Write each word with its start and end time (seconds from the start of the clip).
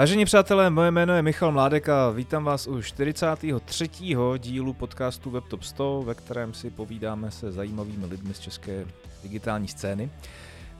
Vážení 0.00 0.24
přátelé, 0.24 0.70
moje 0.70 0.90
jméno 0.90 1.14
je 1.14 1.22
Michal 1.22 1.52
Mládek 1.52 1.88
a 1.88 2.10
vítám 2.10 2.44
vás 2.44 2.66
u 2.66 2.82
43. 2.82 3.88
dílu 4.38 4.72
podcastu 4.72 5.30
WebTop 5.30 5.62
100, 5.62 6.02
ve 6.02 6.14
kterém 6.14 6.54
si 6.54 6.70
povídáme 6.70 7.30
se 7.30 7.52
zajímavými 7.52 8.06
lidmi 8.06 8.34
z 8.34 8.38
české 8.38 8.86
digitální 9.22 9.68
scény. 9.68 10.10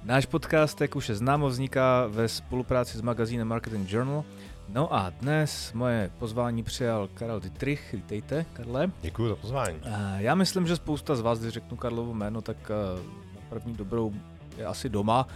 Náš 0.04 0.26
podcast, 0.26 0.80
jak 0.80 0.96
už 0.96 1.08
je 1.08 1.14
známo, 1.14 1.48
vzniká 1.48 2.06
ve 2.06 2.28
spolupráci 2.28 2.98
s 2.98 3.00
magazínem 3.00 3.48
Marketing 3.48 3.92
Journal. 3.92 4.24
No 4.68 4.94
a 4.94 5.10
dnes 5.10 5.72
moje 5.72 6.10
pozvání 6.18 6.62
přijal 6.62 7.08
Karel 7.14 7.40
Dietrich. 7.40 7.92
Vítejte, 7.92 8.46
Karle. 8.52 8.90
Děkuji 9.02 9.28
za 9.28 9.36
pozvání. 9.36 9.80
Já 10.16 10.34
myslím, 10.34 10.66
že 10.66 10.76
spousta 10.76 11.14
z 11.14 11.20
vás, 11.20 11.40
když 11.40 11.52
řeknu 11.52 11.76
Karlovo 11.76 12.14
jméno, 12.14 12.40
tak 12.42 12.56
eh, 12.70 13.00
na 13.34 13.40
první 13.48 13.74
dobrou 13.74 14.12
je 14.56 14.66
asi 14.66 14.88
doma, 14.88 15.28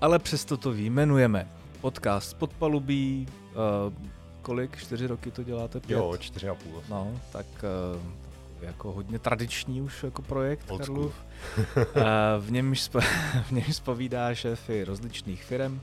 ale 0.00 0.18
přesto 0.18 0.56
to 0.56 0.72
výjmenujeme 0.72 1.48
podcast 1.82 2.36
Podpalubí, 2.36 3.26
uh, 3.54 3.92
kolik, 4.42 4.76
čtyři 4.76 5.06
roky 5.06 5.30
to 5.30 5.42
děláte? 5.42 5.80
Pět? 5.80 5.96
Jo, 5.96 6.16
čtyři 6.18 6.48
a 6.48 6.54
půl. 6.54 6.82
No, 6.88 7.20
tak 7.32 7.46
uh, 7.94 8.00
jako 8.60 8.92
hodně 8.92 9.18
tradiční 9.18 9.82
už 9.82 10.02
jako 10.02 10.22
projekt 10.22 10.70
Old 10.70 10.80
Karlův. 10.80 11.14
uh, 11.76 11.82
v, 12.38 12.50
němž 12.50 12.80
spo, 12.80 13.00
v 13.42 13.50
němž 13.50 13.76
spovídá 13.76 14.34
šéfy 14.34 14.84
rozličných 14.84 15.44
firm. 15.44 15.72
Uh, 15.74 15.80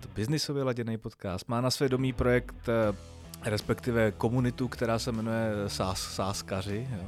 to 0.00 0.08
biznisově 0.14 0.62
laděný 0.62 0.98
podcast. 0.98 1.48
Má 1.48 1.60
na 1.60 1.70
svědomí 1.70 2.12
projekt, 2.12 2.68
uh, 2.68 2.96
respektive 3.44 4.12
komunitu, 4.12 4.68
která 4.68 4.98
se 4.98 5.12
jmenuje 5.12 5.50
Sás, 5.66 6.14
Sáskaři. 6.14 6.88
Jo 6.92 7.04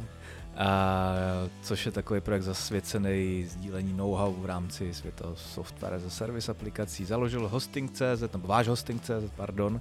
a, 0.56 1.15
což 1.62 1.87
je 1.87 1.92
takový 1.92 2.20
projekt 2.20 2.42
zasvěcený 2.42 3.45
sdílení 3.45 3.93
know-how 3.93 4.33
v 4.33 4.47
rámci 4.47 4.95
světa 4.95 5.24
software 5.34 5.98
za 5.98 6.10
service 6.10 6.51
aplikací. 6.51 7.04
Založil 7.04 7.49
hosting.cz, 7.49 8.32
nebo 8.32 8.49
váš 8.49 8.68
hosting.cz, 8.68 9.30
pardon. 9.37 9.80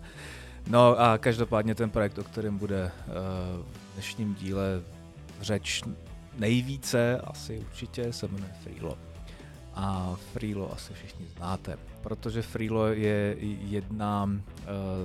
No 0.68 1.00
a 1.00 1.18
každopádně 1.18 1.76
ten 1.76 1.90
projekt, 1.90 2.18
o 2.18 2.24
kterém 2.24 2.58
bude 2.58 2.84
uh, 2.86 3.14
v 3.64 3.94
dnešním 3.94 4.36
díle 4.36 4.82
řeč 5.42 5.84
nejvíce, 6.38 7.22
asi 7.24 7.60
určitě, 7.60 8.14
se 8.14 8.28
jmenuje 8.28 8.52
Freelo. 8.64 8.98
A 9.74 10.16
Freelo 10.34 10.74
asi 10.74 10.94
všichni 10.94 11.26
znáte, 11.38 11.78
protože 12.02 12.42
Freelo 12.42 12.88
je 12.88 13.36
jedna 13.40 14.24
uh, 14.24 14.32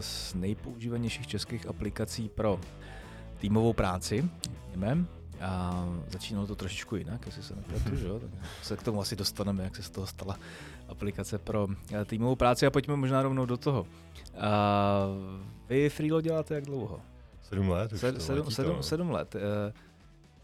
z 0.01 0.35
nejpoužívanějších 0.35 1.27
českých 1.27 1.67
aplikací 1.67 2.29
pro 2.29 2.61
týmovou 3.39 3.73
práci, 3.73 4.31
řekněme, 4.67 5.05
a 5.41 5.84
začínalo 6.09 6.47
to 6.47 6.56
trošičku 6.56 6.97
jinak, 6.97 7.27
jestli 7.27 7.42
se 7.42 7.56
nepletu, 7.56 7.97
že 7.97 8.06
jo? 8.06 8.19
Tak 8.20 8.31
se 8.62 8.77
k 8.77 8.83
tomu 8.83 9.01
asi 9.01 9.17
dostaneme, 9.17 9.65
jak 9.65 9.77
se 9.77 9.83
z 9.83 9.91
toho 9.91 10.06
stala 10.06 10.39
aplikace 10.89 11.39
pro 11.39 11.69
eh, 11.93 12.05
týmovou 12.05 12.37
práci 12.37 12.67
a 12.67 12.70
pojďme 12.70 12.97
možná 12.97 13.23
rovnou 13.23 13.47
do 13.47 13.56
toho. 13.56 13.87
A 14.39 15.06
vy 15.69 15.91
Freelo 15.91 16.20
děláte 16.20 16.55
jak 16.55 16.65
dlouho? 16.65 17.01
Sedm 17.43 17.69
let. 17.69 17.93
Už 17.93 18.01
sedm, 18.01 18.20
sedm, 18.20 18.51
sedm, 18.51 18.83
sedm 18.83 19.11
let. 19.11 19.37
Eh, 19.37 19.73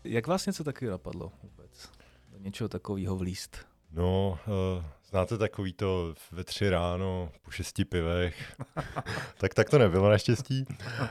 jak 0.04 0.26
vás 0.26 0.46
něco 0.46 0.64
takového 0.64 0.92
napadlo 0.92 1.32
vůbec? 1.42 1.90
Do 2.32 2.38
něčeho 2.38 2.68
takového 2.68 3.16
vlíst? 3.16 3.66
No, 3.92 4.38
uh, 4.76 4.84
znáte 5.12 5.38
takový 5.38 5.72
to 5.72 6.14
ve 6.30 6.44
tři 6.44 6.70
ráno 6.70 7.32
po 7.42 7.50
šesti 7.50 7.84
pivech, 7.84 8.56
tak 9.38 9.54
tak 9.54 9.70
to 9.70 9.78
nebylo 9.78 10.10
naštěstí, 10.10 10.64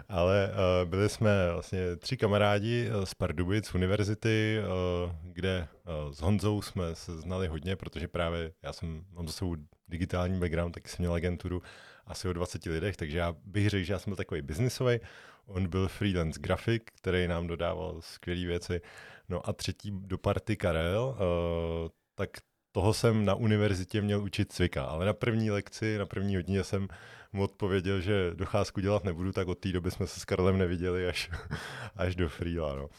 ale 0.09 0.52
uh, 0.52 0.89
byli 0.89 1.09
jsme 1.09 1.52
vlastně 1.52 1.95
tři 1.95 2.17
kamarádi 2.17 2.89
z 3.03 3.13
Pardubic 3.13 3.75
univerzity, 3.75 4.57
uh, 4.59 5.11
kde 5.23 5.67
uh, 6.05 6.11
s 6.11 6.22
Honzou 6.22 6.61
jsme 6.61 6.95
se 6.95 7.17
znali 7.17 7.47
hodně, 7.47 7.75
protože 7.75 8.07
právě 8.07 8.52
já 8.63 8.73
jsem, 8.73 9.05
mám 9.13 9.27
za 9.27 9.33
sebou 9.33 9.55
digitální 9.88 10.39
background, 10.39 10.73
tak 10.73 10.89
jsem 10.89 10.97
měl 10.99 11.13
agenturu 11.13 11.61
asi 12.05 12.27
o 12.27 12.33
20 12.33 12.66
lidech, 12.66 12.97
takže 12.97 13.17
já 13.17 13.35
bych 13.45 13.69
řekl, 13.69 13.83
že 13.83 13.94
já 13.94 13.99
jsem 13.99 14.11
byl 14.11 14.17
takový 14.17 14.41
biznisový. 14.41 15.00
On 15.45 15.68
byl 15.68 15.88
freelance 15.88 16.39
grafik, 16.39 16.91
který 16.95 17.28
nám 17.28 17.47
dodával 17.47 17.97
skvělé 18.00 18.45
věci. 18.45 18.81
No 19.29 19.50
a 19.50 19.53
třetí 19.53 19.91
do 19.91 20.18
party 20.18 20.56
Karel, 20.56 21.03
uh, 21.03 21.89
tak 22.16 22.29
toho 22.71 22.93
jsem 22.93 23.25
na 23.25 23.35
univerzitě 23.35 24.01
měl 24.01 24.23
učit 24.23 24.51
cvika, 24.51 24.83
ale 24.83 25.05
na 25.05 25.13
první 25.13 25.51
lekci, 25.51 25.97
na 25.97 26.05
první 26.05 26.35
hodině 26.35 26.63
jsem 26.63 26.87
mu 27.33 27.43
odpověděl, 27.43 28.01
že 28.01 28.31
docházku 28.33 28.81
dělat 28.81 29.03
nebudu, 29.03 29.31
tak 29.31 29.47
od 29.47 29.59
té 29.59 29.71
doby 29.71 29.91
jsme 29.91 30.07
se 30.07 30.19
s 30.19 30.25
Karlem 30.25 30.57
neviděli 30.57 31.07
až, 31.07 31.31
až 31.95 32.15
do 32.15 32.29
Freela. 32.29 32.75
No. 32.75 32.83
Uh, 32.85 32.89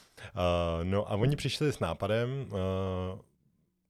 no 0.83 1.13
a 1.13 1.15
oni 1.15 1.37
přišli 1.37 1.73
s 1.73 1.81
nápadem, 1.81 2.47
uh, 2.51 3.21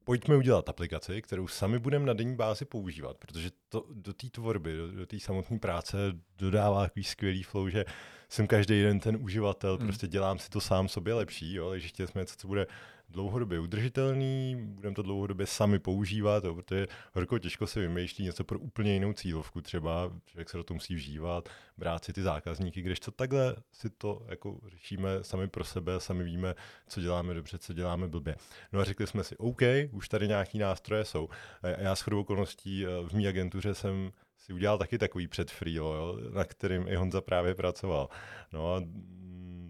pojďme 0.04 0.36
udělat 0.36 0.68
aplikaci, 0.68 1.22
kterou 1.22 1.48
sami 1.48 1.78
budeme 1.78 2.06
na 2.06 2.12
denní 2.12 2.36
bázi 2.36 2.64
používat, 2.64 3.18
protože 3.18 3.50
to 3.68 3.84
do 3.92 4.12
té 4.12 4.30
tvorby, 4.30 4.76
do, 4.76 4.92
do 4.92 5.06
té 5.06 5.20
samotné 5.20 5.58
práce 5.58 5.96
dodává 6.38 6.82
takový 6.82 7.04
skvělý 7.04 7.42
flow, 7.42 7.68
že 7.68 7.84
jsem 8.28 8.46
každý 8.46 8.82
den 8.82 9.00
ten 9.00 9.16
uživatel, 9.20 9.76
hmm. 9.76 9.86
prostě 9.86 10.06
dělám 10.06 10.38
si 10.38 10.50
to 10.50 10.60
sám 10.60 10.88
sobě 10.88 11.14
lepší, 11.14 11.54
jo, 11.54 11.70
takže 11.70 11.88
chtěli 11.88 12.06
jsme 12.08 12.20
něco, 12.20 12.36
co 12.36 12.48
bude 12.48 12.66
dlouhodobě 13.12 13.60
udržitelný, 13.60 14.56
budeme 14.58 14.94
to 14.94 15.02
dlouhodobě 15.02 15.46
sami 15.46 15.78
používat, 15.78 16.44
jo, 16.44 16.54
protože 16.54 16.86
horko 17.14 17.38
těžko 17.38 17.66
se 17.66 17.80
vymýšlí 17.80 18.24
něco 18.24 18.44
pro 18.44 18.58
úplně 18.58 18.94
jinou 18.94 19.12
cílovku 19.12 19.60
třeba, 19.60 20.12
člověk 20.26 20.50
se 20.50 20.56
do 20.56 20.64
toho 20.64 20.74
musí 20.74 20.94
vžívat, 20.94 21.48
brát 21.76 22.04
si 22.04 22.12
ty 22.12 22.22
zákazníky, 22.22 22.82
když 22.82 23.00
to 23.00 23.10
takhle 23.10 23.56
si 23.72 23.90
to 23.90 24.26
jako 24.28 24.58
řešíme 24.66 25.08
sami 25.22 25.48
pro 25.48 25.64
sebe, 25.64 26.00
sami 26.00 26.24
víme, 26.24 26.54
co 26.86 27.00
děláme 27.00 27.34
dobře, 27.34 27.58
co 27.58 27.72
děláme 27.72 28.08
blbě. 28.08 28.36
No 28.72 28.80
a 28.80 28.84
řekli 28.84 29.06
jsme 29.06 29.24
si, 29.24 29.36
OK, 29.36 29.60
už 29.92 30.08
tady 30.08 30.28
nějaký 30.28 30.58
nástroje 30.58 31.04
jsou. 31.04 31.28
Já 31.62 31.96
s 31.96 32.00
chodou 32.00 32.20
okolností 32.20 32.86
eh, 32.86 32.88
v 33.08 33.12
mý 33.12 33.28
agentuře 33.28 33.74
jsem 33.74 34.12
si 34.36 34.52
udělal 34.52 34.78
taky 34.78 34.98
takový 34.98 35.28
předfrýlo, 35.28 36.18
na 36.34 36.44
kterým 36.44 36.88
i 36.88 36.96
Honza 36.96 37.20
právě 37.20 37.54
pracoval. 37.54 38.08
No 38.52 38.74
a 38.74 38.82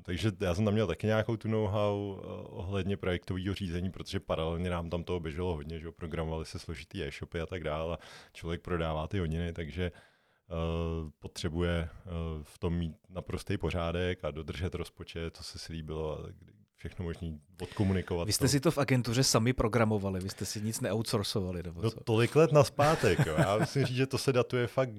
takže 0.02 0.32
já 0.40 0.54
jsem 0.54 0.64
tam 0.64 0.74
měl 0.74 0.86
taky 0.86 1.06
nějakou 1.06 1.36
tu 1.36 1.48
know-how 1.48 2.18
eh, 2.18 2.26
ohledně 2.48 2.96
projektového 2.96 3.54
řízení, 3.54 3.90
protože 3.90 4.20
paralelně 4.20 4.70
nám 4.70 4.90
tam 4.90 5.04
toho 5.04 5.20
běželo 5.20 5.54
hodně, 5.54 5.78
že 5.78 5.92
programovali 5.92 6.44
se 6.44 6.58
složitý 6.58 7.04
e-shopy 7.04 7.40
a 7.40 7.46
tak 7.46 7.64
dále 7.64 7.96
a 7.96 7.98
člověk 8.32 8.60
prodává 8.60 9.06
ty 9.06 9.18
hodiny, 9.18 9.52
takže 9.52 9.92
uh, 9.92 11.10
potřebuje 11.18 11.88
uh, 12.04 12.10
v 12.42 12.58
tom 12.58 12.74
mít 12.74 12.96
naprostý 13.08 13.58
pořádek 13.58 14.24
a 14.24 14.30
dodržet 14.30 14.74
rozpočet, 14.74 15.36
co 15.36 15.44
se 15.44 15.58
slíbilo 15.58 16.18
a 16.18 16.28
všechno 16.76 17.04
možný 17.04 17.40
odkomunikovat. 17.62 18.24
Vy 18.24 18.32
jste 18.32 18.44
to. 18.44 18.48
si 18.48 18.60
to 18.60 18.70
v 18.70 18.78
agentuře 18.78 19.24
sami 19.24 19.52
programovali, 19.52 20.20
vy 20.20 20.28
jste 20.28 20.44
si 20.44 20.60
nic 20.60 20.80
neoutsourcovali, 20.80 21.62
nebo 21.62 21.82
no, 21.82 21.90
co? 21.90 21.96
No 21.96 22.02
tolik 22.04 22.36
let 22.36 22.52
naspátek, 22.52 23.26
jo. 23.26 23.34
já 23.38 23.56
myslím 23.56 23.86
říct, 23.86 23.96
že 23.96 24.06
to 24.06 24.18
se 24.18 24.32
datuje 24.32 24.66
fakt 24.66 24.90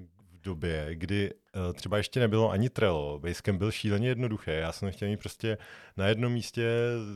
době, 0.44 0.88
kdy 0.92 1.32
uh, 1.34 1.74
třeba 1.74 1.98
ještě 1.98 2.20
nebylo 2.20 2.52
ani 2.52 2.70
Trello, 2.70 3.20
Basecamp 3.20 3.60
byl 3.60 3.72
šíleně 3.72 4.08
jednoduché, 4.08 4.52
já 4.52 4.72
jsem 4.72 4.92
chtěl 4.92 5.08
mít 5.08 5.20
prostě 5.20 5.58
na 5.98 6.08
jednom 6.08 6.34
místě 6.34 6.70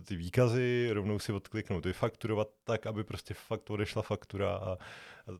ty 0.07 0.15
výkazy, 0.15 0.89
rovnou 0.93 1.19
si 1.19 1.33
odkliknout, 1.33 1.85
vyfakturovat 1.85 2.47
tak, 2.63 2.85
aby 2.85 3.03
prostě 3.03 3.33
fakt 3.33 3.69
odešla 3.69 4.01
faktura 4.01 4.55
a, 4.55 4.71
a 4.71 4.77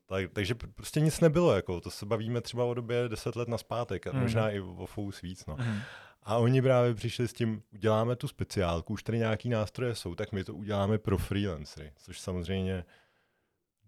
tak, 0.06 0.30
takže 0.32 0.54
prostě 0.54 1.00
nic 1.00 1.20
nebylo, 1.20 1.54
jako 1.54 1.80
to 1.80 1.90
se 1.90 2.06
bavíme 2.06 2.40
třeba 2.40 2.64
o 2.64 2.74
době 2.74 3.08
deset 3.08 3.36
let 3.36 3.48
naspátek 3.48 4.06
a 4.06 4.12
mm. 4.12 4.20
možná 4.20 4.50
i 4.50 4.60
o 4.60 4.86
fous 4.86 5.20
víc, 5.20 5.46
no. 5.46 5.56
Mm. 5.58 5.80
A 6.22 6.36
oni 6.36 6.62
právě 6.62 6.94
přišli 6.94 7.28
s 7.28 7.32
tím, 7.32 7.62
uděláme 7.74 8.16
tu 8.16 8.28
speciálku, 8.28 8.92
už 8.92 9.02
tady 9.02 9.18
nějaký 9.18 9.48
nástroje 9.48 9.94
jsou, 9.94 10.14
tak 10.14 10.32
my 10.32 10.44
to 10.44 10.54
uděláme 10.54 10.98
pro 10.98 11.18
freelancery, 11.18 11.92
což 11.96 12.20
samozřejmě 12.20 12.84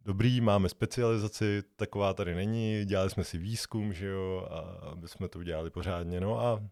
dobrý, 0.05 0.41
máme 0.41 0.69
specializaci, 0.69 1.62
taková 1.77 2.15
tady 2.15 2.34
není, 2.34 2.84
dělali 2.84 3.11
jsme 3.11 3.25
si 3.25 3.38
výzkum, 3.38 3.93
že 3.93 4.06
jo, 4.06 4.49
a 4.50 4.59
aby 4.93 5.09
jsme 5.09 5.28
to 5.28 5.38
udělali 5.38 5.71
pořádně, 5.71 6.21
no 6.21 6.41
a 6.41 6.62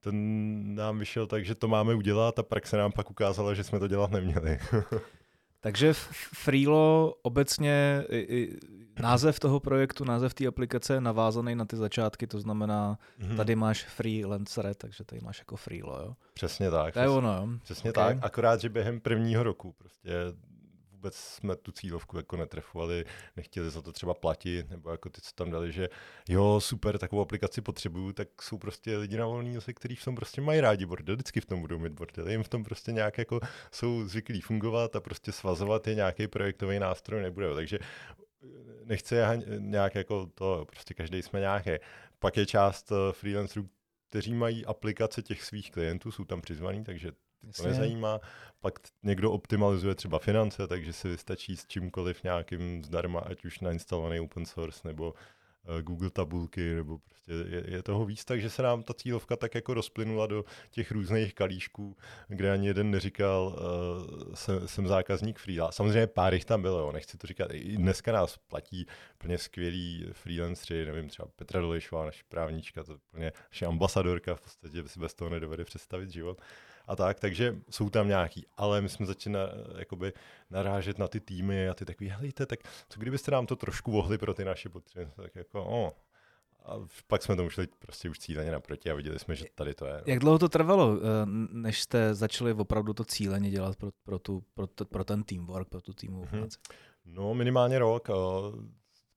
ten 0.00 0.74
nám 0.74 0.98
vyšel 0.98 1.26
tak, 1.26 1.44
že 1.44 1.54
to 1.54 1.68
máme 1.68 1.94
udělat 1.94 2.38
a 2.38 2.42
praxe 2.42 2.76
nám 2.76 2.92
pak 2.92 3.10
ukázala, 3.10 3.54
že 3.54 3.64
jsme 3.64 3.78
to 3.78 3.88
dělat 3.88 4.10
neměli. 4.10 4.58
Takže 5.60 5.92
Freelo 6.34 7.14
obecně, 7.22 8.04
název 9.00 9.40
toho 9.40 9.60
projektu, 9.60 10.04
název 10.04 10.34
té 10.34 10.46
aplikace 10.46 10.94
je 10.94 11.00
navázaný 11.00 11.54
na 11.54 11.64
ty 11.64 11.76
začátky, 11.76 12.26
to 12.26 12.40
znamená, 12.40 12.98
mm-hmm. 13.20 13.36
tady 13.36 13.56
máš 13.56 13.84
freelancer, 13.84 14.74
takže 14.74 15.04
tady 15.04 15.20
máš 15.20 15.38
jako 15.38 15.56
Freelo, 15.56 16.00
jo? 16.00 16.14
Přesně 16.34 16.70
tak. 16.70 16.94
To 16.94 17.00
je 17.00 17.08
ono, 17.08 17.34
jo? 17.34 17.48
Přesně 17.62 17.90
okay. 17.90 18.14
tak, 18.14 18.24
akorát, 18.24 18.60
že 18.60 18.68
během 18.68 19.00
prvního 19.00 19.42
roku 19.42 19.72
prostě 19.72 20.10
vůbec 20.98 21.16
jsme 21.16 21.56
tu 21.56 21.72
cílovku 21.72 22.16
jako 22.16 22.36
netrefovali, 22.36 23.04
nechtěli 23.36 23.70
za 23.70 23.82
to 23.82 23.92
třeba 23.92 24.14
platit, 24.14 24.70
nebo 24.70 24.90
jako 24.90 25.08
ty, 25.10 25.20
co 25.20 25.32
tam 25.34 25.50
dali, 25.50 25.72
že 25.72 25.88
jo, 26.28 26.60
super, 26.60 26.98
takovou 26.98 27.22
aplikaci 27.22 27.60
potřebuju, 27.60 28.12
tak 28.12 28.42
jsou 28.42 28.58
prostě 28.58 28.96
lidi 28.96 29.16
na 29.16 29.26
volný 29.26 29.54
noze, 29.54 29.72
kteří 29.72 29.96
v 29.96 30.04
tom 30.04 30.14
prostě 30.14 30.40
mají 30.40 30.60
rádi 30.60 30.86
bordel, 30.86 31.16
vždycky 31.16 31.40
v 31.40 31.46
tom 31.46 31.60
budou 31.60 31.78
mít 31.78 31.92
bordel, 31.92 32.28
jim 32.28 32.42
v 32.42 32.48
tom 32.48 32.64
prostě 32.64 32.92
nějak 32.92 33.18
jako 33.18 33.40
jsou 33.72 34.08
zvyklí 34.08 34.40
fungovat 34.40 34.96
a 34.96 35.00
prostě 35.00 35.32
svazovat 35.32 35.86
je 35.86 35.94
nějaký 35.94 36.28
projektový 36.28 36.78
nástroj 36.78 37.22
nebude. 37.22 37.54
Takže 37.54 37.78
nechce 38.84 39.42
nějak 39.58 39.94
jako 39.94 40.26
to, 40.26 40.64
prostě 40.68 40.94
každý 40.94 41.22
jsme 41.22 41.40
nějaký. 41.40 41.70
Pak 42.18 42.36
je 42.36 42.46
část 42.46 42.92
eh, 42.92 43.12
freelancerů, 43.12 43.68
kteří 44.08 44.34
mají 44.34 44.66
aplikace 44.66 45.22
těch 45.22 45.44
svých 45.44 45.70
klientů, 45.70 46.10
jsou 46.10 46.24
tam 46.24 46.40
přizvaní, 46.40 46.84
takže 46.84 47.12
to 47.56 47.62
nezajímá. 47.62 48.20
Pak 48.60 48.78
někdo 49.02 49.32
optimalizuje 49.32 49.94
třeba 49.94 50.18
finance, 50.18 50.66
takže 50.66 50.92
si 50.92 51.08
vystačí 51.08 51.56
s 51.56 51.66
čímkoliv 51.66 52.22
nějakým 52.22 52.84
zdarma, 52.84 53.20
ať 53.20 53.44
už 53.44 53.60
nainstalovaný 53.60 54.20
open 54.20 54.46
source 54.46 54.88
nebo 54.88 55.14
uh, 55.68 55.80
Google 55.80 56.10
tabulky, 56.10 56.74
nebo 56.74 56.98
prostě 56.98 57.32
je, 57.32 57.64
je 57.70 57.82
toho 57.82 58.04
víc, 58.04 58.24
takže 58.24 58.50
se 58.50 58.62
nám 58.62 58.82
ta 58.82 58.94
cílovka 58.94 59.36
tak 59.36 59.54
jako 59.54 59.74
rozplynula 59.74 60.26
do 60.26 60.44
těch 60.70 60.90
různých 60.90 61.34
kalíšků, 61.34 61.96
kde 62.28 62.52
ani 62.52 62.66
jeden 62.66 62.90
neříkal, 62.90 63.46
uh, 63.46 64.34
jsem, 64.34 64.68
jsem 64.68 64.86
zákazník 64.86 65.38
freelance. 65.38 65.76
Samozřejmě 65.76 66.06
pár 66.06 66.34
jich 66.34 66.44
tam 66.44 66.62
bylo, 66.62 66.78
jo, 66.78 66.92
nechci 66.92 67.18
to 67.18 67.26
říkat. 67.26 67.50
I 67.52 67.76
dneska 67.76 68.12
nás 68.12 68.36
platí 68.36 68.86
plně 69.18 69.38
skvělí 69.38 70.06
freelanceri, 70.12 70.86
nevím, 70.86 71.08
třeba 71.08 71.28
Petra 71.36 71.60
Dolejšová, 71.60 72.04
naše 72.04 72.22
právnička, 72.28 72.84
to 72.84 72.92
je 72.92 72.98
plně 73.10 73.32
naše 73.50 73.66
ambasadorka, 73.66 74.34
v 74.34 74.40
podstatě 74.40 74.88
si 74.88 75.00
bez 75.00 75.14
toho 75.14 75.30
nedovede 75.30 75.64
představit 75.64 76.10
život 76.10 76.40
a 76.88 76.96
tak, 76.96 77.20
takže 77.20 77.56
jsou 77.70 77.90
tam 77.90 78.08
nějaký, 78.08 78.46
ale 78.56 78.80
my 78.80 78.88
jsme 78.88 79.06
začali 79.06 79.34
na, 79.34 79.40
jakoby 79.78 80.12
narážet 80.50 80.98
na 80.98 81.08
ty 81.08 81.20
týmy 81.20 81.68
a 81.68 81.74
ty 81.74 81.84
takový, 81.84 82.10
helejte, 82.10 82.46
tak 82.46 82.60
co 82.88 83.00
kdybyste 83.00 83.30
nám 83.30 83.46
to 83.46 83.56
trošku 83.56 83.92
vohli 83.92 84.18
pro 84.18 84.34
ty 84.34 84.44
naše 84.44 84.68
potřeby, 84.68 85.10
tak 85.16 85.36
jako, 85.36 85.64
o, 85.64 85.92
a 86.64 86.74
pak 87.06 87.22
jsme 87.22 87.36
tomu 87.36 87.50
šli 87.50 87.66
prostě 87.78 88.10
už 88.10 88.18
cíleně 88.18 88.50
naproti 88.50 88.90
a 88.90 88.94
viděli 88.94 89.18
jsme, 89.18 89.34
že 89.34 89.44
tady 89.54 89.74
to 89.74 89.86
je. 89.86 89.92
No. 89.92 90.02
Jak 90.06 90.18
dlouho 90.18 90.38
to 90.38 90.48
trvalo, 90.48 90.96
eh, 90.96 91.02
než 91.52 91.82
jste 91.82 92.14
začali 92.14 92.52
opravdu 92.52 92.92
to 92.92 93.04
cíleně 93.04 93.50
dělat 93.50 93.76
pro, 93.76 93.90
pro, 94.04 94.18
tu, 94.18 94.44
pro, 94.54 94.66
to, 94.66 94.84
pro 94.84 95.04
ten 95.04 95.22
teamwork, 95.22 95.68
pro 95.68 95.80
tu 95.80 95.92
týmovou 95.92 96.24
mm-hmm. 96.24 96.38
práci? 96.38 96.58
No 97.04 97.34
minimálně 97.34 97.78
rok. 97.78 98.06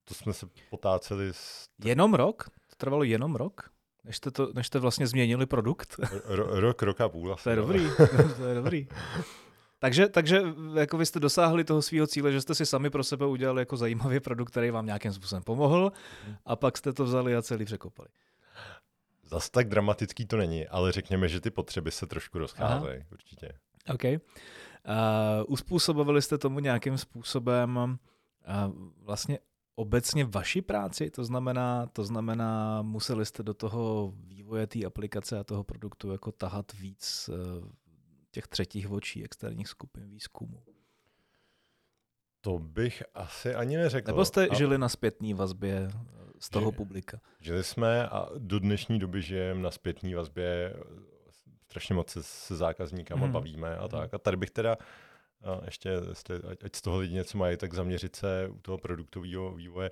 To 0.03 0.13
jsme 0.13 0.33
se 0.33 0.47
potáceli. 0.69 1.29
S... 1.31 1.69
Jenom 1.85 2.13
rok? 2.13 2.43
To 2.67 2.75
trvalo 2.77 3.03
jenom 3.03 3.35
rok? 3.35 3.71
Než 4.03 4.17
jste, 4.17 4.31
to, 4.31 4.51
než 4.53 4.67
jste 4.67 4.79
vlastně 4.79 5.07
změnili 5.07 5.45
produkt? 5.45 5.99
Ro, 6.25 6.59
rok, 6.59 6.81
rok 6.81 7.01
a 7.01 7.09
půl. 7.09 7.35
To 7.43 7.49
je 7.49 7.55
dobrý, 7.55 7.87
to 8.37 8.45
je 8.45 8.55
dobrý. 8.55 8.87
Takže, 9.79 10.07
takže 10.07 10.41
jako 10.75 10.97
vy 10.97 11.05
jste 11.05 11.19
dosáhli 11.19 11.63
toho 11.63 11.81
svého 11.81 12.07
cíle, 12.07 12.31
že 12.31 12.41
jste 12.41 12.55
si 12.55 12.65
sami 12.65 12.89
pro 12.89 13.03
sebe 13.03 13.25
udělali 13.25 13.61
jako 13.61 13.77
zajímavý 13.77 14.19
produkt, 14.19 14.51
který 14.51 14.71
vám 14.71 14.85
nějakým 14.85 15.13
způsobem 15.13 15.43
pomohl 15.43 15.91
a 16.45 16.55
pak 16.55 16.77
jste 16.77 16.93
to 16.93 17.03
vzali 17.03 17.35
a 17.35 17.41
celý 17.41 17.65
překopali. 17.65 18.09
Zas 19.23 19.49
tak 19.49 19.69
dramatický 19.69 20.25
to 20.25 20.37
není, 20.37 20.67
ale 20.67 20.91
řekněme, 20.91 21.27
že 21.27 21.41
ty 21.41 21.51
potřeby 21.51 21.91
se 21.91 22.07
trošku 22.07 22.37
rozcházejí, 22.37 23.03
určitě. 23.11 23.53
OK. 23.93 24.03
Uh, 24.03 24.11
uspůsobovali 25.47 26.21
jste 26.21 26.37
tomu 26.37 26.59
nějakým 26.59 26.97
způsobem 26.97 27.77
uh, 27.77 27.95
vlastně 29.03 29.39
obecně 29.81 30.25
vaši 30.25 30.61
práci, 30.61 31.09
to 31.09 31.25
znamená, 31.25 31.85
to 31.93 32.03
znamená, 32.03 32.81
museli 32.81 33.25
jste 33.25 33.43
do 33.43 33.53
toho 33.53 34.13
vývoje 34.15 34.67
té 34.67 34.85
aplikace 34.85 35.39
a 35.39 35.43
toho 35.43 35.63
produktu 35.63 36.11
jako 36.11 36.31
tahat 36.31 36.73
víc 36.73 37.29
uh, 37.29 37.67
těch 38.31 38.47
třetích 38.47 38.91
očí 38.91 39.23
externích 39.23 39.67
skupin 39.67 40.09
výzkumu? 40.09 40.63
To 42.41 42.59
bych 42.59 43.03
asi 43.13 43.55
ani 43.55 43.77
neřekl. 43.77 44.07
Nebo 44.07 44.25
jste 44.25 44.47
a... 44.47 44.55
žili 44.55 44.77
na 44.77 44.89
zpětné 44.89 45.33
vazbě 45.33 45.89
eh, 45.93 45.97
z 46.39 46.49
toho 46.49 46.71
Ži, 46.71 46.77
publika? 46.77 47.19
Žili 47.39 47.63
jsme 47.63 48.07
a 48.07 48.29
do 48.37 48.59
dnešní 48.59 48.99
doby 48.99 49.21
žijeme 49.21 49.61
na 49.61 49.71
zpětné 49.71 50.15
vazbě. 50.15 50.75
Strašně 51.65 51.95
moc 51.95 52.09
se, 52.09 52.23
se 52.23 52.55
zákazníkama 52.55 53.23
hmm. 53.23 53.33
bavíme 53.33 53.77
a 53.77 53.87
tak. 53.87 54.13
A 54.13 54.17
tady 54.17 54.37
bych 54.37 54.51
teda 54.51 54.77
a 55.43 55.61
ještě, 55.65 55.91
ať 56.63 56.75
z 56.75 56.81
toho 56.81 56.99
lidi 56.99 57.13
něco 57.13 57.37
mají, 57.37 57.57
tak 57.57 57.73
zaměřit 57.73 58.15
se 58.15 58.47
u 58.51 58.59
toho 58.59 58.77
produktového 58.77 59.53
vývoje 59.53 59.91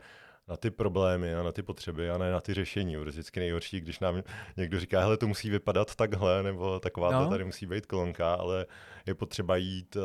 na 0.49 0.57
ty 0.57 0.71
problémy 0.71 1.35
a 1.35 1.43
na 1.43 1.51
ty 1.51 1.63
potřeby 1.63 2.09
a 2.09 2.17
ne 2.17 2.31
na 2.31 2.41
ty 2.41 2.53
řešení. 2.53 2.93
Je 2.93 2.99
vždycky 2.99 3.39
nejhorší, 3.39 3.81
když 3.81 3.99
nám 3.99 4.23
někdo 4.57 4.79
říká, 4.79 5.01
hele, 5.01 5.17
to 5.17 5.27
musí 5.27 5.49
vypadat 5.49 5.95
takhle, 5.95 6.43
nebo 6.43 6.79
taková 6.79 7.11
no. 7.11 7.29
tady 7.29 7.45
musí 7.45 7.65
být 7.65 7.85
kolonka, 7.85 8.33
ale 8.33 8.65
je 9.05 9.15
potřeba 9.15 9.55
jít 9.55 9.95
uh, 9.95 10.01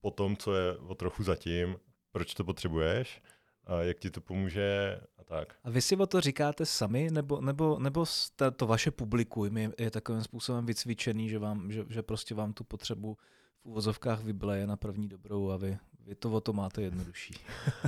po 0.00 0.10
tom, 0.10 0.36
co 0.36 0.54
je 0.54 0.76
o 0.76 0.94
trochu 0.94 1.22
zatím, 1.22 1.76
proč 2.12 2.34
to 2.34 2.44
potřebuješ, 2.44 3.22
a 3.66 3.82
jak 3.82 3.98
ti 3.98 4.10
to 4.10 4.20
pomůže 4.20 5.00
a 5.18 5.24
tak. 5.24 5.54
A 5.64 5.70
vy 5.70 5.82
si 5.82 5.96
o 5.96 6.06
to 6.06 6.20
říkáte 6.20 6.66
sami, 6.66 7.08
nebo, 7.10 7.40
nebo, 7.40 7.78
nebo 7.78 8.04
to 8.56 8.66
vaše 8.66 8.90
publikum 8.90 9.56
je, 9.56 9.72
je 9.78 9.90
takovým 9.90 10.22
způsobem 10.22 10.66
vycvičený, 10.66 11.28
že, 11.28 11.38
vám, 11.38 11.72
že, 11.72 11.84
že 11.88 12.02
prostě 12.02 12.34
vám 12.34 12.52
tu 12.52 12.64
potřebu 12.64 13.16
v 13.62 13.66
uvozovkách 13.66 14.22
vybleje 14.22 14.66
na 14.66 14.76
první 14.76 15.08
dobrou 15.08 15.50
a 15.50 15.56
vy, 15.56 15.78
vy 16.06 16.14
to 16.14 16.32
o 16.32 16.40
to 16.40 16.52
máte 16.52 16.82
jednodušší. 16.82 17.34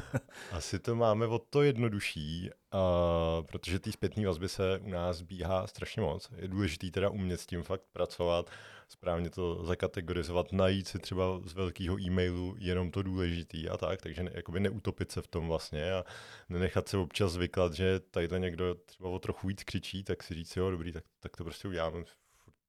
Asi 0.52 0.78
to 0.78 0.94
máme 0.96 1.26
o 1.26 1.38
to 1.38 1.62
jednodušší, 1.62 2.50
uh, 2.50 3.46
protože 3.46 3.78
ty 3.78 3.92
zpětné 3.92 4.26
vazby 4.26 4.48
se 4.48 4.78
u 4.78 4.88
nás 4.88 5.22
bíhá 5.22 5.66
strašně 5.66 6.02
moc. 6.02 6.30
Je 6.36 6.48
důležité 6.48 6.90
teda 6.90 7.08
umět 7.08 7.40
s 7.40 7.46
tím 7.46 7.62
fakt 7.62 7.82
pracovat, 7.92 8.50
správně 8.88 9.30
to 9.30 9.64
zakategorizovat, 9.64 10.52
najít 10.52 10.88
si 10.88 10.98
třeba 10.98 11.40
z 11.44 11.52
velkého 11.52 12.00
e-mailu 12.00 12.54
jenom 12.58 12.90
to 12.90 13.02
důležité 13.02 13.68
a 13.68 13.76
tak, 13.76 14.02
takže 14.02 14.22
ne, 14.22 14.30
jakoby 14.34 14.60
neutopit 14.60 15.12
se 15.12 15.22
v 15.22 15.26
tom 15.26 15.48
vlastně 15.48 15.92
a 15.92 16.04
nenechat 16.48 16.88
se 16.88 16.96
občas 16.96 17.36
vyklat, 17.36 17.72
že 17.72 18.00
tady 18.00 18.28
to 18.28 18.36
někdo 18.36 18.74
třeba 18.74 19.08
o 19.08 19.18
trochu 19.18 19.46
víc 19.46 19.64
křičí, 19.64 20.04
tak 20.04 20.22
si 20.22 20.34
říct, 20.34 20.56
jo, 20.56 20.70
dobrý, 20.70 20.92
tak, 20.92 21.04
tak 21.20 21.36
to 21.36 21.44
prostě 21.44 21.68
uděláme 21.68 22.04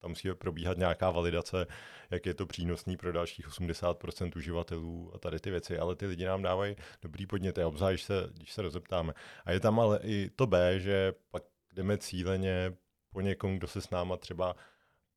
tam 0.01 0.11
musí 0.11 0.33
probíhat 0.33 0.77
nějaká 0.77 1.11
validace, 1.11 1.67
jak 2.09 2.25
je 2.25 2.33
to 2.33 2.45
přínosný 2.45 2.97
pro 2.97 3.11
dalších 3.11 3.47
80% 3.47 4.31
uživatelů 4.35 5.11
a 5.15 5.17
tady 5.17 5.39
ty 5.39 5.51
věci, 5.51 5.77
ale 5.77 5.95
ty 5.95 6.05
lidi 6.05 6.25
nám 6.25 6.41
dávají 6.41 6.75
dobrý 7.01 7.27
podněty, 7.27 7.63
obzvlášť 7.63 8.05
se, 8.05 8.29
když 8.33 8.53
se 8.53 8.61
rozeptáme. 8.61 9.13
A 9.45 9.51
je 9.51 9.59
tam 9.59 9.79
ale 9.79 9.99
i 10.03 10.29
to 10.35 10.47
B, 10.47 10.79
že 10.79 11.13
pak 11.31 11.43
jdeme 11.73 11.97
cíleně 11.97 12.73
po 13.09 13.21
někom, 13.21 13.57
kdo 13.57 13.67
se 13.67 13.81
s 13.81 13.89
náma 13.89 14.17
třeba 14.17 14.55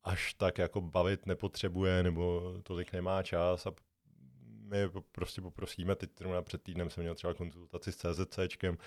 až 0.03 0.33
tak 0.33 0.57
jako 0.57 0.81
bavit 0.81 1.25
nepotřebuje 1.25 2.03
nebo 2.03 2.53
tolik 2.63 2.93
nemá 2.93 3.23
čas 3.23 3.67
a 3.67 3.71
my 4.69 4.77
prostě 5.11 5.41
poprosíme, 5.41 5.95
teď 5.95 6.11
třeba 6.11 6.41
před 6.41 6.63
týdnem 6.63 6.89
jsem 6.89 7.03
měl 7.03 7.15
třeba 7.15 7.33
konzultaci 7.33 7.91
s 7.91 7.95
CZCčkem, 7.95 8.77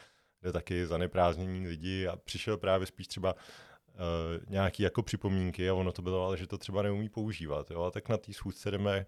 kde 0.40 0.52
taky 0.52 0.86
zaneprázdnění 0.86 1.68
lidi 1.68 2.06
a 2.06 2.16
přišel 2.16 2.56
právě 2.56 2.86
spíš 2.86 3.06
třeba 3.06 3.34
uh, 3.94 4.50
nějaký 4.50 4.82
jako 4.82 5.02
připomínky 5.02 5.70
a 5.70 5.74
ono 5.74 5.92
to 5.92 6.02
bylo, 6.02 6.26
ale 6.26 6.36
že 6.36 6.46
to 6.46 6.58
třeba 6.58 6.82
neumí 6.82 7.08
používat. 7.08 7.70
Jo? 7.70 7.82
A 7.82 7.90
tak 7.90 8.08
na 8.08 8.16
té 8.16 8.32
schůzce 8.32 8.70
jdeme 8.70 9.06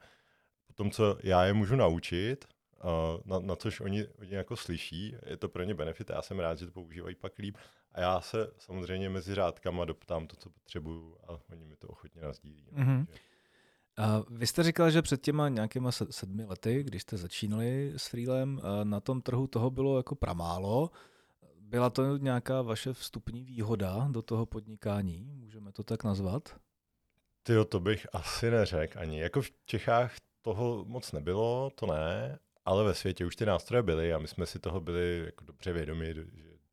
po 0.66 0.72
tom, 0.72 0.90
co 0.90 1.18
já 1.22 1.44
je 1.44 1.52
můžu 1.52 1.76
naučit, 1.76 2.44
uh, 2.84 3.20
na, 3.24 3.38
na 3.38 3.56
což 3.56 3.80
oni, 3.80 4.06
oni 4.06 4.34
jako 4.34 4.56
slyší, 4.56 5.16
je 5.26 5.36
to 5.36 5.48
pro 5.48 5.62
ně 5.62 5.74
benefit, 5.74 6.10
já 6.10 6.22
jsem 6.22 6.38
rád, 6.38 6.58
že 6.58 6.66
to 6.66 6.72
používají 6.72 7.14
pak 7.14 7.38
líp. 7.38 7.56
A 7.92 8.00
já 8.00 8.20
se 8.20 8.50
samozřejmě 8.58 9.10
mezi 9.10 9.34
řádkama 9.34 9.84
doptám 9.84 10.26
to, 10.26 10.36
co 10.36 10.50
potřebuju 10.50 11.16
a 11.28 11.38
oni 11.52 11.64
mi 11.64 11.76
to 11.76 11.88
ochotně 11.88 12.22
nazdílí. 12.22 12.68
Mm-hmm. 12.72 13.06
A 13.96 14.22
vy 14.30 14.46
jste 14.46 14.62
říkal, 14.62 14.90
že 14.90 15.02
před 15.02 15.22
těma 15.22 15.48
nějakýma 15.48 15.92
sedmi 15.92 16.44
lety, 16.44 16.82
když 16.82 17.02
jste 17.02 17.16
začínali 17.16 17.92
s 17.96 18.06
freelem, 18.06 18.60
na 18.84 19.00
tom 19.00 19.22
trhu 19.22 19.46
toho 19.46 19.70
bylo 19.70 19.96
jako 19.96 20.14
pramálo. 20.14 20.90
Byla 21.66 21.90
to 21.90 22.16
nějaká 22.16 22.62
vaše 22.62 22.92
vstupní 22.92 23.44
výhoda 23.44 24.08
do 24.10 24.22
toho 24.22 24.46
podnikání? 24.46 25.30
Můžeme 25.34 25.72
to 25.72 25.82
tak 25.82 26.04
nazvat? 26.04 26.56
Ty 27.42 27.52
to 27.68 27.80
bych 27.80 28.06
asi 28.12 28.50
neřekl 28.50 28.98
ani. 28.98 29.20
Jako 29.20 29.42
v 29.42 29.50
Čechách 29.66 30.14
toho 30.42 30.84
moc 30.84 31.12
nebylo, 31.12 31.70
to 31.74 31.86
ne, 31.86 32.38
ale 32.64 32.84
ve 32.84 32.94
světě 32.94 33.26
už 33.26 33.36
ty 33.36 33.46
nástroje 33.46 33.82
byly 33.82 34.14
a 34.14 34.18
my 34.18 34.28
jsme 34.28 34.46
si 34.46 34.58
toho 34.58 34.80
byli 34.80 35.22
jako 35.26 35.44
dobře 35.44 35.72
vědomi, 35.72 36.14
že 36.14 36.24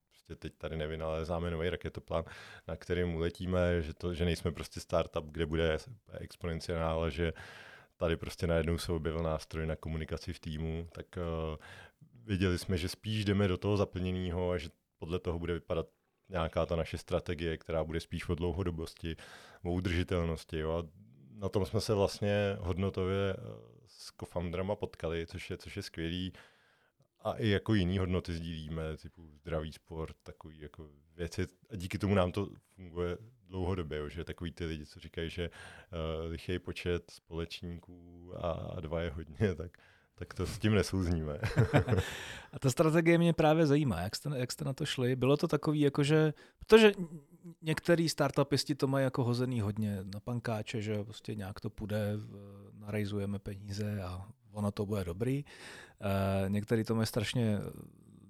prostě 0.09 0.35
teď 0.35 0.53
tady 0.57 0.77
nevynalézáme 0.77 1.51
nový 1.51 1.69
raketoplán, 1.69 2.23
na 2.67 2.75
kterým 2.75 3.15
uletíme, 3.15 3.81
že, 3.81 3.93
to, 3.93 4.13
že 4.13 4.25
nejsme 4.25 4.51
prostě 4.51 4.79
startup, 4.79 5.25
kde 5.25 5.45
bude 5.45 5.77
exponenciál, 6.19 7.09
že 7.09 7.33
tady 7.97 8.17
prostě 8.17 8.47
najednou 8.47 8.77
se 8.77 8.91
objevil 8.91 9.23
nástroj 9.23 9.67
na 9.67 9.75
komunikaci 9.75 10.33
v 10.33 10.39
týmu, 10.39 10.87
tak 10.91 11.05
uh, 12.27 12.57
jsme, 12.57 12.77
že 12.77 12.89
spíš 12.89 13.25
jdeme 13.25 13.47
do 13.47 13.57
toho 13.57 13.77
zaplněného 13.77 14.51
a 14.51 14.57
že 14.57 14.69
podle 15.01 15.19
toho 15.19 15.39
bude 15.39 15.53
vypadat 15.53 15.87
nějaká 16.29 16.65
ta 16.65 16.75
naše 16.75 16.97
strategie, 16.97 17.57
která 17.57 17.83
bude 17.83 17.99
spíš 17.99 18.29
o 18.29 18.35
dlouhodobosti, 18.35 19.15
o 19.63 19.71
udržitelnosti. 19.73 20.57
Jo? 20.59 20.71
A 20.71 20.87
na 21.33 21.49
tom 21.49 21.65
jsme 21.65 21.81
se 21.81 21.93
vlastně 21.93 22.57
hodnotově 22.59 23.33
eh, 23.33 23.41
s 23.87 24.11
co 24.11 24.75
potkali, 24.75 25.27
což 25.27 25.49
je, 25.49 25.57
což 25.57 25.77
je 25.77 25.83
skvělý. 25.83 26.33
A 27.19 27.33
i 27.33 27.47
jako 27.47 27.73
jiný 27.73 27.97
hodnoty 27.97 28.33
sdílíme, 28.33 28.97
typu 28.97 29.27
zdravý 29.27 29.73
sport, 29.73 30.15
takový 30.23 30.59
jako 30.59 30.89
věci. 31.15 31.47
A 31.69 31.75
díky 31.75 31.97
tomu 31.97 32.15
nám 32.15 32.31
to 32.31 32.49
funguje 32.75 33.17
dlouhodobě, 33.47 33.97
jo? 33.97 34.09
že 34.09 34.23
takový 34.23 34.51
ty 34.51 34.65
lidi, 34.65 34.85
co 34.85 34.99
říkají, 34.99 35.29
že 35.29 35.49
uh, 35.49 36.31
lichý 36.31 36.59
počet 36.59 37.11
společníků 37.11 38.33
a, 38.37 38.51
a 38.51 38.79
dva 38.79 39.01
je 39.01 39.09
hodně, 39.09 39.55
tak 39.57 39.77
tak 40.21 40.33
to 40.33 40.45
s 40.45 40.59
tím 40.59 40.75
nesouzníme. 40.75 41.39
a 42.53 42.59
ta 42.59 42.69
strategie 42.69 43.17
mě 43.17 43.33
právě 43.33 43.65
zajímá, 43.65 44.01
jak 44.01 44.15
jste, 44.15 44.29
jak 44.35 44.51
jste 44.51 44.65
na 44.65 44.73
to 44.73 44.85
šli. 44.85 45.15
Bylo 45.15 45.37
to 45.37 45.47
takový, 45.47 45.79
jakože, 45.79 46.33
protože 46.59 46.91
některý 47.61 48.09
startupisti 48.09 48.75
to 48.75 48.87
mají 48.87 49.03
jako 49.03 49.23
hozený 49.23 49.61
hodně 49.61 49.99
na 50.13 50.19
pankáče, 50.19 50.81
že 50.81 51.03
prostě 51.03 51.35
nějak 51.35 51.59
to 51.59 51.69
půjde, 51.69 52.13
narejzujeme 52.73 53.39
peníze 53.39 54.01
a 54.03 54.27
ono 54.51 54.71
to 54.71 54.85
bude 54.85 55.03
dobrý. 55.03 55.45
E, 55.45 56.49
některý 56.49 56.83
to 56.83 56.95
mají 56.95 57.07
strašně 57.07 57.59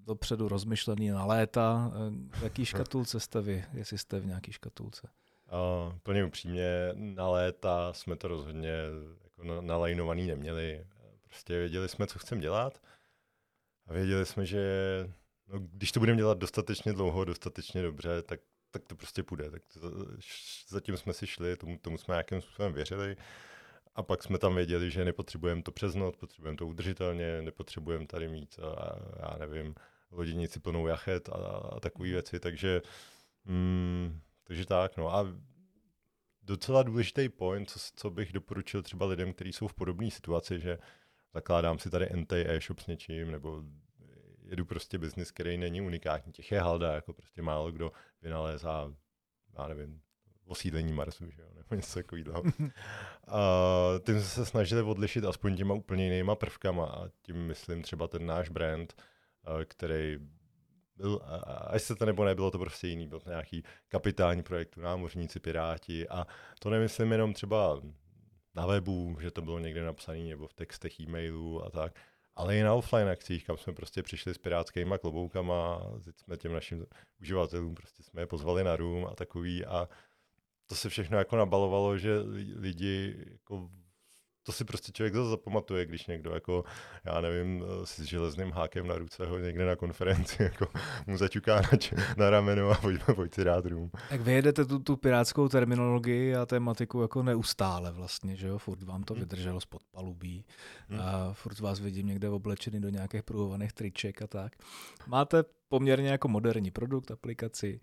dopředu 0.06 0.48
rozmyšlený 0.48 1.10
na 1.10 1.26
léta. 1.26 1.92
E, 1.94 2.40
v 2.40 2.44
jaký 2.44 2.66
škatulce 2.72 3.20
jste 3.20 3.42
vy, 3.42 3.66
jestli 3.74 3.98
jste 3.98 4.20
v 4.20 4.26
nějaký 4.26 4.52
škatulce? 4.52 5.08
Uh, 5.52 5.94
plně 6.04 6.26
upřímně, 6.26 6.70
na 6.94 7.30
léta 7.30 7.94
jsme 7.94 8.16
to 8.16 8.28
rozhodně 8.28 8.74
jako 9.24 9.62
nalajnovaný 9.62 10.28
neměli. 10.28 10.86
Prostě 11.32 11.60
věděli 11.60 11.90
jsme, 11.90 12.08
co 12.08 12.20
chceme 12.20 12.42
dělat 12.42 12.82
a 13.88 13.94
věděli 13.94 14.26
jsme, 14.26 14.46
že 14.46 14.64
no, 15.48 15.60
když 15.60 15.92
to 15.92 16.00
budeme 16.00 16.18
dělat 16.18 16.38
dostatečně 16.38 16.94
dlouho, 16.94 17.26
dostatečně 17.26 17.82
dobře, 17.82 18.22
tak, 18.22 18.40
tak 18.72 18.86
to 18.86 18.96
prostě 18.96 19.24
půjde. 19.24 19.52
Tak 19.52 19.62
to, 19.74 19.80
zatím 20.68 20.98
jsme 20.98 21.14
si 21.14 21.28
šli, 21.28 21.58
tomu, 21.58 21.78
tomu 21.78 21.98
jsme 21.98 22.14
nějakým 22.14 22.42
způsobem 22.42 22.74
věřili. 22.74 23.16
A 23.96 24.04
pak 24.04 24.24
jsme 24.24 24.38
tam 24.38 24.56
věděli, 24.56 24.92
že 24.92 25.06
nepotřebujeme 25.06 25.64
to 25.64 25.72
přes 25.72 25.96
noc, 25.96 26.16
potřebujeme 26.16 26.58
to 26.58 26.68
udržitelně, 26.68 27.42
nepotřebujeme 27.42 28.08
tady 28.08 28.30
mít, 28.30 28.60
a, 28.60 29.00
já 29.20 29.38
nevím, 29.38 29.76
loděnici 30.12 30.60
plnou 30.60 30.88
jachet 30.88 31.30
a, 31.30 31.34
a 31.76 31.80
takové 31.80 32.08
mhm. 32.08 32.14
věci, 32.14 32.40
takže, 32.40 32.82
mm, 33.46 34.22
takže 34.44 34.66
tak, 34.66 34.98
no 34.98 35.16
a 35.16 35.28
docela 36.42 36.84
důležitý 36.84 37.30
point, 37.30 37.70
co, 37.70 37.80
co 37.96 38.10
bych 38.10 38.34
doporučil 38.34 38.84
třeba 38.84 39.06
lidem, 39.06 39.34
kteří 39.34 39.54
jsou 39.54 39.68
v 39.68 39.74
podobné 39.74 40.12
situaci, 40.12 40.60
že 40.60 40.78
zakládám 41.34 41.80
si 41.80 41.90
tady 41.90 42.10
NT 42.16 42.34
e-shop 42.34 42.80
s 42.80 42.88
něčím, 42.88 43.32
nebo 43.32 43.64
jedu 44.44 44.66
prostě 44.66 44.98
biznis, 44.98 45.32
který 45.32 45.58
není 45.58 45.82
unikátní. 45.82 46.32
Těch 46.32 46.52
je 46.52 46.62
halda, 46.62 46.94
jako 46.94 47.14
prostě 47.14 47.42
málo 47.42 47.72
kdo 47.72 47.92
vynalézá, 48.22 48.94
já 49.58 49.68
nevím, 49.68 50.02
osídlení 50.46 50.94
Marsu, 50.94 51.32
že 51.32 51.42
jo, 51.42 51.48
nebo 51.56 51.76
něco 51.76 51.94
takového. 51.94 52.44
a 53.28 53.40
tím 54.06 54.16
jsme 54.16 54.24
se 54.24 54.46
snažili 54.46 54.82
odlišit 54.82 55.26
aspoň 55.26 55.56
těma 55.56 55.74
úplně 55.74 56.04
jinýma 56.04 56.36
prvkama 56.36 56.86
a 56.86 57.10
tím 57.22 57.36
myslím 57.36 57.82
třeba 57.82 58.08
ten 58.08 58.26
náš 58.26 58.50
brand, 58.50 59.02
který 59.66 60.18
byl, 60.96 61.22
až 61.68 61.82
se 61.82 61.96
to 61.96 62.06
nebo 62.06 62.26
nebylo 62.26 62.52
to 62.52 62.60
prostě 62.60 62.88
jiný, 62.88 63.08
byl 63.08 63.20
to 63.20 63.30
nějaký 63.30 63.64
kapitální 63.88 64.44
projekt, 64.44 64.78
námořníci, 64.78 65.40
piráti 65.40 66.10
a 66.10 66.28
to 66.60 66.70
nemyslím 66.70 67.12
jenom 67.12 67.34
třeba 67.34 67.82
na 68.55 68.65
webu, 68.65 69.17
že 69.22 69.31
to 69.31 69.41
bylo 69.41 69.60
někde 69.60 69.84
napsané 69.84 70.20
nebo 70.20 70.48
v 70.48 70.53
textech 70.53 71.00
e-mailů 71.00 71.65
a 71.65 71.70
tak, 71.70 72.00
ale 72.36 72.58
i 72.58 72.63
na 72.63 72.74
offline 72.74 73.10
akcích, 73.10 73.46
kam 73.46 73.58
jsme 73.58 73.74
prostě 73.74 74.03
přišli 74.03 74.34
s 74.34 74.38
pirátskýma 74.38 74.98
kloboukama, 74.98 75.81
teď 76.05 76.20
jsme 76.20 76.38
těm 76.38 76.53
našim 76.53 76.86
uživatelům, 77.22 77.75
prostě 77.75 78.03
jsme 78.03 78.22
je 78.22 78.27
pozvali 78.27 78.63
na 78.63 78.75
room 78.75 79.05
a 79.05 79.15
takový 79.15 79.65
a 79.65 79.89
to 80.67 80.75
se 80.75 80.89
všechno 80.89 81.17
jako 81.17 81.36
nabalovalo, 81.36 81.98
že 81.98 82.20
lidi 82.55 83.25
jako 83.31 83.70
to 84.44 84.52
si 84.52 84.66
prostě 84.66 84.92
člověk 84.92 85.14
zase 85.14 85.30
zapamatuje, 85.30 85.86
když 85.86 86.08
někdo 86.08 86.32
jako, 86.32 86.64
já 87.04 87.22
nevím, 87.22 87.64
s 87.84 88.00
železným 88.00 88.52
hákem 88.52 88.88
na 88.88 88.96
ruce 88.96 89.26
ho 89.26 89.40
někde 89.40 89.66
na 89.66 89.76
konferenci 89.76 90.44
jako 90.44 90.68
mu 91.08 91.18
začuká 91.18 91.56
na, 91.56 91.70
na 92.18 92.30
rameno 92.30 92.70
a 92.70 92.76
pojď, 92.76 93.02
pojď 93.16 93.34
si 93.34 93.44
dát 93.44 93.66
rům. 93.66 93.92
Tak 94.10 94.22
vy 94.22 94.34
jedete 94.34 94.66
tu, 94.66 94.80
tu 94.80 94.98
pirátskou 94.98 95.50
terminologii 95.50 96.36
a 96.36 96.46
tématiku 96.46 97.02
jako 97.02 97.24
neustále 97.24 97.92
vlastně, 97.92 98.36
že 98.36 98.48
jo? 98.48 98.58
Furt 98.58 98.84
vám 98.84 99.04
to 99.04 99.14
hmm. 99.14 99.22
vydrželo 99.22 99.62
spod 99.62 99.82
palubí 99.92 100.46
hmm. 100.90 101.00
a 101.00 101.34
furt 101.34 101.60
vás 101.60 101.80
vidím 101.80 102.08
někde 102.08 102.30
oblečený 102.30 102.82
do 102.82 102.90
nějakých 102.90 103.24
pruhovaných 103.24 103.74
triček 103.74 104.22
a 104.22 104.28
tak. 104.28 104.54
Máte 105.08 105.44
poměrně 105.70 106.10
jako 106.10 106.28
moderní 106.28 106.72
produkt, 106.72 107.12
aplikaci, 107.12 107.82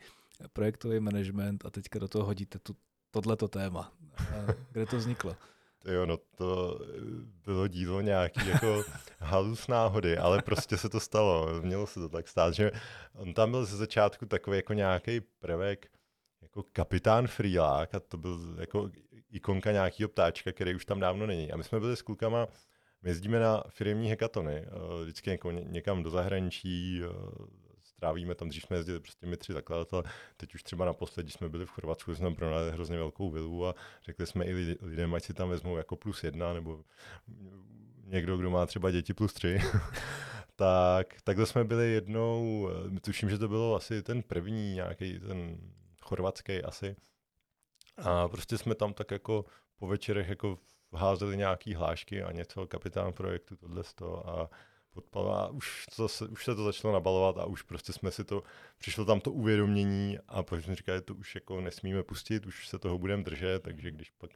projektový 0.52 1.00
management 1.00 1.64
a 1.66 1.70
teďka 1.70 1.98
do 1.98 2.08
toho 2.08 2.24
hodíte 2.24 2.58
tu, 2.58 2.76
tohleto 3.10 3.48
téma. 3.48 3.92
A 4.18 4.54
kde 4.72 4.86
to 4.86 4.96
vzniklo? 4.96 5.36
Jo, 5.84 6.06
no 6.06 6.16
to 6.36 6.80
bylo 7.44 7.68
dílo 7.68 8.00
nějaký 8.00 8.48
jako 8.48 8.84
halus 9.18 9.68
náhody, 9.68 10.18
ale 10.18 10.42
prostě 10.42 10.76
se 10.76 10.88
to 10.88 11.00
stalo. 11.00 11.62
Mělo 11.62 11.86
se 11.86 12.00
to 12.00 12.08
tak 12.08 12.28
stát, 12.28 12.54
že 12.54 12.70
on 13.14 13.34
tam 13.34 13.50
byl 13.50 13.64
ze 13.64 13.76
začátku 13.76 14.26
takový 14.26 14.56
jako 14.56 14.72
nějaký 14.72 15.20
prvek, 15.20 15.86
jako 16.42 16.62
kapitán 16.72 17.26
Freelák 17.26 17.94
a 17.94 18.00
to 18.00 18.16
byl 18.16 18.56
jako 18.58 18.90
ikonka 19.30 19.72
nějakého 19.72 20.08
ptáčka, 20.08 20.52
který 20.52 20.74
už 20.74 20.84
tam 20.84 21.00
dávno 21.00 21.26
není. 21.26 21.52
A 21.52 21.56
my 21.56 21.64
jsme 21.64 21.80
byli 21.80 21.96
s 21.96 22.02
klukama, 22.02 22.46
my 23.02 23.10
jezdíme 23.10 23.40
na 23.40 23.64
firmní 23.68 24.10
hekatony, 24.10 24.54
eh, 24.54 25.02
vždycky 25.02 25.30
jako 25.30 25.50
někam 25.50 26.02
do 26.02 26.10
zahraničí, 26.10 27.02
eh, 27.98 28.08
strávíme 28.08 28.34
tam, 28.34 28.48
když 28.48 28.62
jsme 28.62 28.76
jezdili 28.76 29.00
prostě 29.00 29.26
my 29.26 29.36
tři 29.36 29.52
zakladatelé, 29.52 30.02
teď 30.36 30.54
už 30.54 30.62
třeba 30.62 30.84
naposled, 30.84 31.22
když 31.22 31.34
jsme 31.34 31.48
byli 31.48 31.66
v 31.66 31.70
Chorvatsku, 31.70 32.14
jsme 32.14 32.34
pronali 32.34 32.72
hrozně 32.72 32.98
velkou 32.98 33.30
vilu 33.30 33.66
a 33.66 33.74
řekli 34.04 34.26
jsme 34.26 34.44
i 34.44 34.76
lidem, 34.82 35.14
ať 35.14 35.24
si 35.24 35.34
tam 35.34 35.48
vezmou 35.48 35.76
jako 35.76 35.96
plus 35.96 36.24
jedna, 36.24 36.52
nebo 36.52 36.84
někdo, 38.04 38.36
kdo 38.36 38.50
má 38.50 38.66
třeba 38.66 38.90
děti 38.90 39.14
plus 39.14 39.32
tři, 39.32 39.60
tak 40.56 41.22
takhle 41.22 41.46
jsme 41.46 41.64
byli 41.64 41.92
jednou, 41.92 42.68
tuším, 43.00 43.30
že 43.30 43.38
to 43.38 43.48
bylo 43.48 43.74
asi 43.74 44.02
ten 44.02 44.22
první 44.22 44.74
nějaký 44.74 45.20
ten 45.20 45.58
chorvatský 46.02 46.62
asi, 46.62 46.96
a 47.98 48.28
prostě 48.28 48.58
jsme 48.58 48.74
tam 48.74 48.92
tak 48.92 49.10
jako 49.10 49.44
po 49.78 49.86
večerech 49.86 50.28
jako 50.28 50.58
házeli 50.92 51.36
nějaký 51.36 51.74
hlášky 51.74 52.22
a 52.22 52.32
něco, 52.32 52.66
kapitán 52.66 53.12
projektu, 53.12 53.56
tohle 53.56 53.82
a 54.24 54.48
podpala 54.98 55.40
a 55.40 55.48
už, 55.48 55.86
to, 55.96 56.06
už 56.30 56.44
se 56.44 56.54
to 56.54 56.64
začalo 56.64 56.94
nabalovat 56.94 57.38
a 57.38 57.44
už 57.44 57.62
prostě 57.62 57.92
jsme 57.92 58.10
si 58.10 58.24
to, 58.24 58.42
přišlo 58.78 59.04
tam 59.04 59.20
to 59.20 59.32
uvědomění 59.32 60.18
a 60.28 60.42
pak 60.42 60.62
jsme 60.62 60.74
říkali, 60.74 61.00
to 61.00 61.14
už 61.14 61.34
jako 61.34 61.60
nesmíme 61.60 62.02
pustit, 62.02 62.46
už 62.46 62.68
se 62.68 62.78
toho 62.78 62.98
budeme 62.98 63.22
držet, 63.22 63.62
takže 63.62 63.90
když 63.90 64.10
pak, 64.10 64.30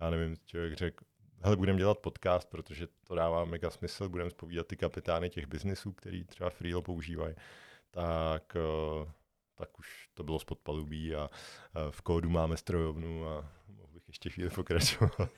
já 0.00 0.10
nevím, 0.10 0.36
člověk 0.46 0.74
řekl, 0.74 1.04
hele, 1.40 1.56
budeme 1.56 1.78
dělat 1.78 1.98
podcast, 1.98 2.50
protože 2.50 2.86
to 3.06 3.14
dává 3.14 3.44
mega 3.44 3.70
smysl, 3.70 4.08
budeme 4.08 4.30
spovídat 4.30 4.66
ty 4.66 4.76
kapitány 4.76 5.30
těch 5.30 5.46
biznesů, 5.46 5.92
který 5.92 6.24
třeba 6.24 6.50
Freelo 6.50 6.82
používají, 6.82 7.34
tak, 7.90 8.56
eh, 8.56 9.10
tak 9.54 9.78
už 9.78 10.08
to 10.14 10.22
bylo 10.24 10.38
spod 10.38 10.58
palubí 10.58 11.14
a 11.14 11.30
v 11.90 12.02
kódu 12.02 12.30
máme 12.30 12.56
strojovnu 12.56 13.28
a 13.28 13.50
mohl 13.68 13.92
bych 13.92 14.08
ještě 14.08 14.30
chvíli 14.30 14.50
pokračovat. 14.50 15.30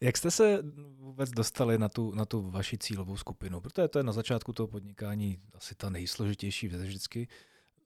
Jak 0.00 0.16
jste 0.16 0.30
se 0.30 0.62
vůbec 0.98 1.30
dostali 1.30 1.78
na 1.78 1.88
tu, 1.88 2.14
na 2.14 2.24
tu 2.24 2.50
vaši 2.50 2.78
cílovou 2.78 3.16
skupinu? 3.16 3.60
Protože 3.60 3.88
to 3.88 3.98
je 3.98 4.02
na 4.02 4.12
začátku 4.12 4.52
toho 4.52 4.66
podnikání 4.66 5.38
asi 5.54 5.74
ta 5.74 5.90
nejsložitější 5.90 6.68
věc 6.68 6.82
vždycky 6.82 7.28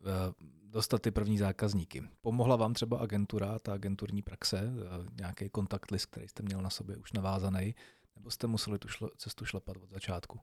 eh, 0.01 0.05
dostat 0.63 1.03
ty 1.03 1.11
první 1.11 1.39
zákazníky. 1.39 2.03
Pomohla 2.21 2.57
vám 2.57 2.75
třeba 2.75 2.99
agentura, 2.99 3.59
ta 3.59 3.73
agenturní 3.73 4.23
praxe, 4.23 4.59
eh, 4.59 5.11
nějaký 5.21 5.49
kontakt 5.49 5.91
list, 5.91 6.07
který 6.07 6.29
jste 6.29 6.43
měl 6.43 6.63
na 6.63 6.71
sobě 6.71 6.97
už 6.97 7.13
navázaný, 7.13 7.75
nebo 8.17 8.31
jste 8.31 8.47
museli 8.47 8.79
tu 8.79 8.89
šlo, 8.89 9.11
cestu 9.17 9.45
šlapat 9.45 9.77
od 9.77 9.91
začátku? 9.91 10.41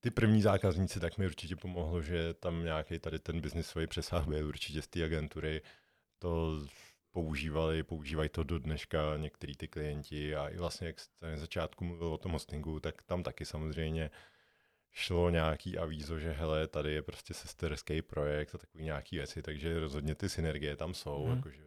Ty 0.00 0.10
první 0.10 0.42
zákazníci, 0.42 1.00
tak 1.00 1.18
mi 1.18 1.26
určitě 1.26 1.56
pomohlo, 1.56 2.02
že 2.02 2.34
tam 2.34 2.64
nějaký 2.64 2.98
tady 2.98 3.18
ten 3.18 3.40
biznisový 3.40 3.86
přesah 3.86 4.26
byl 4.28 4.48
určitě 4.48 4.82
z 4.82 4.88
té 4.88 5.04
agentury. 5.04 5.62
To 6.18 6.60
používali, 7.14 7.82
používají 7.82 8.28
to 8.28 8.42
do 8.42 8.58
dneška 8.58 8.98
některý 9.16 9.56
ty 9.56 9.68
klienti 9.68 10.36
a 10.36 10.48
i 10.48 10.56
vlastně, 10.56 10.86
jak 10.86 11.00
jste 11.00 11.30
na 11.30 11.36
začátku 11.36 11.84
mluvil 11.84 12.08
o 12.08 12.18
tom 12.18 12.32
hostingu, 12.32 12.80
tak 12.80 13.02
tam 13.02 13.22
taky 13.22 13.44
samozřejmě 13.44 14.10
šlo 14.90 15.30
nějaký 15.30 15.78
avízo, 15.78 16.18
že 16.18 16.32
hele, 16.32 16.68
tady 16.68 16.92
je 16.92 17.02
prostě 17.02 17.34
sesterský 17.34 18.02
projekt 18.02 18.54
a 18.54 18.58
takový 18.58 18.84
nějaký 18.84 19.16
věci, 19.16 19.42
takže 19.42 19.80
rozhodně 19.80 20.14
ty 20.14 20.28
synergie 20.28 20.76
tam 20.76 20.94
jsou, 20.94 21.26
mm. 21.26 21.36
jakože 21.36 21.62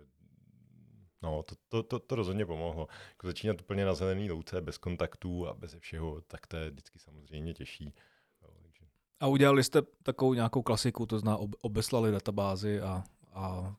No, 1.22 1.44
to, 1.44 1.56
to, 1.70 1.84
to, 1.84 2.00
to 2.00 2.16
rozhodně 2.16 2.46
pomohlo. 2.46 2.88
Jako 3.10 3.28
začínat 3.28 3.62
úplně 3.62 3.86
na 3.86 3.94
zelený 3.94 4.32
louce, 4.32 4.62
bez 4.62 4.78
kontaktů 4.78 5.48
a 5.48 5.54
bez 5.54 5.76
všeho, 5.80 6.22
tak 6.22 6.48
to 6.48 6.58
je 6.58 6.70
vždycky 6.70 7.00
samozřejmě 7.00 7.54
těžší. 7.54 7.94
No, 8.42 8.50
takže... 8.64 8.86
A 9.20 9.28
udělali 9.28 9.64
jste 9.64 9.82
takovou 10.04 10.34
nějakou 10.34 10.62
klasiku, 10.62 11.06
to 11.06 11.20
zná, 11.20 11.38
obeslali 11.62 12.12
databázy 12.12 12.82
a, 12.82 13.04
a 13.34 13.76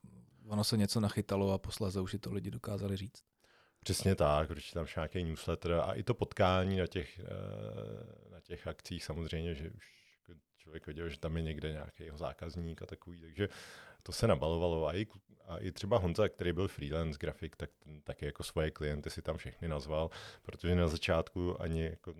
ono 0.49 0.65
se 0.65 0.77
něco 0.77 1.01
nachytalo 1.01 1.53
a 1.53 1.59
posléze 1.59 2.01
už 2.01 2.11
si 2.11 2.19
to 2.19 2.33
lidi 2.33 2.51
dokázali 2.51 2.97
říct. 2.97 3.23
Přesně 3.81 4.15
tak, 4.15 4.51
určitě 4.51 4.75
tam 4.75 4.87
nějaký 4.97 5.25
newsletter 5.25 5.73
a 5.73 5.93
i 5.93 6.03
to 6.03 6.15
potkání 6.15 6.77
na 6.77 6.87
těch, 6.87 7.19
eh, 7.19 8.31
na 8.31 8.41
těch 8.41 8.67
akcích 8.67 9.05
samozřejmě, 9.05 9.55
že 9.55 9.71
už 9.71 9.99
člověk 10.69 10.87
věděl, 10.87 11.09
že 11.09 11.19
tam 11.19 11.37
je 11.37 11.43
někde 11.43 11.73
nějaký 11.73 12.05
jeho 12.05 12.19
zákazník 12.19 12.83
a 12.83 12.87
takový, 12.87 13.21
takže 13.21 13.49
to 14.03 14.13
se 14.13 14.27
nabalovalo 14.27 14.87
a 14.87 14.97
i, 14.97 15.07
a 15.45 15.59
i 15.59 15.73
třeba 15.73 15.99
Honza, 15.99 16.29
který 16.29 16.53
byl 16.53 16.69
freelance 16.69 17.19
grafik, 17.21 17.57
tak 17.57 17.71
taky 18.05 18.27
jako 18.27 18.43
svoje 18.43 18.71
klienty 18.71 19.11
si 19.11 19.23
tam 19.23 19.37
všechny 19.37 19.69
nazval, 19.69 20.11
protože 20.43 20.75
na 20.75 20.89
začátku 20.89 21.63
ani 21.63 21.85
jako 21.85 22.15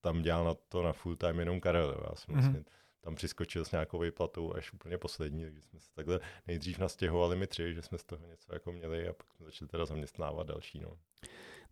tam 0.00 0.22
dělal 0.22 0.44
na 0.44 0.54
to 0.54 0.82
na 0.82 0.92
full 0.92 1.16
time 1.16 1.38
jenom 1.38 1.60
Karel. 1.60 2.04
Já 2.08 2.14
jsem 2.14 2.34
mm-hmm. 2.34 2.40
vlastně 2.40 2.64
tam 3.04 3.14
přiskočil 3.14 3.64
s 3.64 3.70
nějakou 3.70 3.98
výplatou 3.98 4.54
až 4.54 4.72
úplně 4.72 4.98
poslední, 4.98 5.44
takže 5.44 5.62
jsme 5.62 5.80
se 5.80 5.88
takhle 5.94 6.20
nejdřív 6.46 6.78
nastěhovali 6.78 7.36
my 7.36 7.46
tři, 7.46 7.74
že 7.74 7.82
jsme 7.82 7.98
z 7.98 8.04
toho 8.04 8.26
něco 8.26 8.54
jako 8.54 8.72
měli 8.72 9.08
a 9.08 9.12
pak 9.12 9.26
jsme 9.32 9.46
začali 9.46 9.68
teda 9.68 9.86
zaměstnávat 9.86 10.46
další. 10.46 10.80
No. 10.80 10.98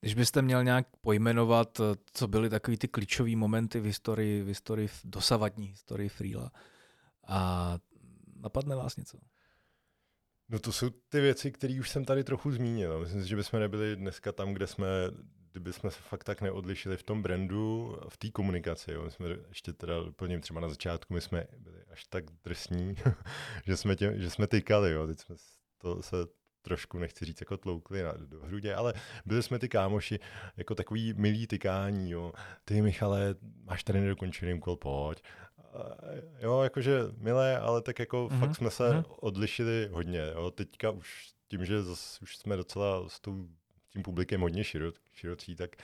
Když 0.00 0.14
byste 0.14 0.42
měl 0.42 0.64
nějak 0.64 0.86
pojmenovat, 1.00 1.80
co 2.12 2.28
byly 2.28 2.50
takový 2.50 2.76
ty 2.76 2.88
klíčové 2.88 3.36
momenty 3.36 3.80
v 3.80 3.84
historii, 3.84 4.42
v 4.42 4.46
historii, 4.46 4.88
v 4.88 5.00
dosavadní 5.04 5.66
historii 5.66 6.08
Freela 6.08 6.52
a 7.26 7.78
napadne 8.36 8.76
vás 8.76 8.96
něco? 8.96 9.18
No 10.48 10.58
to 10.58 10.72
jsou 10.72 10.90
ty 10.90 11.20
věci, 11.20 11.52
které 11.52 11.80
už 11.80 11.90
jsem 11.90 12.04
tady 12.04 12.24
trochu 12.24 12.52
zmínil. 12.52 13.00
Myslím 13.00 13.22
si, 13.22 13.28
že 13.28 13.36
bychom 13.36 13.60
nebyli 13.60 13.96
dneska 13.96 14.32
tam, 14.32 14.52
kde 14.52 14.66
jsme 14.66 14.86
kdyby 15.52 15.72
jsme 15.72 15.90
se 15.90 16.00
fakt 16.00 16.24
tak 16.24 16.40
neodlišili 16.40 16.96
v 16.96 17.02
tom 17.02 17.22
brandu, 17.22 17.98
v 18.08 18.16
té 18.16 18.30
komunikaci. 18.30 18.92
Jo. 18.92 19.02
My 19.02 19.10
jsme 19.10 19.28
ještě 19.48 19.72
teda 19.72 20.00
doplním 20.02 20.40
třeba 20.40 20.60
na 20.60 20.68
začátku, 20.68 21.14
my 21.14 21.20
jsme 21.20 21.46
byli 21.58 21.78
až 21.92 22.04
tak 22.04 22.24
drsní, 22.44 22.94
že 23.66 23.76
jsme, 23.76 23.96
tě, 23.96 24.14
že 24.16 24.30
jsme 24.30 24.46
tykali, 24.46 24.92
jo. 24.92 25.06
teď 25.06 25.18
jsme 25.20 25.36
to 25.78 26.02
se 26.02 26.16
trošku, 26.62 26.98
nechci 26.98 27.24
říct, 27.24 27.40
jako 27.40 27.56
tloukli 27.56 28.02
na, 28.02 28.12
do 28.12 28.40
hrudě, 28.40 28.74
ale 28.74 28.94
byli 29.26 29.42
jsme 29.42 29.58
ty 29.58 29.68
kámoši 29.68 30.18
jako 30.56 30.74
takový 30.74 31.14
milý 31.16 31.46
tykání, 31.46 32.10
jo. 32.10 32.32
Ty 32.64 32.82
Michale, 32.82 33.34
máš 33.64 33.84
tady 33.84 34.00
nedokončený 34.00 34.54
úkol, 34.54 34.76
pojď. 34.76 35.22
jo, 36.38 36.60
jakože 36.60 37.00
milé, 37.16 37.58
ale 37.58 37.82
tak 37.82 37.98
jako 37.98 38.26
mm-hmm. 38.26 38.40
fakt 38.40 38.56
jsme 38.56 38.70
se 38.70 38.90
mm-hmm. 38.90 39.04
odlišili 39.20 39.88
hodně. 39.92 40.30
Jo. 40.34 40.50
Teďka 40.50 40.90
už 40.90 41.30
tím, 41.48 41.64
že 41.64 41.82
zas, 41.82 42.22
už 42.22 42.36
jsme 42.36 42.56
docela 42.56 43.08
s 43.08 43.20
tou, 43.20 43.48
tím 43.92 44.02
publikem 44.02 44.40
hodně 44.40 44.64
širo, 44.64 44.92
širocí, 45.12 45.56
tak 45.56 45.76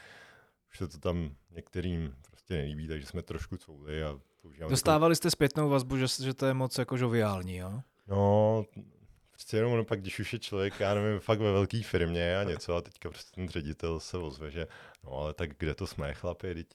už 0.71 0.79
se 0.79 0.89
to 0.89 0.99
tam 0.99 1.37
některým 1.51 2.15
prostě 2.31 2.55
nelíbí, 2.55 2.89
takže 2.89 3.07
jsme 3.07 3.23
trošku 3.23 3.57
couvli 3.57 4.03
a 4.03 4.21
Dostávali 4.69 5.17
jste 5.17 5.31
zpětnou 5.31 5.69
vazbu, 5.69 5.97
že, 5.97 6.07
že 6.23 6.35
to 6.35 6.47
je 6.47 6.55
moc 6.55 6.79
jako 6.79 6.97
žoviální, 6.97 7.57
jo? 7.57 7.81
No, 8.07 8.65
prostě 9.31 9.57
jenom 9.57 9.85
pak, 9.85 10.01
když 10.01 10.19
už 10.19 10.33
je 10.33 10.39
člověk, 10.39 10.81
já 10.81 10.95
nevím, 10.95 11.21
fakt 11.21 11.39
ve 11.39 11.53
velké 11.53 11.83
firmě 11.83 12.39
a 12.39 12.45
něco 12.45 12.77
a 12.77 12.81
teďka 12.81 13.11
prostě 13.11 13.35
ten 13.35 13.49
ředitel 13.49 14.01
se 14.01 14.19
ozve, 14.19 14.51
že 14.51 14.67
no 15.05 15.13
ale 15.13 15.35
tak 15.35 15.51
kde 15.59 15.75
to 15.75 15.87
jsme, 15.87 16.15
chlapi, 16.15 16.55
teď 16.55 16.67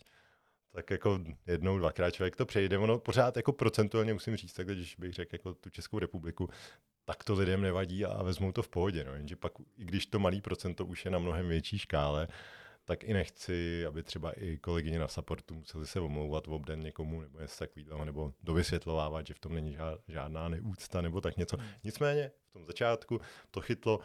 tak 0.73 0.91
jako 0.91 1.19
jednou, 1.47 1.77
dvakrát 1.77 2.11
člověk 2.11 2.35
to 2.35 2.45
přejde. 2.45 2.77
Ono 2.77 2.99
pořád 2.99 3.37
jako 3.37 3.53
procentuálně 3.53 4.13
musím 4.13 4.35
říct, 4.35 4.53
tak 4.53 4.67
když 4.67 4.95
bych 4.95 5.13
řekl 5.13 5.35
jako 5.35 5.53
tu 5.53 5.69
Českou 5.69 5.99
republiku, 5.99 6.49
tak 7.05 7.23
to 7.23 7.33
lidem 7.33 7.61
nevadí 7.61 8.05
a 8.05 8.23
vezmou 8.23 8.51
to 8.51 8.63
v 8.63 8.69
pohodě. 8.69 9.03
No. 9.03 9.13
Jenže 9.13 9.35
pak, 9.35 9.53
i 9.77 9.85
když 9.85 10.05
to 10.05 10.19
malý 10.19 10.41
procento 10.41 10.85
už 10.85 11.05
je 11.05 11.11
na 11.11 11.19
mnohem 11.19 11.47
větší 11.47 11.79
škále, 11.79 12.27
tak 12.85 13.03
i 13.03 13.13
nechci, 13.13 13.85
aby 13.85 14.03
třeba 14.03 14.31
i 14.31 14.57
kolegyně 14.57 14.99
na 14.99 15.07
supportu 15.07 15.53
museli 15.53 15.87
se 15.87 15.99
omlouvat 15.99 16.47
v 16.47 16.53
obden 16.53 16.79
někomu 16.79 17.21
nebo 17.21 17.39
něco 17.39 17.57
takového, 17.59 18.05
nebo 18.05 18.33
dovysvětlovávat, 18.43 19.27
že 19.27 19.33
v 19.33 19.39
tom 19.39 19.53
není 19.53 19.77
žádná 20.07 20.49
neúcta 20.49 21.01
nebo 21.01 21.21
tak 21.21 21.37
něco. 21.37 21.57
Hmm. 21.57 21.67
Nicméně 21.83 22.31
v 22.49 22.53
tom 22.53 22.65
začátku 22.65 23.21
to 23.51 23.61
chytlo 23.61 23.99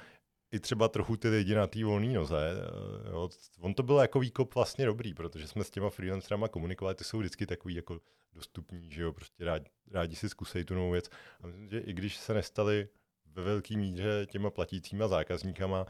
i 0.53 0.61
třeba 0.61 0.89
trochu 0.89 1.17
ty 1.17 1.29
lidi 1.29 1.55
na 1.55 1.67
té 1.67 1.85
volné 1.85 2.13
noze. 2.13 2.53
Eh, 2.57 3.11
jo. 3.11 3.29
On 3.61 3.75
to 3.75 3.83
byl 3.83 3.97
jako 3.97 4.21
výkop 4.21 4.55
vlastně 4.55 4.87
dobrý, 4.87 5.15
protože 5.15 5.49
jsme 5.49 5.65
s 5.65 5.71
těma 5.71 5.91
freelancerama 5.91 6.49
komunikovali, 6.49 6.95
ty 6.95 7.05
jsou 7.05 7.19
vždycky 7.19 7.47
takový 7.47 7.75
jako 7.75 8.01
dostupní, 8.33 8.91
že 8.91 9.03
jo, 9.03 9.13
prostě 9.13 9.45
rádi, 9.45 9.71
rádi 9.91 10.17
si 10.17 10.29
zkusej 10.29 10.65
tu 10.65 10.75
novou 10.75 10.91
věc. 10.91 11.11
A 11.41 11.47
myslím, 11.47 11.71
že 11.71 11.79
i 11.79 11.93
když 11.93 12.17
se 12.17 12.35
nestali 12.35 12.89
ve 13.27 13.43
velké 13.43 13.77
míře 13.77 14.27
těma 14.31 14.51
platícíma 14.51 15.09
zákazníkama, 15.09 15.87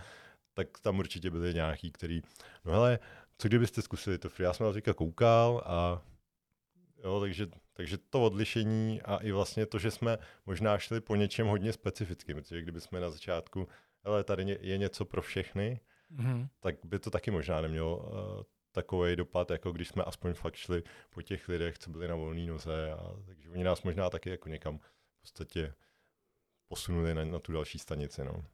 tak 0.55 0.79
tam 0.81 0.99
určitě 0.99 1.31
byli 1.31 1.55
nějaký, 1.55 1.91
který, 1.91 2.23
no 2.65 2.73
hele, 2.73 2.99
co 3.39 3.49
kdybyste 3.49 3.83
zkusili 3.83 4.19
to 4.19 4.29
free? 4.29 4.45
Já 4.45 4.53
jsem 4.53 4.67
na 4.67 4.73
teďka 4.73 4.95
koukal 4.95 5.63
a 5.67 6.03
jo, 7.05 7.21
takže, 7.21 7.47
takže 7.73 7.99
to 7.99 8.25
odlišení 8.25 9.03
a 9.03 9.17
i 9.17 9.33
vlastně 9.33 9.67
to, 9.67 9.79
že 9.79 9.91
jsme 9.91 10.19
možná 10.47 10.79
šli 10.79 11.01
po 11.01 11.17
něčem 11.17 11.47
hodně 11.47 11.73
specifickým, 11.73 12.37
protože 12.37 12.63
kdyby 12.63 12.81
jsme 12.81 13.01
na 13.01 13.11
začátku, 13.11 13.69
hele, 14.07 14.25
tady 14.25 14.59
je 14.61 14.79
něco 14.79 15.05
pro 15.05 15.23
všechny, 15.23 15.81
mm-hmm. 16.17 16.49
tak 16.61 16.77
by 16.85 16.99
to 16.99 17.11
taky 17.11 17.31
možná 17.31 17.61
nemělo 17.61 17.97
uh, 17.97 18.43
takový 18.73 19.17
dopad, 19.17 19.51
jako 19.51 19.73
když 19.73 19.89
jsme 19.89 20.05
aspoň 20.05 20.35
fakt 20.35 20.55
šli 20.55 20.83
po 21.11 21.23
těch 21.23 21.49
lidech, 21.49 21.79
co 21.79 21.91
byli 21.91 22.09
na 22.09 22.15
volné 22.15 22.47
noze. 22.47 22.93
A, 22.93 23.17
takže 23.27 23.51
oni 23.51 23.65
nás 23.65 23.83
možná 23.83 24.11
taky 24.11 24.31
jako 24.31 24.49
někam 24.49 24.79
v 24.79 25.21
podstatě 25.21 25.75
posunuli 26.69 27.15
na, 27.15 27.25
na 27.25 27.39
tu 27.39 27.53
další 27.53 27.79
stanici. 27.79 28.25
No. 28.25 28.45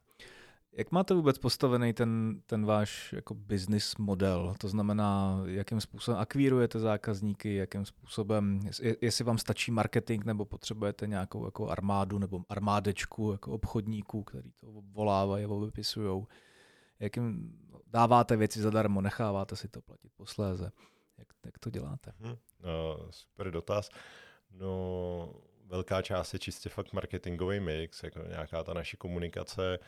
Jak 0.75 0.93
máte 0.93 1.15
vůbec 1.15 1.39
postavený 1.39 1.93
ten, 1.93 2.43
ten 2.47 2.67
váš 2.67 3.13
jako 3.13 3.35
business 3.35 3.97
model? 3.97 4.55
To 4.59 4.69
znamená, 4.69 5.43
jakým 5.47 5.81
způsobem 5.81 6.21
akvírujete 6.21 6.79
zákazníky, 6.79 7.55
jakým 7.55 7.85
způsobem, 7.85 8.61
jestli 9.01 9.25
vám 9.25 9.39
stačí 9.39 9.71
marketing, 9.71 10.25
nebo 10.25 10.45
potřebujete 10.45 11.07
nějakou 11.07 11.45
jako 11.45 11.69
armádu 11.69 12.19
nebo 12.19 12.45
armádečku 12.49 13.33
jako 13.33 13.53
obchodníků, 13.53 14.23
který 14.25 14.53
to 14.53 14.67
volávají 14.93 15.45
a 15.45 15.55
vypisují. 15.55 16.27
Jakým 17.01 17.59
dáváte 17.87 18.37
věci 18.37 18.61
zadarmo, 18.61 19.01
necháváte 19.01 19.57
si 19.57 19.69
to 19.69 19.83
platit 19.83 20.13
posléze. 20.17 20.73
Jak, 21.19 21.29
jak 21.45 21.59
to 21.59 21.71
děláte? 21.71 22.13
Hmm, 22.21 22.33
uh, 22.33 22.37
super 23.11 23.51
dotaz. 23.51 23.91
No, 24.51 25.35
velká 25.67 26.03
část 26.03 26.33
je 26.33 26.39
čistě 26.39 26.69
fakt 26.69 26.93
marketingový 26.93 27.61
mix, 27.61 28.03
jako 28.03 28.19
nějaká 28.29 28.65
ta 28.65 28.75
naše 28.75 28.97
komunikace, 28.97 29.79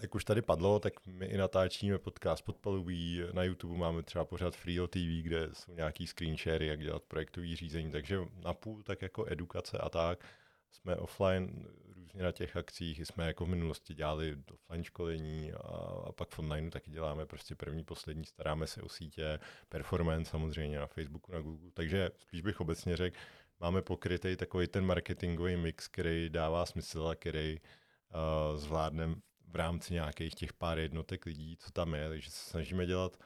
jak 0.00 0.14
už 0.14 0.24
tady 0.24 0.42
padlo, 0.42 0.80
tak 0.80 1.06
my 1.06 1.26
i 1.26 1.36
natáčíme 1.36 1.98
podcast 1.98 2.44
podpalubí, 2.44 3.22
na 3.32 3.42
YouTube 3.42 3.78
máme 3.78 4.02
třeba 4.02 4.24
pořád 4.24 4.56
Free 4.56 4.78
TV, 4.88 5.22
kde 5.22 5.48
jsou 5.52 5.74
nějaký 5.74 6.06
screenshary, 6.06 6.66
jak 6.66 6.80
dělat 6.80 7.02
projektový 7.02 7.56
řízení, 7.56 7.90
takže 7.90 8.18
na 8.44 8.54
půl 8.54 8.82
tak 8.82 9.02
jako 9.02 9.24
edukace 9.28 9.78
a 9.78 9.88
tak. 9.88 10.24
Jsme 10.70 10.96
offline 10.96 11.66
různě 11.96 12.22
na 12.22 12.32
těch 12.32 12.56
akcích, 12.56 13.06
jsme 13.06 13.26
jako 13.26 13.44
v 13.44 13.48
minulosti 13.48 13.94
dělali 13.94 14.36
offline 14.52 14.84
školení 14.84 15.52
a, 15.52 15.58
a 16.06 16.12
pak 16.12 16.28
v 16.28 16.38
online 16.38 16.70
taky 16.70 16.90
děláme 16.90 17.26
prostě 17.26 17.54
první, 17.54 17.84
poslední, 17.84 18.24
staráme 18.24 18.66
se 18.66 18.82
o 18.82 18.88
sítě, 18.88 19.38
performance 19.68 20.30
samozřejmě 20.30 20.78
na 20.78 20.86
Facebooku, 20.86 21.32
na 21.32 21.40
Google, 21.40 21.70
takže 21.74 22.10
spíš 22.18 22.40
bych 22.40 22.60
obecně 22.60 22.96
řekl, 22.96 23.18
máme 23.60 23.82
pokrytý 23.82 24.36
takový 24.36 24.66
ten 24.66 24.86
marketingový 24.86 25.56
mix, 25.56 25.88
který 25.88 26.30
dává 26.30 26.66
smysl 26.66 27.08
a 27.08 27.14
který 27.14 27.58
uh, 27.60 28.58
zvládneme 28.58 29.14
v 29.48 29.56
rámci 29.56 29.94
nějakých 29.94 30.34
těch 30.34 30.52
pár 30.52 30.78
jednotek 30.78 31.26
lidí, 31.26 31.56
co 31.56 31.70
tam 31.70 31.94
je, 31.94 32.08
takže 32.08 32.30
se 32.30 32.50
snažíme 32.50 32.86
dělat 32.86 33.16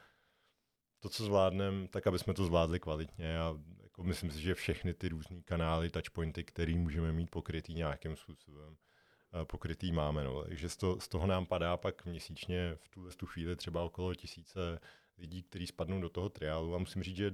to, 0.99 1.09
co 1.09 1.23
zvládneme, 1.23 1.87
tak 1.87 2.07
aby 2.07 2.19
jsme 2.19 2.33
to 2.33 2.45
zvládli 2.45 2.79
kvalitně 2.79 3.39
a 3.39 3.55
jako 3.83 4.03
myslím 4.03 4.31
si, 4.31 4.41
že 4.41 4.55
všechny 4.55 4.93
ty 4.93 5.09
různé 5.09 5.41
kanály, 5.41 5.89
touchpointy, 5.89 6.43
které 6.43 6.75
můžeme 6.75 7.11
mít 7.11 7.29
pokrytý 7.29 7.73
nějakým 7.73 8.15
způsobem, 8.15 8.69
uh, 8.69 9.43
pokrytý 9.43 9.91
máme. 9.91 10.23
No. 10.23 10.43
Takže 10.43 10.69
z, 10.69 10.77
to, 10.77 10.99
z 10.99 11.07
toho 11.07 11.27
nám 11.27 11.45
padá 11.45 11.77
pak 11.77 12.05
měsíčně 12.05 12.75
v 12.75 12.89
tuhle 12.89 13.11
tu 13.11 13.25
chvíli 13.25 13.55
třeba 13.55 13.83
okolo 13.83 14.15
tisíce 14.15 14.79
lidí, 15.17 15.43
kteří 15.43 15.67
spadnou 15.67 16.01
do 16.01 16.09
toho 16.09 16.29
triálu 16.29 16.75
a 16.75 16.77
musím 16.77 17.03
říct, 17.03 17.17
že 17.17 17.33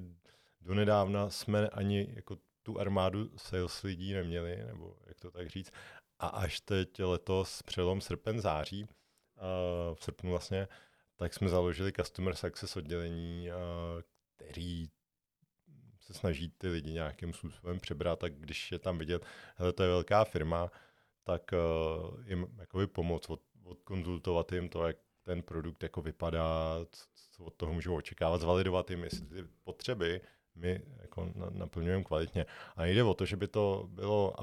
donedávna 0.61 1.29
jsme 1.29 1.69
ani 1.69 2.07
jako 2.15 2.37
tu 2.63 2.79
armádu 2.79 3.37
sales 3.37 3.83
lidí 3.83 4.13
neměli, 4.13 4.63
nebo 4.65 4.97
jak 5.07 5.19
to 5.19 5.31
tak 5.31 5.49
říct. 5.49 5.71
A 6.19 6.27
až 6.27 6.61
teď 6.61 6.99
letos 6.99 7.63
přelom 7.63 8.01
srpen 8.01 8.41
září, 8.41 8.83
uh, 8.83 9.95
v 9.95 10.03
srpnu 10.03 10.29
vlastně, 10.29 10.67
tak 11.15 11.33
jsme 11.33 11.49
založili 11.49 11.91
Customer 11.91 12.35
Success 12.35 12.77
oddělení, 12.77 13.49
uh, 13.49 13.55
který 14.35 14.87
se 15.99 16.13
snaží 16.13 16.49
ty 16.57 16.67
lidi 16.67 16.91
nějakým 16.91 17.33
způsobem 17.33 17.79
přebrat, 17.79 18.19
tak 18.19 18.33
když 18.33 18.71
je 18.71 18.79
tam 18.79 18.97
vidět, 18.97 19.25
hele, 19.55 19.73
to 19.73 19.83
je 19.83 19.89
velká 19.89 20.23
firma, 20.23 20.71
tak 21.23 21.51
uh, 21.53 22.27
jim 22.29 22.47
jakoby 22.59 22.87
pomoct, 22.87 23.29
od, 23.29 23.41
odkonzultovat 23.63 24.51
jim 24.51 24.69
to, 24.69 24.87
jak 24.87 24.97
ten 25.23 25.41
produkt 25.41 25.83
jako 25.83 26.01
vypadá, 26.01 26.75
co 27.31 27.43
od 27.43 27.53
toho 27.53 27.73
můžou 27.73 27.95
očekávat, 27.95 28.41
zvalidovat 28.41 28.89
jim, 28.89 29.03
jestli 29.03 29.27
ty 29.27 29.43
potřeby 29.63 30.21
my 30.55 30.81
jako 31.01 31.31
naplňujeme 31.49 32.03
kvalitně. 32.03 32.45
A 32.75 32.81
nejde 32.81 33.03
o 33.03 33.13
to, 33.13 33.25
že 33.25 33.37
by 33.37 33.47
to 33.47 33.89
bylo 33.89 34.33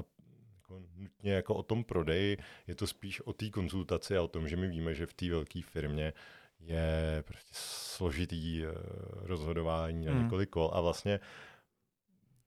jako 0.55 0.83
nutně 0.95 1.31
jako 1.33 1.55
o 1.55 1.63
tom 1.63 1.83
prodeji, 1.83 2.37
je 2.67 2.75
to 2.75 2.87
spíš 2.87 3.21
o 3.21 3.33
té 3.33 3.49
konzultaci 3.49 4.17
a 4.17 4.21
o 4.21 4.27
tom, 4.27 4.47
že 4.47 4.55
my 4.55 4.67
víme, 4.67 4.93
že 4.93 5.05
v 5.05 5.13
té 5.13 5.29
velké 5.29 5.61
firmě 5.61 6.13
je 6.59 7.23
prostě 7.27 7.51
složitý 7.53 8.65
uh, 8.65 8.73
rozhodování 9.13 10.05
na 10.05 10.11
hmm. 10.11 10.23
několik 10.23 10.49
kol 10.49 10.71
a 10.73 10.81
vlastně 10.81 11.19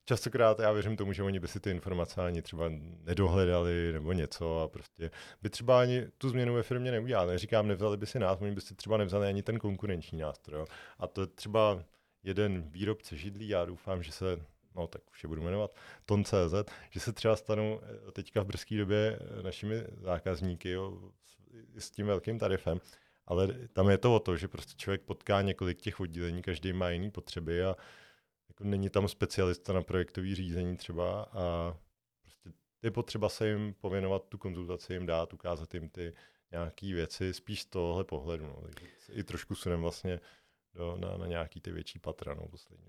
častokrát 0.05 0.59
já 0.59 0.73
věřím 0.73 0.96
tomu, 0.96 1.12
že 1.12 1.23
oni 1.23 1.40
by 1.40 1.49
si 1.49 1.61
ty 1.61 1.70
informace 1.70 2.23
ani 2.23 2.42
třeba 2.42 2.64
nedohledali 3.05 3.92
nebo 3.92 4.12
něco 4.12 4.61
a 4.61 4.68
prostě 4.68 5.11
by 5.42 5.51
třeba 5.51 5.81
ani 5.81 6.07
tu 6.18 6.29
změnu 6.29 6.55
ve 6.55 6.62
firmě 6.62 6.90
neudělali. 6.90 7.38
Říkám, 7.38 7.68
nevzali 7.68 7.96
by 7.96 8.07
si 8.07 8.18
nás, 8.18 8.38
oni 8.40 8.53
by 8.53 8.61
si 8.61 8.75
třeba 8.75 8.96
nevzali 8.96 9.27
ani 9.27 9.42
ten 9.42 9.59
konkurenční 9.59 10.18
nástroj. 10.18 10.64
A 10.99 11.07
to 11.07 11.27
třeba 11.27 11.85
jeden 12.22 12.62
výrobce 12.62 13.16
židlí, 13.16 13.48
já 13.48 13.64
doufám, 13.64 14.02
že 14.02 14.12
se, 14.12 14.46
no 14.76 14.87
tak 14.87 15.11
už 15.11 15.22
je 15.22 15.28
budu 15.28 15.42
jmenovat, 15.42 15.76
Ton.cz, 16.04 16.70
že 16.90 17.00
se 17.00 17.12
třeba 17.12 17.37
stanou 17.37 17.80
eh, 17.83 18.12
teďka 18.12 18.42
v 18.42 18.46
brzké 18.46 18.76
době 18.76 19.18
eh, 19.20 19.42
našimi 19.42 19.85
zákazníky 20.00 20.70
jo, 20.70 21.12
s, 21.78 21.90
tím 21.90 22.06
velkým 22.06 22.38
tarifem, 22.38 22.80
ale 23.26 23.48
tam 23.72 23.90
je 23.90 23.98
to 23.98 24.14
o 24.14 24.20
to, 24.20 24.37
že 24.37 24.48
prostě 24.48 24.74
člověk 24.76 25.02
potká 25.02 25.42
několik 25.42 25.80
těch 25.80 26.00
oddělení, 26.00 26.42
každý 26.42 26.72
má 26.72 26.90
jiné 26.90 27.11
potřeby 27.11 27.64
a 27.64 27.76
jako 28.48 28.64
není 28.64 28.90
tam 28.90 29.09
specialista 29.09 29.72
na 29.72 29.83
projektové 29.83 30.35
řízení 30.35 30.76
třeba 30.76 31.22
a 31.22 31.76
prostě 32.22 32.50
je 32.83 32.90
potřeba 32.90 33.28
se 33.28 33.48
jim 33.48 33.74
pověnovat, 33.80 34.28
tu 34.28 34.38
konzultaci 34.38 34.92
jim 34.92 35.06
dát, 35.06 35.33
ukázat 35.33 35.74
jim 35.74 35.88
ty 35.88 36.14
nějaké 36.52 36.87
věci, 36.87 37.35
spíš 37.35 37.62
z 37.62 37.66
tohohle 37.66 38.04
pohledu. 38.04 38.46
No. 38.46 38.62
I 39.12 39.24
trošku 39.24 39.54
sunem 39.54 39.80
vlastně 39.80 40.20
do, 40.74 40.96
na, 40.96 41.16
na 41.16 41.26
nějaký 41.26 41.61
ty 41.61 41.72
větší 41.72 41.98
patra 41.98 42.35
no, 42.35 42.48
poslední 42.48 42.87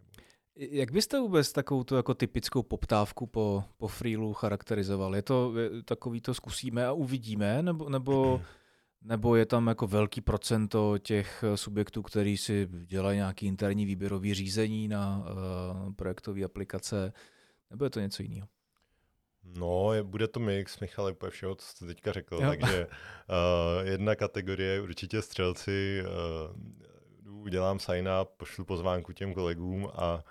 Jak 0.55 0.91
byste 0.91 1.19
vůbec 1.19 1.51
takovou 1.51 1.83
tu 1.83 1.95
jako 1.95 2.13
typickou 2.13 2.63
poptávku 2.63 3.27
po, 3.27 3.63
po 3.77 3.87
freelu 3.87 4.33
charakterizoval? 4.33 5.15
Je 5.15 5.21
to 5.21 5.53
je, 5.57 5.83
takový 5.83 6.21
to 6.21 6.33
zkusíme 6.33 6.85
a 6.85 6.91
uvidíme, 6.91 7.61
nebo, 7.63 7.89
nebo, 7.89 8.41
nebo 9.01 9.35
je 9.35 9.45
tam 9.45 9.67
jako 9.67 9.87
velký 9.87 10.21
procento 10.21 10.97
těch 10.97 11.43
subjektů, 11.55 12.01
který 12.01 12.37
si 12.37 12.67
dělají 12.85 13.17
nějaký 13.17 13.45
interní 13.45 13.85
výběrový 13.85 14.33
řízení 14.33 14.87
na 14.87 15.17
uh, 15.17 15.93
projektové 15.93 16.43
aplikace, 16.43 17.13
nebo 17.69 17.85
je 17.85 17.89
to 17.89 17.99
něco 17.99 18.23
jiného? 18.23 18.47
No, 19.43 19.93
je, 19.93 20.03
bude 20.03 20.27
to 20.27 20.39
mix, 20.39 20.79
Michal, 20.79 21.11
úplně 21.11 21.29
všeho, 21.29 21.55
co 21.55 21.65
jste 21.65 21.85
teďka 21.85 22.11
řekl. 22.11 22.35
Jo. 22.35 22.49
Takže 22.49 22.87
uh, 22.87 23.87
jedna 23.87 24.15
kategorie 24.15 24.73
je 24.73 24.81
určitě 24.81 25.21
střelci, 25.21 26.03
uh, 26.03 26.55
udělám 27.31 27.79
sign 27.79 28.09
up, 28.21 28.29
pošlu 28.37 28.65
pozvánku 28.65 29.13
těm 29.13 29.33
kolegům 29.33 29.91
a 29.93 30.23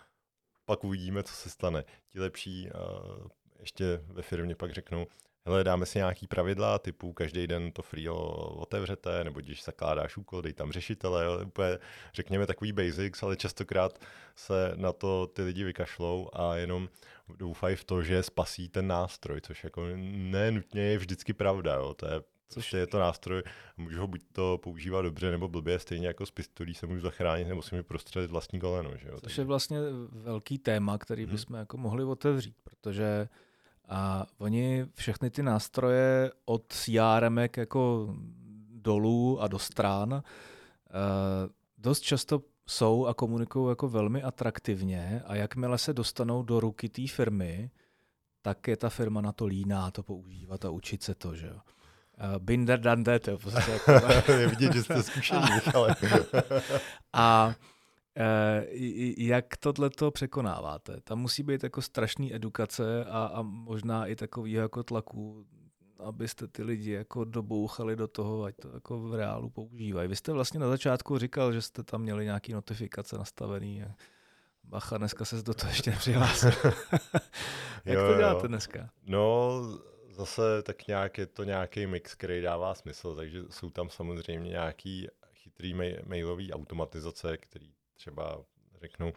pak 0.64 0.84
uvidíme, 0.84 1.22
co 1.22 1.34
se 1.34 1.50
stane. 1.50 1.84
Ti 2.08 2.20
lepší 2.20 2.70
uh, 2.70 3.26
ještě 3.60 4.00
ve 4.06 4.22
firmě 4.22 4.54
pak 4.54 4.72
řeknou, 4.72 5.06
hele, 5.46 5.64
dáme 5.64 5.86
si 5.86 5.98
nějaký 5.98 6.26
pravidla, 6.26 6.78
typu 6.78 7.12
každý 7.12 7.46
den 7.46 7.72
to 7.72 7.82
free 7.82 8.08
otevřete, 8.08 9.24
nebo 9.24 9.40
když 9.40 9.64
zakládáš 9.64 10.16
úkol, 10.16 10.42
dej 10.42 10.52
tam 10.52 10.72
řešitele, 10.72 11.24
jo, 11.24 11.40
úplně 11.46 11.78
řekněme 12.14 12.46
takový 12.46 12.72
basics, 12.72 13.22
ale 13.22 13.36
častokrát 13.36 13.98
se 14.36 14.72
na 14.74 14.92
to 14.92 15.26
ty 15.26 15.42
lidi 15.42 15.64
vykašlou 15.64 16.30
a 16.32 16.56
jenom 16.56 16.88
doufají 17.36 17.76
v 17.76 17.84
to, 17.84 18.02
že 18.02 18.22
spasí 18.22 18.68
ten 18.68 18.86
nástroj, 18.86 19.40
což 19.40 19.64
jako 19.64 19.86
nenutně 19.96 20.82
je 20.82 20.98
vždycky 20.98 21.32
pravda, 21.32 21.74
jo, 21.74 21.94
to 21.94 22.06
je 22.06 22.20
Což 22.52 22.72
je 22.72 22.86
to 22.86 22.98
nástroj, 22.98 23.42
můžu 23.76 24.00
ho 24.00 24.06
buď 24.06 24.20
to 24.32 24.58
používat 24.62 25.02
dobře 25.02 25.30
nebo 25.30 25.48
blbě, 25.48 25.78
stejně 25.78 26.06
jako 26.06 26.26
z 26.26 26.30
pistolí 26.30 26.74
se 26.74 26.86
můžu 26.86 27.00
zachránit 27.00 27.48
nebo 27.48 27.62
si 27.62 27.74
mi 27.74 27.82
prostřelit 27.82 28.30
vlastní 28.30 28.60
koleno. 28.60 28.96
Že 28.96 29.08
jo? 29.08 29.20
Což 29.20 29.38
je 29.38 29.44
vlastně 29.44 29.78
velký 30.10 30.58
téma, 30.58 30.98
který 30.98 31.24
hmm. 31.24 31.32
bychom 31.32 31.56
jako 31.56 31.76
mohli 31.76 32.04
otevřít, 32.04 32.56
protože 32.64 33.28
a 33.88 34.26
oni 34.38 34.86
všechny 34.94 35.30
ty 35.30 35.42
nástroje 35.42 36.30
od 36.44 36.62
CRM 36.68 37.38
jako 37.56 38.14
dolů 38.68 39.42
a 39.42 39.48
do 39.48 39.58
stran 39.58 40.12
uh, 40.12 40.20
dost 41.78 42.00
často 42.00 42.42
jsou 42.66 43.06
a 43.06 43.14
komunikují 43.14 43.68
jako 43.68 43.88
velmi 43.88 44.22
atraktivně 44.22 45.22
a 45.26 45.34
jakmile 45.34 45.78
se 45.78 45.92
dostanou 45.92 46.42
do 46.42 46.60
ruky 46.60 46.88
té 46.88 47.08
firmy, 47.08 47.70
tak 48.42 48.68
je 48.68 48.76
ta 48.76 48.88
firma 48.88 49.20
na 49.20 49.32
to 49.32 49.46
líná 49.46 49.90
to 49.90 50.02
používat 50.02 50.64
a 50.64 50.70
učit 50.70 51.02
se 51.02 51.14
to, 51.14 51.34
že 51.34 51.46
jo. 51.46 51.60
Uh, 52.20 52.38
binder 52.38 52.80
done 52.80 53.04
that, 53.04 53.22
to 53.22 53.38
prostě 53.38 53.70
jako... 53.86 54.32
je 54.32 54.46
vidět, 54.46 54.72
že 54.72 54.82
jste 54.82 55.02
zkušení, 55.02 55.46
ale... 55.74 55.96
a 57.12 57.54
Eh, 58.16 58.66
jak 59.16 59.56
tohle 59.56 59.90
to 59.90 60.10
překonáváte? 60.10 61.00
Tam 61.04 61.18
musí 61.18 61.42
být 61.42 61.62
jako 61.62 61.82
strašný 61.82 62.34
edukace 62.34 63.04
a, 63.04 63.24
a 63.24 63.42
možná 63.42 64.06
i 64.06 64.16
takový 64.16 64.52
jako 64.52 64.82
tlaku, 64.82 65.46
abyste 65.98 66.48
ty 66.48 66.62
lidi 66.62 66.90
jako 66.90 67.24
dobouchali 67.24 67.96
do 67.96 68.08
toho, 68.08 68.44
ať 68.44 68.54
to 68.56 68.68
jako 68.74 68.98
v 68.98 69.14
reálu 69.14 69.50
používají. 69.50 70.08
Vy 70.08 70.16
jste 70.16 70.32
vlastně 70.32 70.60
na 70.60 70.68
začátku 70.68 71.18
říkal, 71.18 71.52
že 71.52 71.62
jste 71.62 71.82
tam 71.82 72.02
měli 72.02 72.24
nějaký 72.24 72.52
notifikace 72.52 73.18
nastavený. 73.18 73.84
Bacha, 74.64 74.98
dneska 74.98 75.24
se 75.24 75.42
do 75.42 75.54
toho 75.54 75.70
ještě 75.70 75.90
nepřihlásil. 75.90 76.52
Jak 77.84 77.98
jo, 77.98 78.08
to 78.12 78.18
děláte 78.18 78.44
jo. 78.44 78.48
dneska? 78.48 78.90
No, 79.06 79.60
zase 80.20 80.62
tak 80.62 80.86
nějak 80.86 81.18
je 81.18 81.26
to 81.26 81.44
nějaký 81.44 81.86
mix, 81.86 82.14
který 82.14 82.42
dává 82.42 82.74
smysl, 82.74 83.14
takže 83.14 83.42
jsou 83.50 83.70
tam 83.70 83.90
samozřejmě 83.90 84.50
nějaký 84.50 85.08
chytrý 85.32 85.74
mailový 86.04 86.52
automatizace, 86.52 87.36
který 87.36 87.72
třeba 87.94 88.44
řeknou, 88.80 89.12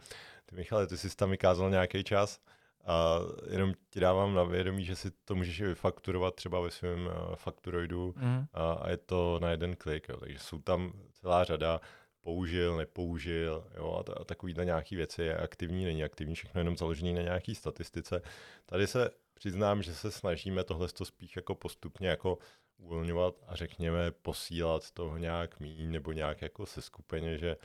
ty 0.45 0.55
Michale, 0.55 0.87
ty 0.87 0.97
jsi 0.97 1.15
tam 1.15 1.31
vykázal 1.31 1.69
nějaký 1.69 2.03
čas 2.03 2.39
a 2.85 3.19
jenom 3.49 3.73
ti 3.89 3.99
dávám 3.99 4.33
na 4.33 4.43
vědomí, 4.43 4.85
že 4.85 4.95
si 4.95 5.11
to 5.11 5.35
můžeš 5.35 5.61
vyfakturovat 5.61 6.35
třeba 6.35 6.59
ve 6.59 6.71
svém 6.71 7.05
uh, 7.05 7.35
fakturoidu 7.35 8.13
mm. 8.17 8.45
a, 8.53 8.73
a 8.73 8.89
je 8.89 8.97
to 8.97 9.39
na 9.41 9.51
jeden 9.51 9.75
klik, 9.75 10.09
jo. 10.09 10.17
takže 10.17 10.39
jsou 10.39 10.61
tam 10.61 10.93
celá 11.11 11.43
řada 11.43 11.81
použil, 12.21 12.77
nepoužil, 12.77 13.67
jo, 13.77 13.97
a, 13.99 14.03
t- 14.03 14.13
a 14.13 14.23
takovýhle 14.23 14.65
nějaký 14.65 14.95
věci 14.95 15.21
je 15.21 15.37
aktivní, 15.37 15.85
není 15.85 16.03
aktivní, 16.03 16.35
všechno 16.35 16.61
jenom 16.61 16.77
založený 16.77 17.13
na 17.13 17.21
nějaký 17.21 17.55
statistice. 17.55 18.21
Tady 18.65 18.87
se 18.87 19.09
přiznám, 19.43 19.83
že 19.83 19.95
se 19.95 20.11
snažíme 20.11 20.63
tohle 20.63 20.87
spíš 21.03 21.35
jako 21.35 21.55
postupně 21.55 22.07
jako 22.07 22.37
uvolňovat 22.77 23.35
a 23.47 23.55
řekněme 23.55 24.11
posílat 24.11 24.91
toho 24.91 25.17
nějak 25.17 25.59
míň 25.59 25.91
nebo 25.91 26.11
nějak 26.11 26.41
jako 26.41 26.65
se 26.65 26.81
skupeně, 26.81 27.37
že 27.37 27.57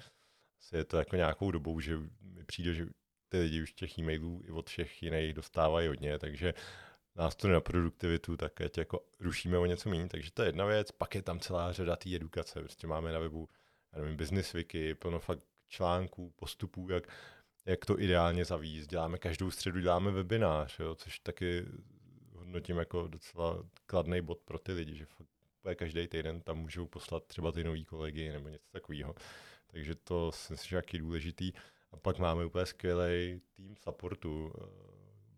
si 0.61 0.77
je 0.77 0.85
to 0.85 0.99
jako 0.99 1.17
nějakou 1.17 1.51
dobou, 1.51 1.81
že 1.81 1.99
mi 2.21 2.45
přijde, 2.45 2.75
že 2.75 2.87
ty 3.29 3.39
lidi 3.39 3.63
už 3.63 3.73
těch 3.73 3.99
e-mailů 3.99 4.43
i 4.45 4.51
od 4.51 4.69
všech 4.69 5.03
jiných 5.03 5.35
dostávají 5.35 5.89
hodně, 5.89 6.19
takže 6.19 6.55
nástroj 7.17 7.53
na 7.53 7.61
produktivitu, 7.61 8.37
tak 8.37 8.61
ať 8.61 8.79
jako 8.79 9.01
rušíme 9.21 9.59
o 9.59 9.67
něco 9.67 9.89
méně, 9.89 10.09
takže 10.09 10.31
to 10.31 10.43
je 10.43 10.49
jedna 10.49 10.65
věc. 10.65 10.91
Pak 10.91 11.15
je 11.15 11.23
tam 11.23 11.41
celá 11.41 11.73
řada 11.73 11.97
té 11.97 12.15
edukace, 12.15 12.61
prostě 12.61 12.87
máme 12.87 13.13
na 13.13 13.19
webu, 13.19 13.49
já 13.93 14.01
nevím, 14.01 14.17
business 14.17 14.53
wiki, 14.53 14.95
plno 14.95 15.19
fakt 15.19 15.45
článků, 15.69 16.33
postupů, 16.37 16.89
jak, 16.91 17.09
jak 17.69 17.85
to 17.85 18.01
ideálně 18.01 18.45
zavíst. 18.45 18.91
Děláme 18.91 19.19
každou 19.19 19.51
středu, 19.51 19.81
děláme 19.81 20.11
webinář, 20.11 20.79
jo, 20.79 20.95
což 20.95 21.19
taky 21.19 21.65
hodnotím 22.35 22.77
jako 22.77 23.09
docela 23.09 23.65
kladný 23.87 24.21
bod 24.21 24.39
pro 24.39 24.59
ty 24.59 24.73
lidi, 24.73 24.95
že 24.97 25.07
každý 25.75 26.09
týden 26.09 26.41
tam 26.41 26.59
můžou 26.59 26.87
poslat 26.87 27.25
třeba 27.27 27.53
ty 27.53 27.65
nový 27.65 27.85
kolegy 27.85 28.33
nebo 28.33 28.49
něco 28.49 28.71
takového. 28.71 29.15
Takže 29.67 29.95
to 29.95 30.33
si 30.33 30.53
myslím, 30.53 30.69
že 30.69 30.83
je 30.93 30.99
důležitý. 30.99 31.53
A 31.93 31.97
pak 31.97 32.19
máme 32.19 32.45
úplně 32.45 32.67
skvělý 32.67 33.41
tým 33.57 33.77
supportu, 33.77 34.53
eh, 34.57 34.65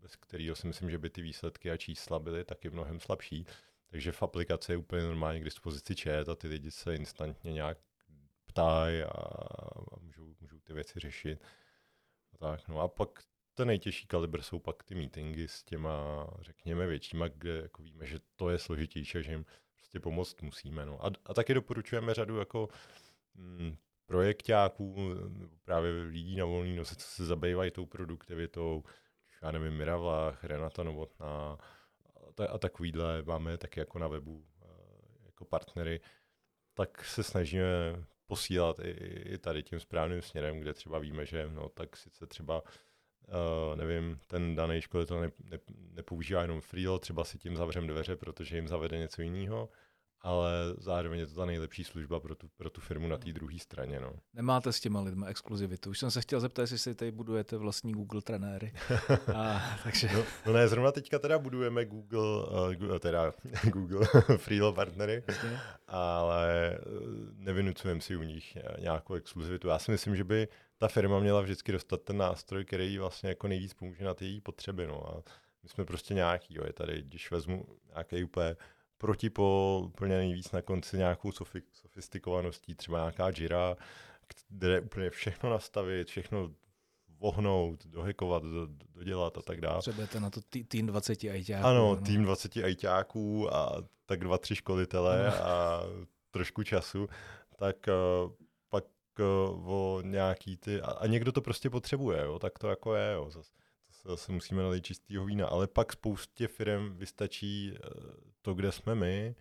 bez 0.01 0.15
kterého 0.15 0.55
si 0.55 0.67
myslím, 0.67 0.89
že 0.89 0.97
by 0.97 1.09
ty 1.09 1.21
výsledky 1.21 1.71
a 1.71 1.77
čísla 1.77 2.19
byly 2.19 2.43
taky 2.43 2.69
mnohem 2.69 2.99
slabší. 2.99 3.45
Takže 3.89 4.11
v 4.11 4.23
aplikaci 4.23 4.71
je 4.71 4.77
úplně 4.77 5.03
normálně 5.03 5.39
k 5.39 5.43
dispozici 5.43 5.95
chat 5.95 6.29
a 6.29 6.35
ty 6.35 6.47
lidi 6.47 6.71
se 6.71 6.95
instantně 6.95 7.53
nějak 7.53 7.77
ptají 8.45 9.01
a, 9.01 9.11
a 9.91 9.99
můžou, 9.99 10.35
můžou 10.41 10.59
ty 10.59 10.73
věci 10.73 10.99
řešit. 10.99 11.43
Tak, 12.41 12.67
no 12.67 12.79
a 12.79 12.87
pak 12.87 13.23
ten 13.53 13.67
nejtěžší 13.67 14.07
kalibr 14.07 14.41
jsou 14.41 14.59
pak 14.59 14.83
ty 14.83 14.95
meetingy 14.95 15.47
s 15.47 15.63
těma, 15.63 16.27
řekněme, 16.39 16.87
většíma, 16.87 17.27
kde 17.27 17.55
jako 17.61 17.81
víme, 17.81 18.05
že 18.05 18.19
to 18.35 18.49
je 18.49 18.59
složitější 18.59 19.23
že 19.23 19.31
jim 19.31 19.45
prostě 19.75 19.99
pomoct 19.99 20.41
musíme. 20.41 20.85
No. 20.85 21.05
A, 21.05 21.11
a 21.25 21.33
taky 21.33 21.53
doporučujeme 21.53 22.13
řadu 22.13 22.37
jako 22.37 22.69
mm, 23.35 23.75
projektáků, 24.05 24.95
právě 25.63 25.91
lidí 25.91 26.35
na 26.35 26.45
volný 26.45 26.75
noze, 26.75 26.95
co 26.95 27.07
se 27.07 27.25
zabývají 27.25 27.71
tou 27.71 27.85
produktivitou, 27.85 28.83
já 29.41 29.51
nevím, 29.51 29.73
Miravlách, 29.73 30.43
Renata 30.43 30.83
Novotná 30.83 31.57
a, 32.39 32.45
a 32.49 32.57
takovýhle 32.57 33.21
máme 33.21 33.57
taky 33.57 33.79
jako 33.79 33.99
na 33.99 34.07
webu 34.07 34.45
eh, 34.61 34.67
jako 35.25 35.45
partnery, 35.45 36.01
tak 36.73 37.05
se 37.05 37.23
snažíme 37.23 38.05
posílat 38.31 38.79
i, 38.79 38.89
i 39.33 39.37
tady 39.37 39.63
tím 39.63 39.79
správným 39.79 40.21
směrem, 40.21 40.59
kde 40.59 40.73
třeba 40.73 40.99
víme, 40.99 41.25
že 41.25 41.49
no 41.53 41.69
tak 41.69 41.97
sice 41.97 42.27
třeba 42.27 42.63
Uh, 43.27 43.75
nevím, 43.75 44.19
ten 44.27 44.55
daný 44.55 44.81
školitel 44.81 45.21
ne, 45.21 45.31
ne, 45.43 45.57
nepoužívá 45.69 46.41
jenom 46.41 46.61
freelo, 46.61 46.99
třeba 46.99 47.23
si 47.23 47.37
tím 47.37 47.55
zavřem 47.55 47.87
dveře, 47.87 48.15
protože 48.15 48.55
jim 48.57 48.67
zavede 48.67 48.97
něco 48.97 49.21
jiného, 49.21 49.69
ale 50.23 50.51
zároveň 50.77 51.19
je 51.19 51.27
to 51.27 51.35
ta 51.35 51.45
nejlepší 51.45 51.83
služba 51.83 52.19
pro 52.19 52.35
tu, 52.35 52.47
pro 52.57 52.69
tu 52.69 52.81
firmu 52.81 53.07
na 53.07 53.17
té 53.17 53.33
druhé 53.33 53.59
straně. 53.59 53.99
No. 53.99 54.13
Nemáte 54.33 54.73
s 54.73 54.79
těma 54.79 55.01
lidma 55.01 55.27
exkluzivitu. 55.27 55.89
Už 55.89 55.99
jsem 55.99 56.11
se 56.11 56.21
chtěl 56.21 56.39
zeptat, 56.39 56.61
jestli 56.61 56.77
si 56.77 56.95
tady 56.95 57.11
budujete 57.11 57.57
vlastní 57.57 57.91
Google 57.91 58.21
trenéry. 58.21 58.73
A, 59.35 59.61
takže... 59.83 60.09
no, 60.13 60.23
no, 60.45 60.53
ne, 60.53 60.67
zrovna 60.67 60.91
teďka 60.91 61.19
teda 61.19 61.39
budujeme 61.39 61.85
Google, 61.85 62.43
uh, 62.89 62.99
teda 62.99 63.33
Google 63.63 64.07
Freelo 64.37 64.73
partnery, 64.73 65.23
Jasně. 65.27 65.59
ale 65.87 66.71
eh, 66.73 66.79
nevynucujeme 67.35 68.01
si 68.01 68.15
u 68.15 68.23
nich 68.23 68.57
nějakou 68.79 69.13
exkluzivitu. 69.13 69.67
Já 69.67 69.79
si 69.79 69.91
myslím, 69.91 70.15
že 70.15 70.23
by 70.23 70.47
ta 70.77 70.87
firma 70.87 71.19
měla 71.19 71.41
vždycky 71.41 71.71
dostat 71.71 72.01
ten 72.01 72.17
nástroj, 72.17 72.65
který 72.65 72.97
vlastně 72.97 73.29
jako 73.29 73.47
nejvíc 73.47 73.73
pomůže 73.73 74.05
na 74.05 74.13
ty 74.13 74.25
její 74.25 74.41
potřeby. 74.41 74.87
No. 74.87 75.09
A 75.09 75.21
my 75.63 75.69
jsme 75.69 75.85
prostě 75.85 76.13
nějaký, 76.13 76.55
jo. 76.55 76.63
je 76.65 76.73
tady, 76.73 77.01
když 77.01 77.31
vezmu 77.31 77.65
nějaký 77.93 78.23
úplně 78.23 78.55
protipol 79.01 79.81
úplně 79.85 80.17
nejvíc 80.17 80.51
na 80.51 80.61
konci 80.61 80.97
nějakou 80.97 81.31
sofistikovaností, 81.71 82.75
třeba 82.75 82.97
nějaká 82.97 83.31
Jira, 83.37 83.75
kde 84.49 84.81
úplně 84.81 85.09
všechno 85.09 85.49
nastavit, 85.49 86.07
všechno 86.07 86.51
vohnout, 87.19 87.85
dohekovat, 87.85 88.43
do, 88.43 88.67
dodělat 88.95 89.37
a 89.37 89.41
tak 89.41 89.61
dále. 89.61 89.75
Potřebujete 89.75 90.19
na 90.19 90.29
to 90.29 90.41
tý, 90.41 90.63
tým 90.63 90.87
20 90.87 91.23
ajťáků. 91.23 91.67
Ano, 91.67 91.95
no. 91.95 92.01
tým 92.01 92.23
20 92.23 92.57
ajťáků 92.57 93.55
a 93.55 93.83
tak 94.05 94.19
dva, 94.19 94.37
tři 94.37 94.55
školitele 94.55 95.25
no. 95.25 95.45
a 95.45 95.83
trošku 96.31 96.63
času, 96.63 97.07
tak 97.57 97.75
uh, 97.87 98.31
pak 98.69 98.85
uh, 99.19 99.71
o 99.71 100.01
nějaký 100.01 100.57
ty, 100.57 100.81
a, 100.81 100.91
a 100.91 101.07
někdo 101.07 101.31
to 101.31 101.41
prostě 101.41 101.69
potřebuje, 101.69 102.21
jo, 102.21 102.39
tak 102.39 102.59
to 102.59 102.69
jako 102.69 102.95
je, 102.95 103.13
jo, 103.13 103.29
zase 103.29 103.60
zase 104.03 104.31
musíme 104.31 104.63
nalít 104.63 104.85
čistýho 104.85 105.25
vína, 105.25 105.47
ale 105.47 105.67
pak 105.67 105.93
spoustě 105.93 106.47
firm 106.47 106.97
vystačí 106.97 107.73
eh, 107.75 107.89
to, 108.41 108.53
kde 108.53 108.71
jsme 108.71 108.95
my, 108.95 109.35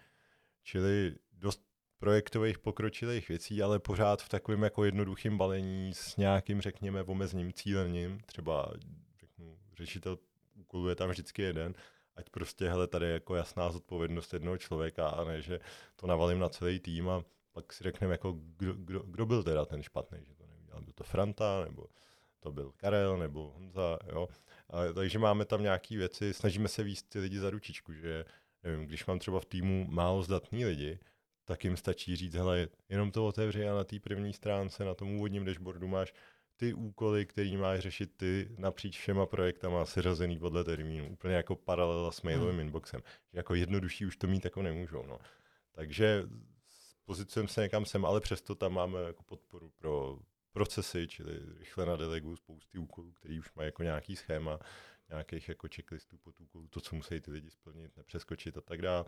čili 0.63 1.15
dost 1.33 1.63
projektových 1.99 2.59
pokročilých 2.59 3.29
věcí, 3.29 3.63
ale 3.63 3.79
pořád 3.79 4.23
v 4.23 4.29
takovém 4.29 4.63
jako 4.63 4.85
jednoduchém 4.85 5.39
balení 5.39 5.95
s 5.95 6.17
nějakým, 6.17 6.61
řekněme, 6.61 7.03
omezením 7.03 7.53
cílením, 7.53 8.21
třeba 8.27 8.73
řeknu, 9.21 9.59
řešitel 9.77 10.19
úkolů 10.55 10.89
je 10.89 10.95
tam 10.95 11.11
vždycky 11.11 11.43
jeden, 11.43 11.75
ať 12.17 12.31
prostě, 12.31 12.69
hele, 12.69 12.87
tady 12.87 13.07
je 13.07 13.13
jako 13.13 13.37
jasná 13.37 13.73
zodpovědnost 13.73 14.33
jednoho 14.33 14.59
člověka 14.59 15.09
a 15.09 15.25
ne, 15.25 15.43
že 15.43 15.61
to 15.97 16.07
navalím 16.07 16.39
na 16.39 16.49
celý 16.49 16.81
tým 16.81 17.09
a 17.09 17.25
pak 17.53 17.73
si 17.73 17.85
řekneme, 17.85 18.15
jako 18.15 18.37
kdo, 18.57 18.75
kdo, 18.75 19.01
kdo 19.01 19.27
byl 19.27 19.43
teda 19.43 19.65
ten 19.65 19.83
špatný, 19.83 20.19
že 20.29 20.35
to 20.35 20.47
neudělal, 20.47 20.83
byl 20.83 20.93
to 20.93 21.05
Franta, 21.05 21.65
nebo 21.65 21.87
to 22.41 22.53
byl 22.53 22.73
Karel, 22.77 23.19
nebo 23.19 23.51
Honza, 23.51 23.99
jo. 24.13 24.29
A, 24.71 24.93
takže 24.93 25.19
máme 25.19 25.45
tam 25.45 25.63
nějaké 25.63 25.97
věci, 25.97 26.35
snažíme 26.35 26.69
se 26.69 26.83
výst 26.83 27.09
ty 27.09 27.19
lidi 27.19 27.39
za 27.39 27.51
ručičku, 27.51 27.93
že 27.93 28.25
nevím, 28.63 28.87
když 28.87 29.07
mám 29.07 29.19
třeba 29.19 29.41
v 29.41 29.45
týmu 29.45 29.87
málo 29.89 30.23
zdatní 30.23 30.65
lidi, 30.65 30.99
tak 31.45 31.65
jim 31.65 31.77
stačí 31.77 32.17
říct, 32.17 32.35
hele, 32.35 32.69
jenom 32.89 33.11
to 33.11 33.27
otevři 33.27 33.69
a 33.69 33.75
na 33.75 33.85
té 33.85 34.01
první 34.01 34.33
stránce, 34.33 34.85
na 34.85 34.95
tom 34.95 35.15
úvodním 35.15 35.45
dashboardu 35.45 35.89
máš 35.89 36.15
ty 36.57 36.75
úkoly, 36.75 37.27
který 37.27 37.57
máš 37.57 37.81
řešit 37.81 38.11
ty 38.17 38.49
napříč 38.59 38.99
všema 38.99 39.27
projektama 39.27 39.87
seřazený 39.87 40.39
podle 40.39 40.65
termínu. 40.65 41.13
Úplně 41.13 41.35
jako 41.35 41.57
paralela 41.57 42.13
s 42.13 42.23
mailovým 42.23 42.51
hmm. 42.51 42.61
inboxem. 42.61 43.01
Že 43.33 43.39
jako 43.39 43.55
jednodušší 43.55 44.07
už 44.07 44.17
to 44.17 44.27
mít 44.27 44.45
jako 44.45 44.63
nemůžou. 44.63 45.07
No. 45.07 45.19
Takže 45.73 46.25
pozicujeme 47.05 47.49
se 47.49 47.61
někam 47.61 47.85
sem, 47.85 48.05
ale 48.05 48.21
přesto 48.21 48.55
tam 48.55 48.73
máme 48.73 49.03
jako 49.03 49.23
podporu 49.23 49.73
pro 49.79 50.19
procesy, 50.53 51.09
čili 51.09 51.41
rychle 51.59 51.87
na 51.87 51.97
delegu 51.97 52.37
spousty 52.37 52.79
úkolů, 52.79 53.13
který 53.13 53.39
už 53.39 53.55
mají 53.55 53.67
jako 53.67 53.83
nějaký 53.83 54.17
schéma, 54.17 54.59
nějakých 55.09 55.49
jako 55.49 55.69
checklistů 55.75 56.19
pod 56.19 56.41
úkolů, 56.41 56.69
to, 56.69 56.81
co 56.81 56.97
musí 56.97 57.21
ty 57.21 57.31
lidi 57.31 57.51
splnit, 57.51 57.97
nepřeskočit 57.97 58.57
a 58.57 58.61
tak 58.61 58.83
dále. 58.83 59.05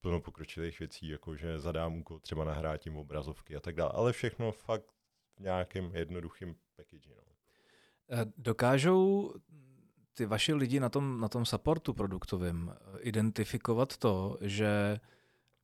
Plno 0.00 0.20
pokročilých 0.20 0.78
věcí, 0.78 1.08
jako 1.08 1.36
že 1.36 1.60
zadám 1.60 1.96
úkol 1.96 2.20
třeba 2.20 2.44
nahrát 2.44 2.80
tím 2.80 2.96
obrazovky 2.96 3.56
a 3.56 3.60
tak 3.60 3.74
dále, 3.74 3.90
ale 3.94 4.12
všechno 4.12 4.52
fakt 4.52 4.92
v 5.36 5.40
nějakém 5.40 5.96
jednoduchém 5.96 6.54
package. 6.76 7.10
No. 7.10 7.22
Eh, 8.10 8.24
dokážou 8.36 9.34
ty 10.14 10.26
vaši 10.26 10.54
lidi 10.54 10.80
na 10.80 10.88
tom, 10.88 11.20
na 11.20 11.28
tom 11.28 11.44
supportu 11.44 11.94
produktovém 11.94 12.76
identifikovat 13.00 13.96
to, 13.96 14.38
že 14.40 15.00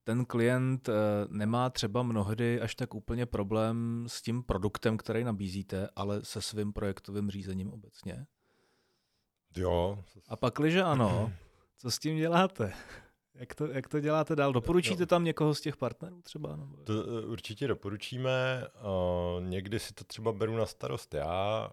ten 0.07 0.25
klient 0.25 0.89
eh, 0.89 0.93
nemá 1.29 1.69
třeba 1.69 2.03
mnohdy 2.03 2.61
až 2.61 2.75
tak 2.75 2.93
úplně 2.93 3.25
problém 3.25 4.05
s 4.07 4.21
tím 4.21 4.43
produktem, 4.43 4.97
který 4.97 5.23
nabízíte, 5.23 5.89
ale 5.95 6.25
se 6.25 6.41
svým 6.41 6.73
projektovým 6.73 7.31
řízením 7.31 7.73
obecně? 7.73 8.25
Jo. 9.55 10.03
A 10.27 10.35
pak, 10.35 10.53
když 10.57 10.75
ano, 10.75 11.31
co 11.77 11.91
s 11.91 11.99
tím 11.99 12.17
děláte? 12.17 12.73
Jak 13.35 13.55
to, 13.55 13.67
jak 13.67 13.87
to 13.87 13.99
děláte 13.99 14.35
dál? 14.35 14.53
Doporučíte 14.53 15.05
tam 15.05 15.23
někoho 15.23 15.55
z 15.55 15.61
těch 15.61 15.77
partnerů 15.77 16.21
třeba? 16.21 16.55
Nebo? 16.55 16.77
To 16.83 16.93
eh, 16.93 17.25
určitě 17.25 17.67
doporučíme. 17.67 18.67
Uh, 19.37 19.43
někdy 19.43 19.79
si 19.79 19.93
to 19.93 20.03
třeba 20.03 20.31
beru 20.31 20.57
na 20.57 20.65
starost 20.65 21.13
já 21.13 21.69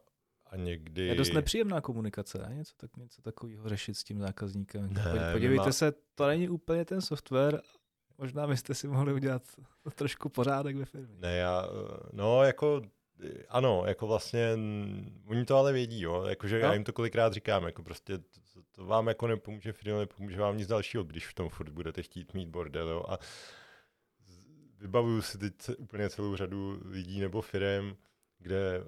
a 0.47 0.57
někdy... 0.57 1.07
Je 1.07 1.15
dost 1.15 1.33
nepříjemná 1.33 1.81
komunikace, 1.81 2.39
ne? 2.39 2.55
Něco, 2.55 2.75
tak, 2.77 2.97
něco 2.97 3.23
takového 3.23 3.69
řešit 3.69 3.95
s 3.95 4.05
tím 4.05 4.21
zákazníkem. 4.21 4.93
Ne, 4.93 5.33
Podívejte 5.33 5.67
má... 5.67 5.73
se, 5.73 5.93
to 6.15 6.27
není 6.27 6.49
úplně 6.49 6.85
ten 6.85 7.01
software, 7.01 7.61
Možná 8.19 8.47
byste 8.47 8.75
si 8.75 8.89
mohli 8.89 9.13
udělat 9.13 9.43
trošku 9.95 10.29
pořádek 10.29 10.77
ve 10.77 10.85
firmě. 10.85 11.17
Ne, 11.19 11.37
já, 11.37 11.69
no 12.13 12.43
jako 12.43 12.83
ano, 13.49 13.83
jako 13.87 14.07
vlastně, 14.07 14.59
oni 15.27 15.45
to 15.45 15.57
ale 15.57 15.73
vědí, 15.73 16.01
jo, 16.01 16.25
jakože 16.29 16.59
no. 16.59 16.67
já 16.67 16.75
jim 16.75 16.85
to 16.85 16.93
kolikrát 16.93 17.33
říkám, 17.33 17.65
jako 17.65 17.83
prostě 17.83 18.19
to, 18.19 18.63
to 18.73 18.87
vám 18.87 19.07
jako 19.07 19.27
nepomůže 19.27 19.73
firmě, 19.73 19.99
nepomůže 19.99 20.41
vám 20.41 20.57
nic 20.57 20.69
dalšího, 20.69 21.05
když 21.05 21.27
v 21.27 21.35
tom 21.35 21.49
furt 21.49 21.69
budete 21.69 22.03
chtít 22.03 22.35
mít 22.35 22.49
bordel, 22.49 22.89
jo, 22.89 23.05
a 23.09 23.19
vybavuju 24.79 25.23
si 25.23 25.39
teď 25.39 25.55
úplně 25.79 26.11
celou 26.11 26.37
řadu 26.37 26.81
lidí 26.85 27.21
nebo 27.21 27.41
firm, 27.43 27.97
kde 28.39 28.85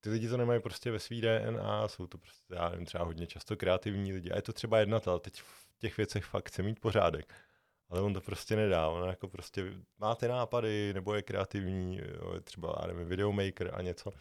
ty 0.00 0.10
lidi 0.10 0.28
to 0.28 0.36
nemají 0.36 0.60
prostě 0.60 0.90
ve 0.90 0.98
svý 0.98 1.20
DNA, 1.20 1.88
jsou 1.88 2.06
to 2.06 2.18
prostě, 2.18 2.54
já 2.54 2.68
nevím, 2.68 2.86
třeba 2.86 3.04
hodně 3.04 3.26
často 3.26 3.56
kreativní 3.56 4.12
lidi 4.12 4.30
a 4.30 4.36
je 4.36 4.42
to 4.42 4.52
třeba 4.52 4.78
jednatel, 4.78 5.18
teď 5.18 5.40
v 5.42 5.78
těch 5.78 5.96
věcech 5.96 6.24
fakt 6.24 6.48
chce 6.48 6.62
mít 6.62 6.80
pořádek 6.80 7.34
ale 7.88 8.00
on 8.00 8.14
to 8.14 8.20
prostě 8.20 8.56
nedá. 8.56 8.88
On 8.88 9.08
jako 9.08 9.28
prostě 9.28 9.72
má 9.98 10.14
ty 10.14 10.28
nápady, 10.28 10.94
nebo 10.94 11.14
je 11.14 11.22
kreativní, 11.22 11.96
jo, 11.96 12.34
je 12.34 12.40
třeba, 12.40 12.76
já 12.80 12.86
nevím, 12.86 13.08
videomaker 13.08 13.70
a 13.74 13.82
něco. 13.82 14.12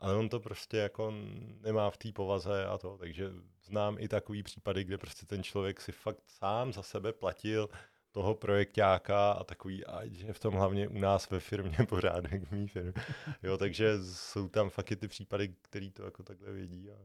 Ale 0.00 0.16
on 0.16 0.28
to 0.28 0.40
prostě 0.40 0.76
jako 0.76 1.12
nemá 1.60 1.90
v 1.90 1.96
té 1.96 2.12
povaze 2.12 2.66
a 2.66 2.78
to, 2.78 2.98
takže 2.98 3.30
znám 3.64 3.96
i 3.98 4.08
takový 4.08 4.42
případy, 4.42 4.84
kde 4.84 4.98
prostě 4.98 5.26
ten 5.26 5.42
člověk 5.42 5.80
si 5.80 5.92
fakt 5.92 6.22
sám 6.26 6.72
za 6.72 6.82
sebe 6.82 7.12
platil 7.12 7.68
toho 8.12 8.34
projektáka 8.34 9.32
a 9.32 9.44
takový, 9.44 9.86
a 9.86 10.02
je 10.02 10.32
v 10.32 10.38
tom 10.38 10.54
hlavně 10.54 10.88
u 10.88 10.98
nás 10.98 11.30
ve 11.30 11.40
firmě 11.40 11.78
pořádek 11.88 12.50
mý 12.50 12.68
firmě. 12.68 12.92
Jo, 13.42 13.58
takže 13.58 14.04
jsou 14.04 14.48
tam 14.48 14.70
fakt 14.70 14.90
i 14.90 14.96
ty 14.96 15.08
případy, 15.08 15.54
který 15.62 15.90
to 15.90 16.04
jako 16.04 16.22
takhle 16.22 16.52
vědí. 16.52 16.90
A 16.90 16.96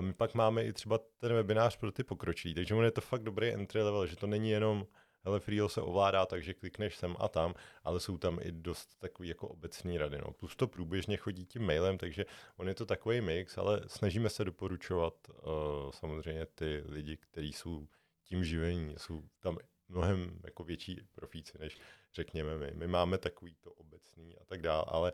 my 0.00 0.14
pak 0.14 0.34
máme 0.34 0.64
i 0.64 0.72
třeba 0.72 1.00
ten 1.18 1.32
webinář 1.32 1.76
pro 1.76 1.92
ty 1.92 2.04
pokročilí, 2.04 2.54
takže 2.54 2.74
on 2.74 2.84
je 2.84 2.90
to 2.90 3.00
fakt 3.00 3.22
dobrý 3.22 3.48
entry 3.48 3.82
level, 3.82 4.06
že 4.06 4.16
to 4.16 4.26
není 4.26 4.50
jenom 4.50 4.86
hele, 5.24 5.40
Freelo 5.40 5.68
se 5.68 5.80
ovládá 5.80 6.26
takže 6.26 6.54
klikneš 6.54 6.96
sem 6.96 7.16
a 7.18 7.28
tam, 7.28 7.54
ale 7.84 8.00
jsou 8.00 8.18
tam 8.18 8.38
i 8.42 8.52
dost 8.52 8.98
takový 8.98 9.28
jako 9.28 9.48
obecní 9.48 9.98
rady. 9.98 10.18
No. 10.18 10.32
Plus 10.32 10.56
to 10.56 10.66
průběžně 10.66 11.16
chodí 11.16 11.46
tím 11.46 11.62
mailem, 11.62 11.98
takže 11.98 12.24
on 12.56 12.68
je 12.68 12.74
to 12.74 12.86
takový 12.86 13.20
mix, 13.20 13.58
ale 13.58 13.80
snažíme 13.86 14.30
se 14.30 14.44
doporučovat 14.44 15.14
uh, 15.28 15.90
samozřejmě 15.90 16.46
ty 16.46 16.82
lidi, 16.86 17.16
kteří 17.16 17.52
jsou 17.52 17.86
tím 18.24 18.44
živení, 18.44 18.94
jsou 18.98 19.22
tam 19.40 19.58
mnohem 19.88 20.40
jako 20.44 20.64
větší 20.64 21.00
profíci, 21.12 21.58
než 21.58 21.78
řekněme 22.14 22.58
my. 22.58 22.72
My 22.74 22.86
máme 22.86 23.18
takový 23.18 23.54
to 23.54 23.72
obecný 23.72 24.36
a 24.38 24.44
tak 24.44 24.62
dále, 24.62 24.84
ale 24.86 25.12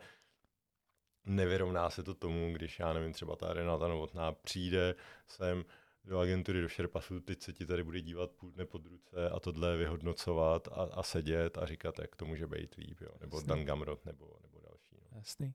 nevyrovná 1.24 1.90
se 1.90 2.02
to 2.02 2.14
tomu, 2.14 2.52
když 2.52 2.78
já 2.78 2.92
nevím, 2.92 3.12
třeba 3.12 3.36
ta 3.36 3.52
Renata 3.52 3.88
Novotná 3.88 4.32
přijde 4.32 4.94
sem, 5.28 5.64
do 6.04 6.18
agentury, 6.18 6.62
do 6.62 6.68
Sherpasu, 6.68 7.20
teď 7.20 7.42
se 7.42 7.52
ti 7.52 7.66
tady 7.66 7.84
bude 7.84 8.00
dívat 8.00 8.30
půl 8.30 8.50
dne 8.50 8.66
pod 8.66 8.86
ruce 8.86 9.30
a 9.30 9.40
tohle 9.40 9.76
vyhodnocovat 9.76 10.68
a, 10.68 10.72
a 10.72 11.02
sedět 11.02 11.58
a 11.58 11.66
říkat, 11.66 11.98
jak 11.98 12.16
to 12.16 12.24
může 12.24 12.46
být 12.46 12.74
líp, 12.74 13.00
jo? 13.00 13.10
nebo 13.20 13.36
Jasný. 13.36 13.48
Dan 13.48 13.64
Gamrot, 13.64 14.04
nebo, 14.06 14.36
nebo 14.42 14.60
další. 14.68 14.96
No. 15.12 15.18
Jasný. 15.18 15.54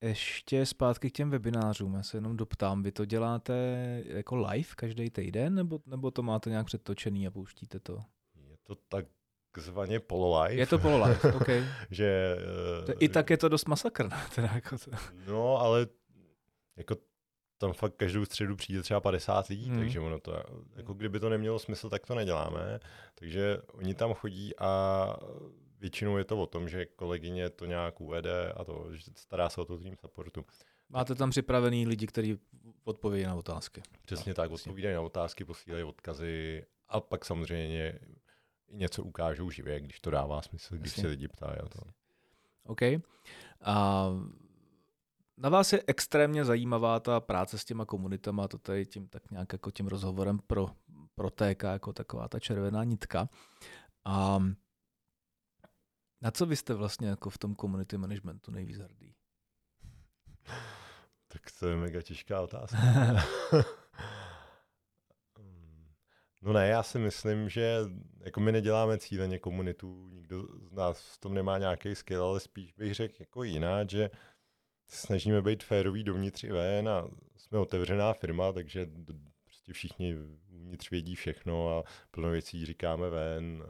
Ještě 0.00 0.66
zpátky 0.66 1.10
k 1.10 1.14
těm 1.14 1.30
webinářům, 1.30 1.94
já 1.94 2.02
se 2.02 2.16
jenom 2.16 2.36
doptám, 2.36 2.82
vy 2.82 2.92
to 2.92 3.04
děláte 3.04 3.54
jako 4.06 4.36
live 4.36 4.68
každý 4.76 5.10
týden, 5.10 5.54
nebo, 5.54 5.80
nebo 5.86 6.10
to 6.10 6.22
máte 6.22 6.50
nějak 6.50 6.66
předtočený 6.66 7.26
a 7.26 7.30
pouštíte 7.30 7.80
to? 7.80 8.04
Je 8.34 8.56
to 8.62 8.74
tak 8.74 9.06
takzvaně 9.52 10.00
pololive. 10.00 10.54
Je 10.54 10.66
to 10.66 10.78
pololive, 10.78 11.32
OK. 11.34 11.48
že, 11.90 12.36
uh, 12.88 12.94
I 12.98 13.08
tak 13.08 13.30
je 13.30 13.36
to 13.36 13.48
dost 13.48 13.68
masakr. 13.68 14.08
Teda 14.34 14.50
jako 14.54 14.78
to. 14.78 14.90
No, 15.26 15.56
ale 15.56 15.86
jako 16.76 16.96
tam 17.58 17.72
fakt 17.72 17.94
každou 17.96 18.24
středu 18.24 18.56
přijde 18.56 18.82
třeba 18.82 19.00
50 19.00 19.48
lidí, 19.48 19.68
hmm. 19.70 19.78
takže 19.78 20.00
ono 20.00 20.20
to, 20.20 20.42
jako 20.76 20.94
kdyby 20.94 21.20
to 21.20 21.28
nemělo 21.28 21.58
smysl, 21.58 21.88
tak 21.88 22.06
to 22.06 22.14
neděláme. 22.14 22.80
Takže 23.14 23.58
oni 23.72 23.94
tam 23.94 24.14
chodí 24.14 24.58
a 24.58 25.16
většinou 25.80 26.16
je 26.16 26.24
to 26.24 26.42
o 26.42 26.46
tom, 26.46 26.68
že 26.68 26.86
kolegyně 26.86 27.50
to 27.50 27.66
nějak 27.66 28.00
uvede 28.00 28.52
a 28.52 28.64
to, 28.64 28.86
že 28.90 29.02
stará 29.16 29.48
se 29.48 29.60
o 29.60 29.64
to 29.64 29.78
tým 29.78 29.96
supportu. 29.96 30.44
Máte 30.88 31.14
tam 31.14 31.30
připravený 31.30 31.86
lidi, 31.86 32.06
kteří 32.06 32.38
odpovědí 32.84 33.24
na 33.24 33.34
otázky. 33.34 33.82
Přesně 34.04 34.34
tak, 34.34 34.50
odpovídají 34.50 34.94
na 34.94 35.00
otázky, 35.00 35.44
posílají 35.44 35.84
odkazy 35.84 36.64
a 36.88 37.00
pak 37.00 37.24
samozřejmě 37.24 37.98
něco 38.70 39.04
ukážou 39.04 39.50
živě, 39.50 39.80
když 39.80 40.00
to 40.00 40.10
dává 40.10 40.42
smysl, 40.42 40.76
když 40.76 40.92
Jasně. 40.92 41.00
se 41.02 41.08
lidi 41.08 41.28
ptají. 41.28 41.56
To. 41.68 41.80
OK. 42.64 42.82
A 43.60 44.06
na 45.36 45.48
vás 45.48 45.72
je 45.72 45.82
extrémně 45.86 46.44
zajímavá 46.44 47.00
ta 47.00 47.20
práce 47.20 47.58
s 47.58 47.64
těma 47.64 47.84
komunitama, 47.84 48.48
to 48.48 48.58
tady 48.58 48.86
tím 48.86 49.08
tak 49.08 49.30
nějak 49.30 49.52
jako 49.52 49.70
tím 49.70 49.86
rozhovorem 49.86 50.38
pro, 50.38 50.70
protéká 51.14 51.72
jako 51.72 51.92
taková 51.92 52.28
ta 52.28 52.40
červená 52.40 52.84
nitka. 52.84 53.28
A 54.04 54.38
na 56.20 56.30
co 56.30 56.46
vy 56.46 56.56
jste 56.56 56.74
vlastně 56.74 57.08
jako 57.08 57.30
v 57.30 57.38
tom 57.38 57.56
community 57.56 57.98
managementu 57.98 58.50
nejvíc 58.50 58.78
hrdý? 58.78 59.14
Tak 61.28 61.42
to 61.58 61.68
je 61.68 61.76
mega 61.76 62.02
těžká 62.02 62.40
otázka. 62.40 62.78
no 66.42 66.52
ne, 66.52 66.68
já 66.68 66.82
si 66.82 66.98
myslím, 66.98 67.48
že 67.48 67.78
jako 68.20 68.40
my 68.40 68.52
neděláme 68.52 68.98
cíleně 68.98 69.38
komunitu, 69.38 70.08
nikdo 70.08 70.42
z 70.68 70.72
nás 70.72 71.14
v 71.14 71.18
tom 71.18 71.34
nemá 71.34 71.58
nějaký 71.58 71.94
skill, 71.94 72.24
ale 72.24 72.40
spíš 72.40 72.72
bych 72.72 72.94
řekl 72.94 73.14
jako 73.20 73.42
jinak, 73.42 73.90
že 73.90 74.10
snažíme 74.86 75.42
být 75.42 75.64
férový 75.64 76.04
dovnitř 76.04 76.44
i 76.44 76.52
ven 76.52 76.88
a 76.88 77.08
jsme 77.36 77.58
otevřená 77.58 78.12
firma, 78.12 78.52
takže 78.52 78.86
prostě 79.44 79.72
všichni 79.72 80.16
uvnitř 80.48 80.90
vědí 80.90 81.14
všechno 81.14 81.78
a 81.78 81.84
plno 82.10 82.30
věcí 82.30 82.66
říkáme 82.66 83.10
ven. 83.10 83.64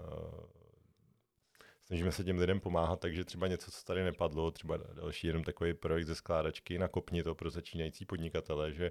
Snažíme 1.80 2.12
se 2.12 2.24
těm 2.24 2.38
lidem 2.38 2.61
pomáhat, 2.61 3.00
takže 3.00 3.24
třeba 3.24 3.46
něco, 3.46 3.70
co 3.70 3.85
tady 3.85 4.04
nepadlo, 4.04 4.50
třeba 4.50 4.76
další 4.76 5.26
jenom 5.26 5.44
takový 5.44 5.74
projekt 5.74 6.06
ze 6.06 6.14
skládačky, 6.14 6.78
nakopni 6.78 7.22
to 7.22 7.35
pro 7.35 7.50
začínající 7.50 8.04
podnikatele, 8.04 8.72
že 8.72 8.90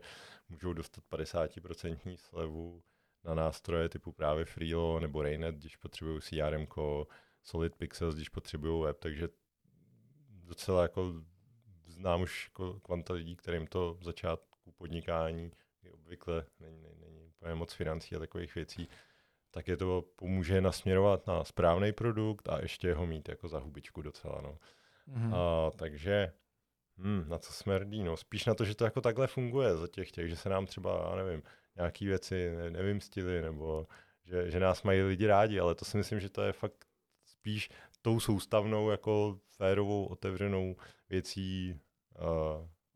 můžou 0.50 0.74
dostat 0.74 1.04
50% 1.12 2.16
slevu 2.16 2.84
na 3.24 3.34
nástroje 3.34 3.90
typu 3.90 4.12
právě 4.12 4.46
Freelo 4.46 5.00
nebo 5.00 5.22
Raynet, 5.22 5.56
když 5.56 5.76
potřebují 5.76 6.22
CRM, 6.22 6.68
Solid 7.44 7.76
Pixels, 7.76 8.16
když 8.16 8.30
potřebují 8.30 8.84
web, 8.84 9.00
takže 9.00 9.30
docela 10.30 10.82
jako 10.82 11.14
znám 11.86 12.22
už 12.22 12.50
jako 12.50 12.80
kvanta 12.80 13.14
lidí, 13.14 13.36
kterým 13.36 13.68
to 13.68 13.94
v 13.94 14.04
začátku 14.04 14.72
podnikání 14.72 15.52
je 15.84 15.92
obvykle 15.92 16.46
není, 16.60 16.82
není, 16.82 17.00
není 17.00 17.28
úplně 17.28 17.56
moc 17.56 17.74
financí 17.74 18.16
a 18.16 18.20
takových 18.20 18.56
věcí, 18.56 18.90
tak 19.52 19.68
je 19.68 19.78
to 19.78 20.04
pomůže 20.16 20.62
nasměrovat 20.62 21.28
na 21.28 21.44
správný 21.44 21.94
produkt 21.94 22.50
a 22.50 22.62
ještě 22.62 22.94
ho 22.94 23.06
mít 23.06 23.30
jako 23.30 23.48
za 23.48 23.60
hubičku 23.60 24.02
docela. 24.02 24.42
No. 24.42 24.58
Mm-hmm. 25.08 25.36
A, 25.36 25.72
takže 25.72 26.34
hmm, 26.98 27.26
na 27.28 27.40
co 27.40 27.54
jsme 27.54 27.76
hrdí? 27.76 28.04
No, 28.04 28.18
spíš 28.18 28.46
na 28.46 28.54
to, 28.54 28.66
že 28.66 28.76
to 28.76 28.84
jako 28.84 29.02
takhle 29.02 29.28
funguje 29.28 29.78
za 29.78 29.88
těch 29.88 30.12
těch, 30.12 30.30
že 30.30 30.36
se 30.36 30.50
nám 30.50 30.66
třeba, 30.66 31.10
já 31.10 31.16
nevím, 31.16 31.44
nějaký 31.80 32.06
věci 32.08 32.52
ne, 32.56 32.70
nevymstily, 32.70 33.42
nebo 33.42 33.88
že, 34.26 34.52
že 34.52 34.60
nás 34.60 34.84
mají 34.84 35.02
lidi 35.02 35.28
rádi, 35.28 35.60
ale 35.60 35.76
to 35.76 35.86
si 35.86 35.98
myslím, 35.98 36.20
že 36.20 36.30
to 36.30 36.42
je 36.42 36.54
fakt 36.54 36.86
spíš 37.26 37.70
tou 38.02 38.20
soustavnou, 38.20 38.90
jako 38.90 39.40
férovou, 39.50 40.06
otevřenou 40.06 40.76
věcí, 41.10 41.80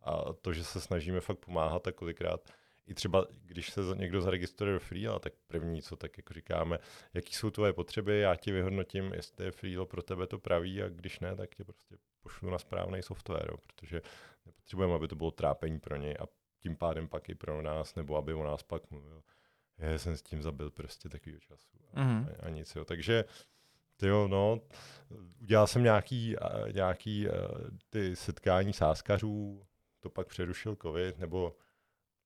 a 0.04 0.34
to, 0.34 0.54
že 0.54 0.64
se 0.64 0.82
snažíme 0.82 1.22
fakt 1.22 1.40
pomáhat, 1.40 1.84
tak 1.84 1.96
kolikrát 1.96 2.50
i 2.88 2.94
třeba, 2.94 3.28
když 3.46 3.70
se 3.70 3.82
někdo 3.96 4.22
zaregistruje 4.22 4.74
do 4.74 4.80
Freela, 4.80 5.20
tak 5.20 5.34
první, 5.48 5.82
co 5.82 5.96
tak 5.96 6.18
jako 6.18 6.34
říkáme, 6.34 6.80
jaký 7.14 7.34
jsou 7.34 7.50
tvoje 7.50 7.74
potřeby, 7.74 8.20
já 8.20 8.36
ti 8.36 8.52
vyhodnotím, 8.52 9.14
jestli 9.14 9.46
je 9.46 9.52
Freelo 9.52 9.86
pro 9.86 10.02
tebe 10.02 10.28
to 10.28 10.40
praví 10.40 10.84
a 10.84 10.90
když 10.90 11.20
ne, 11.20 11.36
tak 11.36 11.56
tě 11.56 11.64
prostě 11.64 11.96
pošlu 12.22 12.50
na 12.50 12.60
správný 12.60 13.02
software, 13.02 13.48
jo, 13.52 13.58
protože 13.58 14.02
nepotřebujeme, 14.46 14.96
aby 14.96 15.08
to 15.08 15.16
bylo 15.16 15.32
trápení 15.32 15.80
pro 15.80 15.96
něj 15.96 16.16
a 16.20 16.24
tím 16.64 16.76
pádem 16.76 17.08
pak 17.08 17.30
i 17.30 17.36
pro 17.36 17.62
nás, 17.62 17.96
nebo 17.96 18.18
aby 18.18 18.34
o 18.34 18.44
nás 18.44 18.64
pak 18.64 18.92
mluvil. 18.92 19.24
Já 19.78 19.98
jsem 19.98 20.18
s 20.18 20.22
tím 20.22 20.42
zabil 20.42 20.72
prostě 20.72 21.10
takovýho 21.10 21.40
času 21.40 21.78
a, 21.94 22.02
mm-hmm. 22.02 22.36
a, 22.40 22.46
a 22.46 22.50
nic. 22.50 22.76
Jo. 22.76 22.86
Takže 22.86 23.26
jo, 24.02 24.28
no, 24.28 24.60
udělal 25.42 25.68
jsem 25.68 25.84
nějaký, 25.84 26.36
nějaký 26.74 27.28
ty 27.90 28.16
setkání 28.16 28.74
sáskařů, 28.74 29.62
to 30.00 30.10
pak 30.10 30.28
přerušil 30.28 30.78
covid, 30.82 31.20
nebo 31.20 31.56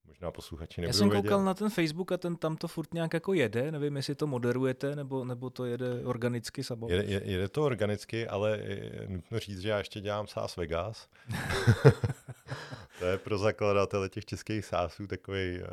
možná 0.06 0.32
posluchači 0.32 0.82
nebudou 0.82 0.90
Já 0.90 1.00
jsem 1.00 1.10
koukal 1.10 1.38
vědět. 1.38 1.46
na 1.46 1.54
ten 1.54 1.70
Facebook 1.70 2.12
a 2.12 2.18
ten 2.18 2.36
tam 2.36 2.58
to 2.58 2.68
furt 2.68 2.94
nějak 2.94 3.14
jako 3.14 3.34
jede, 3.34 3.72
nevím, 3.72 3.96
jestli 3.96 4.16
to 4.16 4.28
moderujete, 4.28 4.96
nebo, 4.96 5.26
nebo 5.26 5.50
to 5.50 5.66
jede 5.66 6.06
organicky 6.06 6.64
samo. 6.64 6.88
Jede, 6.90 7.04
jede 7.04 7.50
to 7.50 7.64
organicky, 7.64 8.28
ale 8.28 8.60
nutno 9.08 9.40
říct, 9.40 9.60
že 9.60 9.70
já 9.70 9.78
ještě 9.78 10.02
dělám 10.02 10.28
SaaS 10.28 10.56
Vegas. 10.56 11.10
to 13.00 13.06
je 13.06 13.18
pro 13.18 13.38
zakladatele 13.38 14.10
těch 14.10 14.26
českých 14.26 14.66
SaaSů 14.66 15.08
takový, 15.08 15.60
uh, 15.60 15.66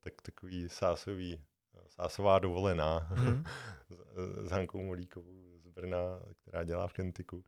tak, 0.00 0.22
takový 0.22 0.68
SaaSový, 0.68 1.40
SaaSová 1.88 2.38
dovolená 2.38 3.08
mm. 3.16 3.44
s 4.46 4.50
Hankou 4.50 4.82
Molíkovou 4.82 5.58
z 5.58 5.66
Brna, 5.66 6.20
která 6.42 6.64
dělá 6.64 6.88
v 6.88 6.92
Kentiku. 6.92 7.36
Uh, 7.36 7.42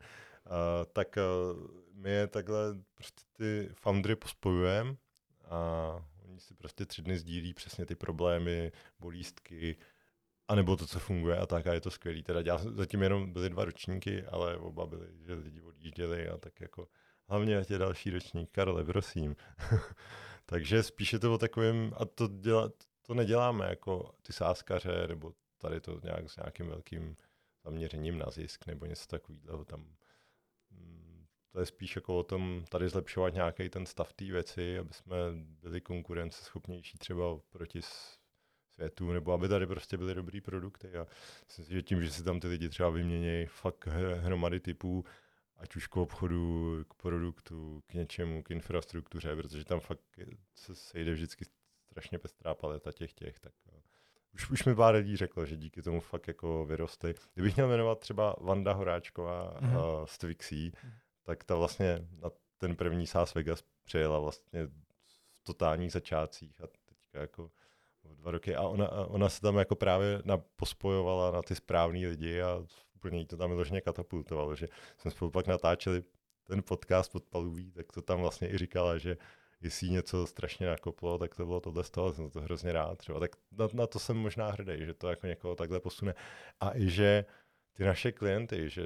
tak 0.92 1.16
uh, 1.16 1.66
my 1.92 2.10
je 2.10 2.26
takhle 2.26 2.74
prostě 2.94 3.22
ty 3.32 3.68
foundry 3.74 4.16
pospojujeme 4.16 4.96
a 5.44 5.98
Oni 6.34 6.40
si 6.40 6.54
prostě 6.54 6.86
tři 6.86 7.02
dny 7.02 7.18
sdílí 7.18 7.54
přesně 7.54 7.86
ty 7.86 7.94
problémy, 7.94 8.72
bolístky, 8.98 9.76
anebo 10.48 10.76
to, 10.76 10.86
co 10.86 10.98
funguje 10.98 11.38
a 11.38 11.46
tak 11.46 11.66
a 11.66 11.74
je 11.74 11.80
to 11.80 11.90
skvělý. 11.90 12.22
Teda 12.22 12.40
já, 12.44 12.58
zatím 12.58 13.02
jenom 13.02 13.32
byly 13.32 13.50
dva 13.50 13.64
ročníky, 13.64 14.24
ale 14.24 14.56
oba 14.56 14.86
byly, 14.86 15.06
že 15.26 15.34
lidi 15.34 15.60
odjížděli 15.60 16.28
a 16.28 16.38
tak 16.38 16.60
jako 16.60 16.88
hlavně 17.28 17.58
ať 17.58 17.70
je 17.70 17.78
další 17.78 18.10
ročník. 18.10 18.50
Karle, 18.52 18.84
prosím. 18.84 19.36
Takže 20.46 20.82
spíše 20.82 21.18
to 21.18 21.34
o 21.34 21.38
takovém, 21.38 21.92
a 21.96 22.04
to, 22.04 22.28
děla, 22.28 22.70
to 23.06 23.14
neděláme 23.14 23.66
jako 23.66 24.14
ty 24.22 24.32
sáskaře, 24.32 25.06
nebo 25.08 25.32
tady 25.58 25.80
to 25.80 26.00
nějak 26.02 26.30
s 26.30 26.36
nějakým 26.36 26.66
velkým 26.66 27.16
zaměřením 27.64 28.18
na 28.18 28.26
zisk, 28.30 28.66
nebo 28.66 28.86
něco 28.86 29.06
takového 29.06 29.64
tam 29.64 29.86
to 31.54 31.60
je 31.60 31.66
spíš 31.66 31.96
jako 31.96 32.18
o 32.18 32.22
tom 32.22 32.64
tady 32.68 32.88
zlepšovat 32.88 33.34
nějaký 33.34 33.68
ten 33.68 33.86
stav 33.86 34.12
té 34.12 34.24
věci, 34.24 34.78
aby 34.78 34.94
jsme 34.94 35.16
byli 35.34 35.80
konkurenceschopnější 35.80 36.98
třeba 36.98 37.38
proti 37.50 37.80
světu, 38.74 39.12
nebo 39.12 39.32
aby 39.32 39.48
tady 39.48 39.66
prostě 39.66 39.96
byly 39.96 40.14
dobrý 40.14 40.40
produkty. 40.40 40.96
A 40.96 41.06
myslím 41.46 41.64
si, 41.64 41.72
že 41.72 41.82
tím, 41.82 42.02
že 42.02 42.10
si 42.10 42.24
tam 42.24 42.40
ty 42.40 42.46
lidi 42.48 42.68
třeba 42.68 42.90
vyměnějí 42.90 43.46
fakt 43.46 43.86
hromady 44.20 44.60
typů, 44.60 45.04
ať 45.56 45.76
už 45.76 45.86
k 45.86 45.96
obchodu, 45.96 46.76
k 46.90 46.94
produktu, 46.94 47.82
k 47.86 47.94
něčemu, 47.94 48.42
k 48.42 48.50
infrastruktuře, 48.50 49.36
protože 49.36 49.64
tam 49.64 49.80
fakt 49.80 50.00
se 50.54 50.74
sejde 50.74 51.12
vždycky 51.12 51.44
strašně 51.90 52.18
pestrá 52.18 52.54
paleta 52.54 52.92
těch 52.92 53.12
těch, 53.12 53.40
tak 53.40 53.52
eh, 53.68 53.80
už, 54.34 54.50
už 54.50 54.64
mi 54.64 54.74
pár 54.74 54.94
lidí 54.94 55.16
řeklo, 55.16 55.46
že 55.46 55.56
díky 55.56 55.82
tomu 55.82 56.00
fakt 56.00 56.28
jako 56.28 56.66
vyrostly. 56.66 57.14
Kdybych 57.34 57.56
měl 57.56 57.68
jmenovat 57.68 57.98
třeba 57.98 58.36
Vanda 58.40 58.72
Horáčková 58.72 59.60
mm-hmm. 59.60 60.00
uh, 60.00 60.06
z 60.06 60.18
Twixí, 60.18 60.70
mm-hmm 60.70 61.04
tak 61.24 61.44
ta 61.44 61.54
vlastně 61.54 62.08
na 62.22 62.30
ten 62.58 62.76
první 62.76 63.06
Sás 63.06 63.34
Vegas 63.34 63.64
přijela 63.84 64.18
vlastně 64.18 64.66
v 64.66 65.42
totálních 65.42 65.92
začátcích 65.92 66.60
a 66.60 66.66
teďka 66.66 67.20
jako 67.20 67.50
dva 68.14 68.30
roky 68.30 68.56
a 68.56 68.62
ona, 68.62 68.90
ona 68.90 69.28
se 69.28 69.40
tam 69.40 69.56
jako 69.56 69.76
právě 69.76 70.22
na, 70.24 70.36
pospojovala 70.36 71.30
na 71.30 71.42
ty 71.42 71.54
správný 71.54 72.06
lidi 72.06 72.42
a 72.42 72.64
úplně 73.04 73.18
jí 73.18 73.26
to 73.26 73.36
tam 73.36 73.50
vyloženě 73.50 73.80
katapultovalo, 73.80 74.56
že 74.56 74.68
jsme 74.98 75.10
spolu 75.10 75.30
pak 75.30 75.46
natáčeli 75.46 76.02
ten 76.44 76.62
podcast 76.62 77.12
podpaluvý, 77.12 77.72
tak 77.72 77.92
to 77.92 78.02
tam 78.02 78.20
vlastně 78.20 78.48
i 78.50 78.58
říkala, 78.58 78.98
že 78.98 79.16
jestli 79.60 79.90
něco 79.90 80.26
strašně 80.26 80.66
nakoplo, 80.66 81.18
tak 81.18 81.34
to 81.34 81.46
bylo 81.46 81.60
tohle 81.60 81.84
z 81.84 81.90
toho, 81.90 82.12
jsem 82.12 82.30
to 82.30 82.40
hrozně 82.40 82.72
rád 82.72 82.98
třeba. 82.98 83.20
Tak 83.20 83.30
na, 83.52 83.68
na 83.72 83.86
to 83.86 83.98
jsem 83.98 84.16
možná 84.16 84.50
hrdý, 84.50 84.86
že 84.86 84.94
to 84.94 85.08
jako 85.08 85.26
někoho 85.26 85.54
takhle 85.54 85.80
posune. 85.80 86.14
A 86.60 86.76
i 86.76 86.90
že 86.90 87.24
ty 87.72 87.84
naše 87.84 88.12
klienty, 88.12 88.70
že 88.70 88.82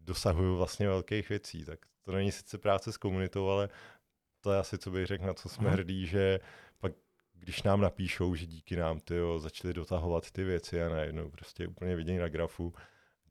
dosahují 0.00 0.56
vlastně 0.56 0.88
velkých 0.88 1.28
věcí, 1.28 1.64
tak 1.64 1.78
to 2.02 2.12
není 2.12 2.32
sice 2.32 2.58
práce 2.58 2.92
s 2.92 2.96
komunitou, 2.96 3.48
ale 3.48 3.68
to 4.40 4.52
je 4.52 4.58
asi, 4.58 4.78
co 4.78 4.90
bych 4.90 5.06
řekl, 5.06 5.24
na 5.24 5.34
co 5.34 5.48
jsme 5.48 5.70
hrdí, 5.70 6.06
že 6.06 6.40
pak 6.80 6.92
když 7.32 7.62
nám 7.62 7.80
napíšou, 7.80 8.34
že 8.34 8.46
díky 8.46 8.76
nám 8.76 9.00
ty 9.00 9.14
začali 9.38 9.74
dotahovat 9.74 10.30
ty 10.30 10.44
věci 10.44 10.82
a 10.82 10.88
najednou 10.88 11.30
prostě 11.30 11.66
úplně 11.68 11.96
vidění 11.96 12.18
na 12.18 12.28
grafu, 12.28 12.74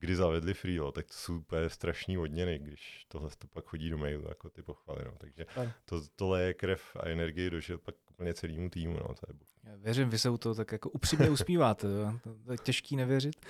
kdy 0.02 0.16
zavedli 0.16 0.54
Freelo, 0.54 0.92
tak 0.92 1.08
to 1.08 1.14
jsou 1.14 1.36
úplně 1.36 1.70
strašný 1.70 2.18
odměny, 2.18 2.60
když 2.60 3.06
tohle 3.08 3.30
to 3.38 3.48
pak 3.48 3.66
chodí 3.66 3.90
do 3.90 3.98
mailu, 3.98 4.28
jako 4.28 4.50
ty 4.50 4.62
pochvaly. 4.62 5.02
No. 5.06 5.12
Takže 5.18 5.46
to, 5.86 6.02
tohle 6.16 6.42
je 6.42 6.54
krev 6.54 6.96
a 7.00 7.08
energie 7.08 7.50
dožil 7.50 7.78
pak 7.78 7.96
úplně 8.10 8.34
celému 8.34 8.70
týmu. 8.70 8.94
No. 8.94 9.08
To 9.08 9.26
je 9.28 9.36
Já 9.64 9.76
věřím, 9.76 10.10
vy 10.10 10.20
se 10.20 10.30
u 10.30 10.38
toho 10.38 10.56
tak 10.56 10.72
jako 10.72 10.90
upřímně 10.90 11.30
usmíváte, 11.30 11.88
to, 12.24 12.36
to 12.46 12.52
je 12.52 12.58
těžký 12.58 12.96
nevěřit. 12.96 13.46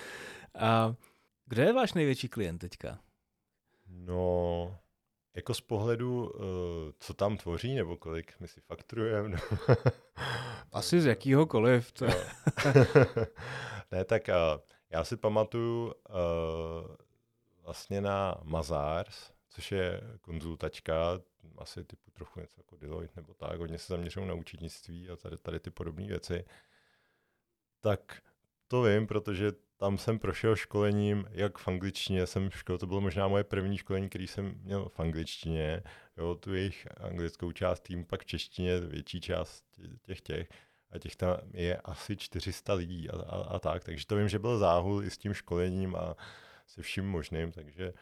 A 0.56 0.96
kdo 1.46 1.62
je 1.62 1.74
váš 1.74 1.94
největší 1.94 2.28
klient 2.28 2.58
teďka? 2.58 3.00
No, 3.88 4.78
jako 5.36 5.54
z 5.54 5.62
pohledu, 5.62 6.30
uh, 6.30 6.42
co 7.00 7.14
tam 7.14 7.38
tvoří, 7.38 7.76
nebo 7.76 7.98
kolik 7.98 8.34
my 8.40 8.48
si 8.48 8.62
fakturujeme? 8.62 9.38
Asi 10.72 11.02
z 11.02 11.06
jakýhokoliv. 11.06 11.92
To... 11.92 12.06
ne, 13.92 14.06
tak 14.06 14.24
uh, 14.28 14.62
já 14.92 15.04
si 15.04 15.18
pamatuju 15.18 15.86
uh, 15.86 16.96
vlastně 17.64 18.02
na 18.02 18.38
Mazars, 18.44 19.32
což 19.50 19.72
je 19.72 20.02
konzultačka, 20.22 21.22
asi 21.58 21.84
typu 21.84 22.12
trochu 22.12 22.40
něco 22.40 22.60
jako 22.60 22.76
Deloitte 22.76 23.22
nebo 23.22 23.34
tak, 23.34 23.60
hodně 23.60 23.78
se 23.78 23.94
zaměřují 23.94 24.28
na 24.28 24.34
učitnictví 24.34 25.10
a 25.10 25.16
tady, 25.16 25.38
tady 25.38 25.60
ty 25.60 25.70
podobné 25.70 26.08
věci. 26.08 26.46
Tak 27.80 28.22
to 28.68 28.84
vím, 28.84 29.08
protože 29.08 29.52
tam 29.78 29.98
jsem 29.98 30.20
prošel 30.20 30.56
školením, 30.56 31.26
jak 31.32 31.58
v 31.58 31.68
angličtině 31.68 32.28
jsem 32.28 32.50
škol, 32.50 32.78
to 32.78 32.88
bylo 32.88 33.02
možná 33.02 33.28
moje 33.28 33.44
první 33.44 33.78
školení, 33.78 34.10
který 34.10 34.28
jsem 34.28 34.56
měl 34.62 34.90
v 34.90 35.00
angličtině, 35.00 35.84
jo, 36.18 36.36
tu 36.36 36.54
jejich 36.54 36.88
anglickou 36.98 37.52
část 37.52 37.80
týmu, 37.80 38.06
pak 38.06 38.22
v 38.22 38.26
češtině 38.26 38.80
větší 38.80 39.22
část 39.22 39.66
těch 40.02 40.22
těch 40.22 40.48
a 40.92 41.00
těch 41.00 41.16
tam 41.16 41.38
je 41.54 41.78
asi 41.78 42.18
400 42.18 42.74
lidí 42.74 43.10
a, 43.10 43.16
a, 43.16 43.56
a 43.56 43.60
tak, 43.60 43.84
takže 43.84 44.08
to 44.08 44.16
vím, 44.16 44.30
že 44.30 44.40
byl 44.40 44.60
záhul 44.60 45.04
i 45.04 45.10
s 45.10 45.18
tím 45.18 45.34
školením 45.34 45.96
a 45.96 46.16
se 46.68 46.82
vším 46.82 47.06
možným, 47.06 47.52
takže, 47.52 47.94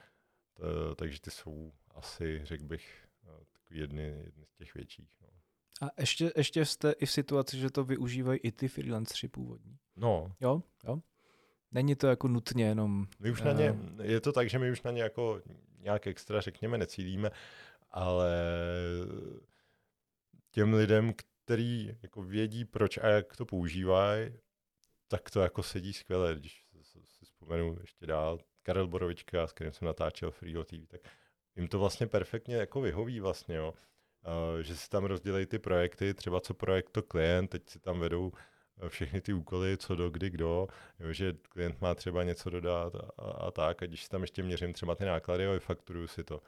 to, 0.54 0.96
takže 0.96 1.22
ty 1.22 1.32
jsou 1.32 1.72
asi, 1.96 2.42
řekl 2.44 2.64
bych, 2.64 3.10
takový 3.70 3.80
jedny, 3.80 4.04
jedny 4.04 4.46
z 4.46 4.54
těch 4.54 4.74
větších. 4.74 5.18
No. 5.22 5.28
A 5.82 5.92
ještě, 6.00 6.32
ještě 6.36 6.66
jste 6.66 6.92
i 6.92 7.06
v 7.06 7.12
situaci, 7.12 7.58
že 7.58 7.70
to 7.70 7.84
využívají 7.84 8.40
i 8.40 8.52
ty 8.52 8.68
freelanceri 8.68 9.28
původní. 9.28 9.78
No. 9.96 10.36
Jo, 10.40 10.64
jo. 10.84 11.00
Není 11.72 11.96
to 11.96 12.08
jako 12.08 12.28
nutně 12.28 12.66
jenom... 12.66 13.08
My 13.20 13.32
už 13.32 13.42
na 13.42 13.52
ně, 13.52 13.76
eh, 14.00 14.06
je 14.06 14.22
to 14.22 14.32
tak, 14.32 14.50
že 14.50 14.60
my 14.60 14.72
už 14.72 14.82
na 14.82 14.92
ně 14.92 15.02
jako 15.02 15.42
nějak 15.80 16.08
extra, 16.08 16.42
řekněme, 16.42 16.78
necílíme, 16.78 17.32
ale 17.92 18.34
těm 20.52 20.74
lidem, 20.74 21.14
který 21.50 21.98
jako 22.02 22.24
vědí, 22.24 22.66
proč 22.66 22.98
a 22.98 23.08
jak 23.08 23.36
to 23.36 23.46
používají, 23.46 24.34
tak 25.08 25.32
to 25.32 25.40
jako 25.42 25.64
sedí 25.64 25.94
skvěle, 25.94 26.36
když 26.36 26.66
si 27.06 27.26
vzpomenu 27.26 27.78
ještě 27.82 28.06
dál. 28.06 28.40
Karel 28.64 28.88
Borovička, 28.88 29.48
s 29.48 29.54
kterým 29.54 29.74
jsem 29.74 29.86
natáčel 29.86 30.32
Free 30.32 30.54
TV, 30.64 30.88
tak 30.88 31.02
jim 31.56 31.68
to 31.68 31.80
vlastně 31.80 32.08
perfektně 32.08 32.56
jako 32.56 32.82
vyhoví 32.82 33.20
vlastně, 33.20 33.56
jo. 33.56 33.74
Že 34.62 34.76
si 34.76 34.90
tam 34.90 35.06
rozdělejí 35.06 35.46
ty 35.46 35.60
projekty, 35.60 36.14
třeba 36.14 36.40
co 36.40 36.54
projekt 36.54 36.90
to 36.90 37.04
klient, 37.04 37.48
teď 37.48 37.70
si 37.70 37.80
tam 37.80 38.00
vedou 38.00 38.32
všechny 38.88 39.22
ty 39.22 39.34
úkoly, 39.34 39.78
co 39.78 39.96
do 39.96 40.10
kdy 40.10 40.30
kdo, 40.30 40.68
jo, 41.00 41.14
že 41.14 41.34
klient 41.50 41.82
má 41.82 41.96
třeba 41.96 42.24
něco 42.24 42.50
dodat 42.50 42.96
a, 42.96 43.24
a, 43.32 43.52
tak, 43.52 43.84
a 43.84 43.86
když 43.86 44.04
si 44.04 44.10
tam 44.10 44.22
ještě 44.22 44.44
měřím 44.44 44.74
třeba 44.74 44.96
ty 44.96 45.06
náklady 45.06 45.48
a 45.48 45.60
fakturuju 45.60 46.08
si 46.08 46.24
to, 46.24 46.42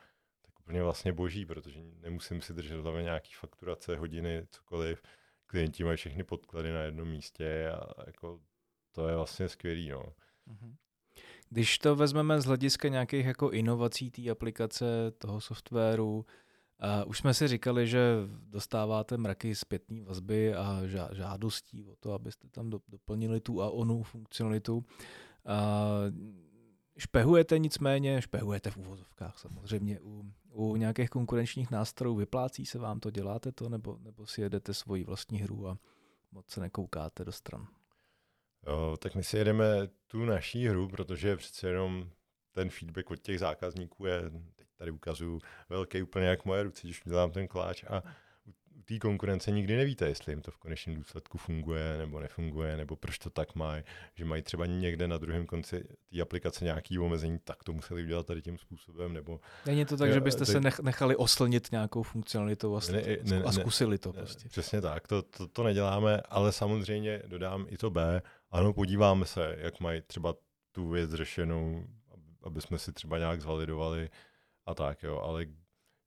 úplně 0.72 0.84
vlastně 0.84 1.14
boží, 1.14 1.46
protože 1.46 1.80
nemusím 2.02 2.42
si 2.42 2.54
držet 2.54 2.80
hlavě 2.80 3.04
nějaký 3.04 3.32
fakturace, 3.34 3.96
hodiny, 3.96 4.46
cokoliv, 4.50 5.02
klienti 5.46 5.84
mají 5.84 5.98
všechny 5.98 6.24
podklady 6.24 6.72
na 6.72 6.82
jednom 6.82 7.08
místě 7.08 7.72
a 7.72 8.04
jako 8.08 8.40
to 8.92 9.08
je 9.08 9.16
vlastně 9.16 9.50
skvělý, 9.50 9.90
no. 9.90 10.04
Mhm. 10.46 10.76
Když 11.50 11.80
to 11.80 11.96
vezmeme 11.96 12.42
z 12.42 12.46
hlediska 12.46 12.88
nějakých 12.88 13.26
jako 13.26 13.52
inovací 13.52 14.12
té 14.12 14.30
aplikace, 14.30 15.12
toho 15.18 15.42
softwaru, 15.42 16.26
Uh, 17.04 17.10
už 17.10 17.18
jsme 17.18 17.34
si 17.34 17.48
říkali, 17.48 17.88
že 17.88 18.16
dostáváte 18.50 19.18
mraky 19.18 19.56
zpětné 19.56 20.04
vazby 20.04 20.54
a 20.54 20.82
žádostí 21.12 21.86
o 21.86 21.96
to, 21.96 22.14
abyste 22.14 22.48
tam 22.48 22.70
doplnili 22.70 23.40
tu 23.40 23.62
a 23.62 23.70
onu 23.70 24.04
funkcionalitu. 24.04 24.78
Uh, 24.78 24.84
špehujete 27.02 27.60
nicméně, 27.60 28.22
špehujete 28.22 28.72
v 28.72 28.78
úvozovkách 28.78 29.40
samozřejmě 29.40 30.00
u, 30.02 30.34
u 30.52 30.76
nějakých 30.76 31.10
konkurenčních 31.10 31.72
nástrojů, 31.72 32.16
vyplácí 32.16 32.66
se 32.66 32.80
vám 32.80 33.00
to, 33.00 33.12
děláte 33.12 33.52
to, 33.52 33.70
nebo, 33.70 33.98
nebo 34.02 34.28
si 34.28 34.42
jedete 34.42 34.74
svoji 34.74 35.04
vlastní 35.04 35.40
hru 35.40 35.68
a 35.68 35.78
moc 36.32 36.50
se 36.50 36.62
nekoukáte 36.62 37.26
do 37.26 37.32
stran? 37.32 37.68
Jo, 38.68 38.98
tak 39.00 39.16
my 39.16 39.24
si 39.24 39.38
jedeme 39.38 39.66
tu 40.08 40.26
naší 40.26 40.68
hru, 40.68 40.88
protože 40.88 41.38
přece 41.38 41.68
jenom 41.68 42.10
ten 42.52 42.70
feedback 42.70 43.12
od 43.12 43.20
těch 43.20 43.40
zákazníků 43.40 44.06
je, 44.06 44.22
teď 44.56 44.68
tady 44.76 44.92
ukazuju, 44.92 45.40
velký 45.70 46.02
úplně 46.02 46.26
jak 46.26 46.46
moje 46.46 46.64
ruce, 46.64 46.82
když 46.84 47.02
dělám 47.06 47.32
ten 47.32 47.48
kláč 47.48 47.84
a 47.84 48.04
té 48.86 49.00
konkurence 49.00 49.52
nikdy 49.52 49.78
nevíte, 49.78 50.08
jestli 50.08 50.32
jim 50.32 50.42
to 50.42 50.52
v 50.52 50.58
konečném 50.58 50.96
důsledku 50.96 51.38
funguje 51.38 51.98
nebo 51.98 52.20
nefunguje, 52.20 52.78
nebo 52.78 52.96
proč 52.96 53.18
to 53.18 53.30
tak 53.30 53.56
mají, 53.56 53.84
že 54.16 54.26
mají 54.26 54.42
třeba 54.42 54.66
někde 54.66 55.08
na 55.08 55.18
druhém 55.18 55.46
konci 55.46 55.84
té 56.10 56.22
aplikace 56.22 56.66
nějaký 56.66 57.00
omezení, 57.00 57.40
tak 57.44 57.64
to 57.64 57.74
museli 57.74 58.04
udělat 58.04 58.26
tady 58.26 58.42
tím 58.42 58.58
způsobem, 58.58 59.14
nebo... 59.14 59.40
Není 59.66 59.86
to 59.86 59.98
tak, 59.98 60.14
že 60.14 60.22
byste 60.22 60.46
se 60.46 60.62
nechali 60.82 61.16
oslnit 61.16 61.72
nějakou 61.72 62.04
funkcionalitou 62.04 62.76
a, 62.76 62.80
ne, 62.92 63.18
ne, 63.24 63.44
a 63.44 63.52
zkusili 63.52 63.98
to 63.98 64.14
prostě. 64.14 64.50
Přesně 64.50 64.82
tak, 64.82 65.08
to, 65.08 65.22
to, 65.22 65.48
to 65.48 65.64
neděláme, 65.64 66.22
ale 66.30 66.52
samozřejmě 66.52 67.24
dodám 67.28 67.66
i 67.70 67.78
to 67.78 67.90
B, 67.90 68.22
ano, 68.52 68.74
podíváme 68.74 69.26
se, 69.26 69.56
jak 69.60 69.80
mají 69.80 70.02
třeba 70.02 70.36
tu 70.72 70.90
věc 70.90 71.12
řešenou, 71.14 71.86
aby 72.44 72.62
jsme 72.62 72.80
si 72.80 72.94
třeba 72.94 73.18
nějak 73.18 73.42
zvalidovali 73.42 74.10
a 74.66 74.74
tak, 74.74 75.04
jo, 75.04 75.18
ale 75.18 75.46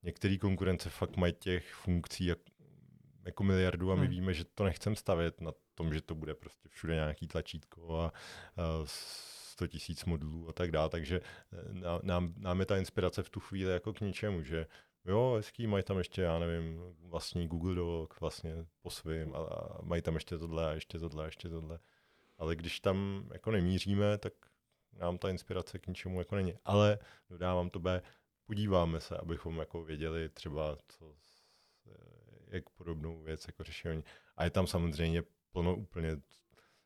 některé 0.03 0.37
konkurence 0.37 0.89
fakt 0.89 1.17
mají 1.17 1.33
těch 1.33 1.73
funkcí 1.73 2.25
jak, 2.25 2.39
jako 3.25 3.43
miliardu 3.43 3.91
a 3.91 3.95
my 3.95 4.01
hmm. 4.01 4.09
víme, 4.09 4.33
že 4.33 4.45
to 4.45 4.63
nechcem 4.63 4.95
stavět 4.95 5.41
na 5.41 5.51
tom, 5.75 5.93
že 5.93 6.01
to 6.01 6.15
bude 6.15 6.33
prostě 6.33 6.69
všude 6.69 6.95
nějaký 6.95 7.27
tlačítko 7.27 7.99
a, 7.99 8.05
a 8.05 8.11
100 8.85 9.67
tisíc 9.67 10.05
modulů 10.05 10.49
a 10.49 10.53
tak 10.53 10.71
dále, 10.71 10.89
takže 10.89 11.17
e, 11.17 11.21
nám, 12.03 12.33
nám 12.37 12.59
je 12.59 12.65
ta 12.65 12.77
inspirace 12.77 13.23
v 13.23 13.29
tu 13.29 13.39
chvíli 13.39 13.71
jako 13.71 13.93
k 13.93 14.01
ničemu, 14.01 14.43
že 14.43 14.67
jo, 15.05 15.33
hezký, 15.35 15.67
mají 15.67 15.83
tam 15.83 15.97
ještě, 15.97 16.21
já 16.21 16.39
nevím, 16.39 16.79
vlastní 16.99 17.47
Google 17.47 17.75
Doc 17.75 18.09
vlastně 18.19 18.65
po 18.81 18.89
svým 18.89 19.35
a, 19.35 19.37
a 19.37 19.81
mají 19.81 20.01
tam 20.01 20.13
ještě 20.13 20.37
tohle 20.37 20.69
a 20.69 20.71
ještě 20.71 20.99
tohle 20.99 21.23
a 21.23 21.25
ještě 21.25 21.49
tohle. 21.49 21.79
Ale 22.37 22.55
když 22.55 22.79
tam 22.79 23.29
jako 23.33 23.51
nemíříme, 23.51 24.17
tak 24.17 24.33
nám 24.93 25.17
ta 25.17 25.29
inspirace 25.29 25.79
k 25.79 25.87
ničemu 25.87 26.19
jako 26.19 26.35
není. 26.35 26.53
Ale 26.65 26.99
dodávám 27.29 27.69
to 27.69 27.79
B, 27.79 28.01
podíváme 28.45 29.01
se, 29.01 29.17
abychom 29.17 29.59
jako 29.59 29.83
věděli 29.83 30.29
třeba, 30.29 30.77
co, 30.87 31.15
jak 32.55 32.69
podobnou 32.69 33.21
věc 33.21 33.47
jako 33.47 33.63
řešení. 33.63 34.03
A 34.37 34.43
je 34.43 34.49
tam 34.49 34.67
samozřejmě 34.67 35.23
plno 35.51 35.75
úplně, 35.75 36.17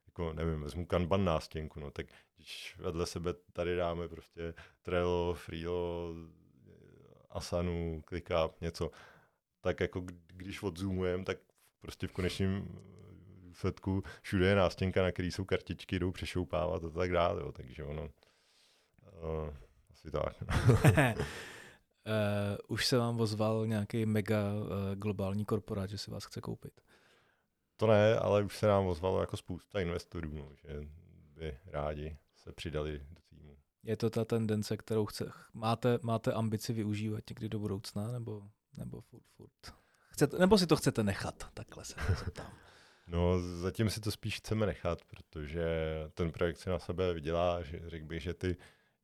jako 0.06 0.34
nevím, 0.34 0.62
vezmu 0.62 0.86
Kanban 0.86 1.26
nástěnku, 1.26 1.80
no 1.80 1.92
tak 1.92 2.06
když 2.36 2.76
vedle 2.78 3.06
sebe 3.06 3.34
tady 3.54 3.76
dáme 3.76 4.08
prostě 4.08 4.54
Trello, 4.82 5.34
Freelo, 5.34 6.14
Asanu, 7.30 8.04
ClickUp, 8.10 8.62
něco, 8.62 8.92
tak 9.62 9.80
jako 9.80 10.06
když 10.34 10.64
odzoomujeme, 10.64 11.24
tak 11.24 11.38
prostě 11.82 12.08
v 12.08 12.12
konečném 12.12 12.68
výsledku 13.42 14.04
všude 14.22 14.48
je 14.48 14.56
nástěnka, 14.56 15.04
na 15.04 15.12
který 15.12 15.32
jsou 15.32 15.46
kartičky, 15.46 16.00
jdou 16.00 16.12
přešoupávat 16.12 16.84
a 16.84 16.90
tak 16.90 17.12
dále, 17.12 17.42
jo, 17.42 17.52
takže 17.52 17.84
ono, 17.84 18.02
uh, 18.04 19.54
asi 19.92 20.12
tak. 20.12 20.36
Uh, 22.10 22.58
už 22.68 22.86
se 22.86 22.98
vám 22.98 23.20
ozval 23.20 23.68
nějaký 23.68 24.06
mega 24.06 24.54
uh, 24.54 24.96
globální 24.96 25.46
korporát, 25.46 25.90
že 25.90 25.98
si 25.98 26.12
vás 26.12 26.26
chce 26.26 26.42
koupit? 26.42 26.82
To 27.78 27.88
ne, 27.88 28.16
ale 28.16 28.44
už 28.44 28.58
se 28.58 28.68
nám 28.68 28.88
ozvalo 28.88 29.22
jako 29.22 29.38
spousta 29.38 29.80
investorů, 29.80 30.30
no, 30.34 30.50
že 30.56 30.88
by 31.36 31.58
rádi 31.66 32.18
se 32.36 32.52
přidali 32.52 33.02
do 33.10 33.22
týmu. 33.30 33.58
Je 33.84 33.98
to 33.98 34.10
ta 34.10 34.26
tendence, 34.26 34.78
kterou 34.78 35.06
chce, 35.06 35.32
máte, 35.54 36.00
máte 36.02 36.34
ambici 36.34 36.74
využívat 36.74 37.24
někdy 37.30 37.50
do 37.50 37.60
budoucna, 37.60 38.12
nebo, 38.12 38.44
nebo 38.78 39.02
furt, 39.02 39.24
furt? 39.36 39.74
Chcete, 40.12 40.38
nebo 40.38 40.58
si 40.58 40.68
to 40.68 40.76
chcete 40.76 41.04
nechat? 41.04 41.48
Takhle 41.54 41.86
se 41.86 41.96
zeptám. 42.26 42.52
No, 43.12 43.40
zatím 43.40 43.90
si 43.90 44.00
to 44.00 44.12
spíš 44.12 44.38
chceme 44.38 44.66
nechat, 44.66 45.00
protože 45.06 45.66
ten 46.14 46.32
projekt 46.32 46.58
si 46.58 46.70
na 46.70 46.80
sebe 46.80 47.14
vydělá, 47.14 47.62
že 47.62 47.82
řekl 47.86 48.06
bych, 48.06 48.24
že 48.24 48.34
ty 48.34 48.58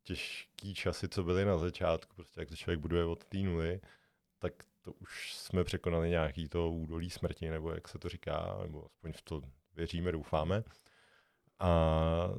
těžký 0.05 0.73
časy, 0.73 1.09
co 1.09 1.23
byly 1.23 1.45
na 1.45 1.57
začátku, 1.57 2.15
prostě 2.15 2.41
jak 2.41 2.49
to 2.49 2.55
člověk 2.55 2.79
buduje 2.79 3.05
od 3.05 3.25
té 3.25 3.37
nuly, 3.37 3.81
tak 4.39 4.53
to 4.81 4.93
už 4.93 5.35
jsme 5.35 5.63
překonali 5.63 6.09
nějaký 6.09 6.49
to 6.49 6.71
údolí 6.71 7.09
smrti, 7.09 7.49
nebo 7.49 7.71
jak 7.71 7.87
se 7.87 7.99
to 7.99 8.09
říká, 8.09 8.57
nebo 8.61 8.85
aspoň 8.85 9.13
v 9.13 9.21
to 9.21 9.41
věříme, 9.75 10.11
doufáme. 10.11 10.63
A 11.59 12.29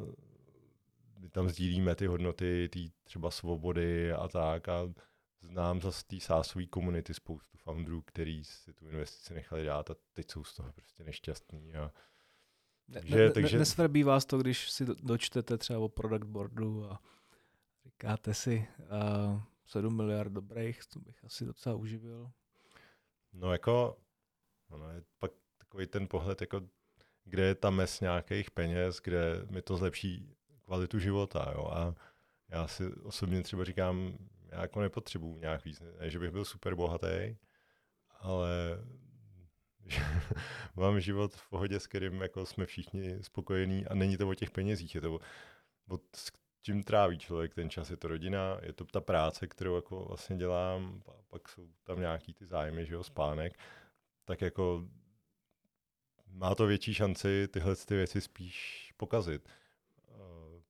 my 1.18 1.28
tam 1.28 1.48
sdílíme 1.48 1.94
ty 1.94 2.06
hodnoty, 2.06 2.68
ty 2.72 2.90
třeba 3.04 3.30
svobody 3.30 4.12
a 4.12 4.28
tak 4.28 4.68
a 4.68 4.92
znám 5.40 5.80
zase 5.80 6.04
té 6.06 6.20
sásové 6.20 6.66
komunity 6.66 7.14
spoustu 7.14 7.58
founderů, 7.58 8.02
který 8.02 8.44
si 8.44 8.72
tu 8.72 8.88
investici 8.88 9.34
nechali 9.34 9.64
dát 9.64 9.90
a 9.90 9.94
teď 10.12 10.30
jsou 10.30 10.44
z 10.44 10.54
toho 10.54 10.72
prostě 10.72 11.04
nešťastní 11.04 11.74
a 11.74 11.92
takže, 12.92 13.16
ne, 13.16 13.24
ne, 13.24 13.30
takže... 13.30 13.58
Nesvrbí 13.58 14.02
vás 14.02 14.24
to, 14.24 14.38
když 14.38 14.70
si 14.70 14.86
dočtete 14.86 15.58
třeba 15.58 15.78
o 15.78 15.88
product 15.88 16.26
boardu 16.26 16.90
a 16.90 17.00
Říkáte 17.87 18.34
si, 18.34 18.68
uh, 18.78 19.41
7 19.66 19.97
miliard 19.97 20.32
dobrých, 20.32 20.87
to 20.87 21.01
bych 21.01 21.24
asi 21.24 21.45
docela 21.45 21.74
uživil. 21.74 22.30
No 23.32 23.53
jako, 23.53 23.97
ono 24.68 24.91
je 24.91 25.03
pak 25.18 25.30
takový 25.59 25.87
ten 25.87 26.09
pohled, 26.09 26.41
jako 26.41 26.61
kde 27.24 27.43
je 27.43 27.55
ta 27.55 27.70
mes 27.70 28.01
nějakých 28.01 28.51
peněz, 28.51 29.01
kde 29.05 29.47
mi 29.51 29.62
to 29.62 29.76
zlepší 29.76 30.37
kvalitu 30.62 30.99
života, 30.99 31.53
jo, 31.55 31.70
a 31.72 31.95
já 32.49 32.66
si 32.68 32.93
osobně 32.93 33.43
třeba 33.43 33.64
říkám, 33.64 34.18
já 34.49 34.61
jako 34.61 34.80
nepotřebuju 34.80 35.39
nějak 35.39 35.64
víc, 35.64 35.80
ne, 35.80 36.11
že 36.11 36.18
bych 36.18 36.30
byl 36.30 36.45
super 36.45 36.74
bohatý, 36.74 37.37
ale 38.11 38.51
že 39.87 40.01
mám 40.76 41.01
život 41.01 41.34
v 41.34 41.49
pohodě, 41.51 41.80
s 41.80 41.87
kterým 41.87 42.20
jako 42.20 42.47
jsme 42.47 42.66
všichni 42.66 43.22
spokojení 43.22 43.87
a 43.87 43.95
není 43.95 44.16
to 44.16 44.28
o 44.28 44.34
těch 44.34 44.51
penězích, 44.51 44.95
je 44.95 45.01
to 45.01 45.14
o, 45.14 45.20
o 45.89 45.99
čím 46.66 46.82
tráví 46.82 47.18
člověk 47.18 47.54
ten 47.54 47.70
čas. 47.70 47.90
Je 47.90 47.96
to 47.96 48.08
rodina, 48.08 48.58
je 48.62 48.72
to 48.72 48.84
ta 48.84 49.00
práce, 49.00 49.46
kterou 49.46 49.76
jako 49.76 50.04
vlastně 50.04 50.36
dělám, 50.36 51.02
a 51.08 51.12
pak 51.28 51.48
jsou 51.48 51.68
tam 51.84 52.00
nějaký 52.00 52.34
ty 52.34 52.46
zájmy, 52.46 52.86
že 52.86 52.94
jo, 52.94 53.04
spánek, 53.04 53.58
tak 54.24 54.40
jako 54.40 54.84
má 56.26 56.54
to 56.54 56.66
větší 56.66 56.94
šanci 56.94 57.48
tyhle 57.48 57.76
ty 57.76 57.94
věci 57.94 58.20
spíš 58.20 58.92
pokazit, 58.96 59.48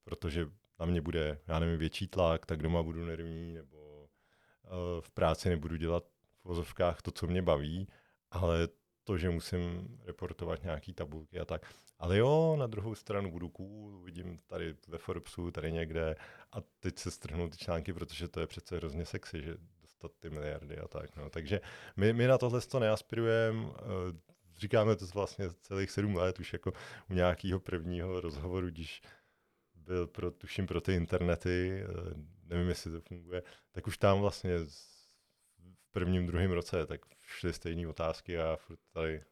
protože 0.05 0.49
na 0.79 0.87
mě 0.87 1.01
bude, 1.01 1.39
já 1.47 1.59
nevím, 1.59 1.79
větší 1.79 2.09
tlak, 2.09 2.47
tak 2.47 2.63
doma 2.63 2.83
budu 2.83 3.05
nervní, 3.05 3.53
nebo 3.53 4.09
v 5.01 5.11
práci 5.11 5.49
nebudu 5.49 5.77
dělat 5.77 6.05
v 6.43 6.45
vozovkách 6.45 7.03
to, 7.03 7.11
co 7.11 7.27
mě 7.27 7.43
baví, 7.43 7.89
ale 8.31 8.69
to, 9.07 9.19
že 9.19 9.31
musím 9.31 9.99
reportovat 10.05 10.63
nějaký 10.63 10.93
tabulky 10.93 11.41
a 11.41 11.45
tak. 11.45 11.73
Ale 11.99 12.19
jo, 12.19 12.57
na 12.59 12.67
druhou 12.67 12.95
stranu 12.95 13.31
budu 13.31 13.49
cool, 13.49 14.01
vidím 14.01 14.39
tady 14.47 14.77
ve 14.89 14.99
Forbesu, 14.99 15.51
tady 15.51 15.73
někde 15.73 16.17
a 16.53 16.57
teď 16.81 16.99
se 16.99 17.11
strhnou 17.11 17.49
ty 17.49 17.57
články, 17.57 17.93
protože 17.93 18.29
to 18.29 18.41
je 18.41 18.47
přece 18.47 18.77
hrozně 18.77 19.05
sexy, 19.05 19.43
že 19.43 19.57
dostat 19.83 20.13
ty 20.19 20.31
miliardy 20.31 20.79
a 20.79 20.89
tak. 20.89 21.17
No. 21.17 21.31
Takže 21.31 21.61
my, 21.97 22.13
my 22.13 22.27
na 22.27 22.39
tohle 22.39 22.61
to 22.61 22.81
neaspirujeme, 22.81 23.67
eh, 23.79 23.83
říkáme 24.59 24.97
to 24.97 25.07
vlastně 25.07 25.51
celých 25.61 25.91
sedm 25.91 26.17
let, 26.17 26.41
už 26.41 26.53
jako 26.53 26.73
u 27.11 27.15
nějakého 27.15 27.61
prvního 27.61 28.21
rozhovoru, 28.21 28.67
když 28.67 29.03
byl 29.75 30.07
pro, 30.07 30.31
tuším 30.31 30.67
pro 30.67 30.81
ty 30.81 30.95
internety, 30.95 31.83
eh, 31.83 32.15
nevím, 32.45 32.69
jestli 32.69 32.93
to 32.93 33.01
funguje, 33.01 33.43
tak 33.73 33.87
už 33.87 33.99
tam 33.99 34.21
vlastně 34.21 34.59
v 35.79 35.91
prvním, 35.91 36.27
druhém 36.27 36.51
roce, 36.51 36.87
tak 36.87 37.01
šly 37.27 37.53
stejné 37.53 37.89
otázky 37.89 38.39
a 38.39 38.57
furt 38.57 38.79
tady 38.93 39.23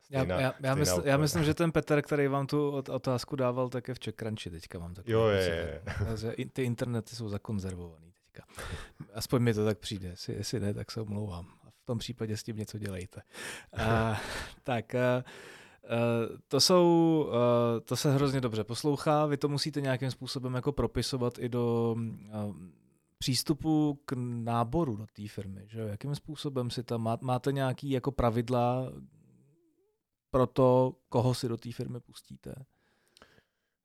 Stejná, 0.00 0.34
já, 0.34 0.40
já, 0.40 0.54
já, 0.62 0.74
mysl, 0.74 1.02
já 1.04 1.16
myslím, 1.16 1.44
že 1.44 1.54
ten 1.54 1.72
Petr, 1.72 2.02
který 2.02 2.28
vám 2.28 2.46
tu 2.46 2.70
otázku 2.70 3.36
dával, 3.36 3.68
tak 3.68 3.88
je 3.88 3.94
v 3.94 3.98
Czech 3.98 4.14
teďka 4.50 4.78
mám 4.78 4.94
takový. 4.94 5.12
Jo, 5.12 5.26
je, 5.26 5.42
je. 5.42 5.82
je. 6.36 6.46
Ty 6.52 6.62
internety 6.62 7.16
jsou 7.16 7.28
zakonzervovaný 7.28 8.12
teďka. 8.12 8.44
Aspoň 9.14 9.42
mi 9.42 9.54
to 9.54 9.64
tak 9.64 9.78
přijde. 9.78 10.08
Jestli, 10.08 10.34
jestli 10.34 10.60
ne, 10.60 10.74
tak 10.74 10.90
se 10.90 11.00
omlouvám. 11.00 11.46
V 11.82 11.84
tom 11.84 11.98
případě 11.98 12.36
s 12.36 12.42
tím 12.42 12.56
něco 12.56 12.78
dělejte. 12.78 13.22
Uh, 13.78 14.16
tak, 14.62 14.94
uh, 14.94 15.22
Uh, 15.82 16.36
to 16.48 16.60
jsou, 16.60 17.26
uh, 17.28 17.80
to 17.84 17.96
se 17.96 18.12
hrozně 18.14 18.40
dobře 18.40 18.64
poslouchá, 18.64 19.26
vy 19.26 19.36
to 19.36 19.48
musíte 19.48 19.80
nějakým 19.80 20.10
způsobem 20.10 20.54
jako 20.54 20.72
propisovat 20.72 21.38
i 21.38 21.48
do 21.48 21.96
uh, 21.98 22.56
přístupu 23.22 24.00
k 24.04 24.12
náboru 24.42 24.96
do 24.96 25.06
té 25.06 25.28
firmy, 25.28 25.62
že 25.66 25.80
Jakým 25.80 26.14
způsobem 26.14 26.70
si 26.70 26.82
tam 26.82 27.02
má, 27.02 27.18
máte 27.20 27.52
nějaký 27.52 27.90
jako 27.90 28.12
pravidla, 28.12 28.92
pro 30.30 30.46
to, 30.46 30.96
koho 31.08 31.34
si 31.34 31.48
do 31.48 31.56
té 31.56 31.72
firmy 31.72 32.00
pustíte. 32.00 32.54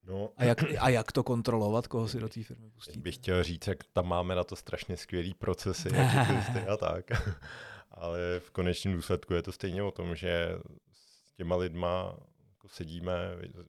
No. 0.04 0.30
A, 0.38 0.44
jak, 0.44 0.64
a 0.80 0.90
jak 0.90 1.12
to 1.12 1.24
kontrolovat, 1.24 1.88
koho 1.88 2.08
si 2.08 2.20
do 2.20 2.30
té 2.30 2.44
firmy 2.44 2.70
pustíte? 2.70 3.00
Bych 3.00 3.16
chtěl 3.16 3.44
říct, 3.44 3.68
jak 3.68 3.84
tam 3.84 4.08
máme 4.08 4.36
na 4.36 4.44
to 4.44 4.56
strašně 4.56 4.98
skvělý 4.98 5.34
procesy 5.34 5.90
a 6.74 6.78
tak. 6.78 7.12
Ale 7.92 8.40
v 8.40 8.52
konečném 8.52 8.94
důsledku 8.94 9.34
je 9.34 9.42
to 9.42 9.52
stejně 9.52 9.84
o 9.84 9.92
tom, 9.92 10.16
že 10.16 10.50
s 10.94 11.34
těma 11.34 11.56
lidma 11.56 12.18
jako 12.50 12.68
sedíme, 12.70 13.14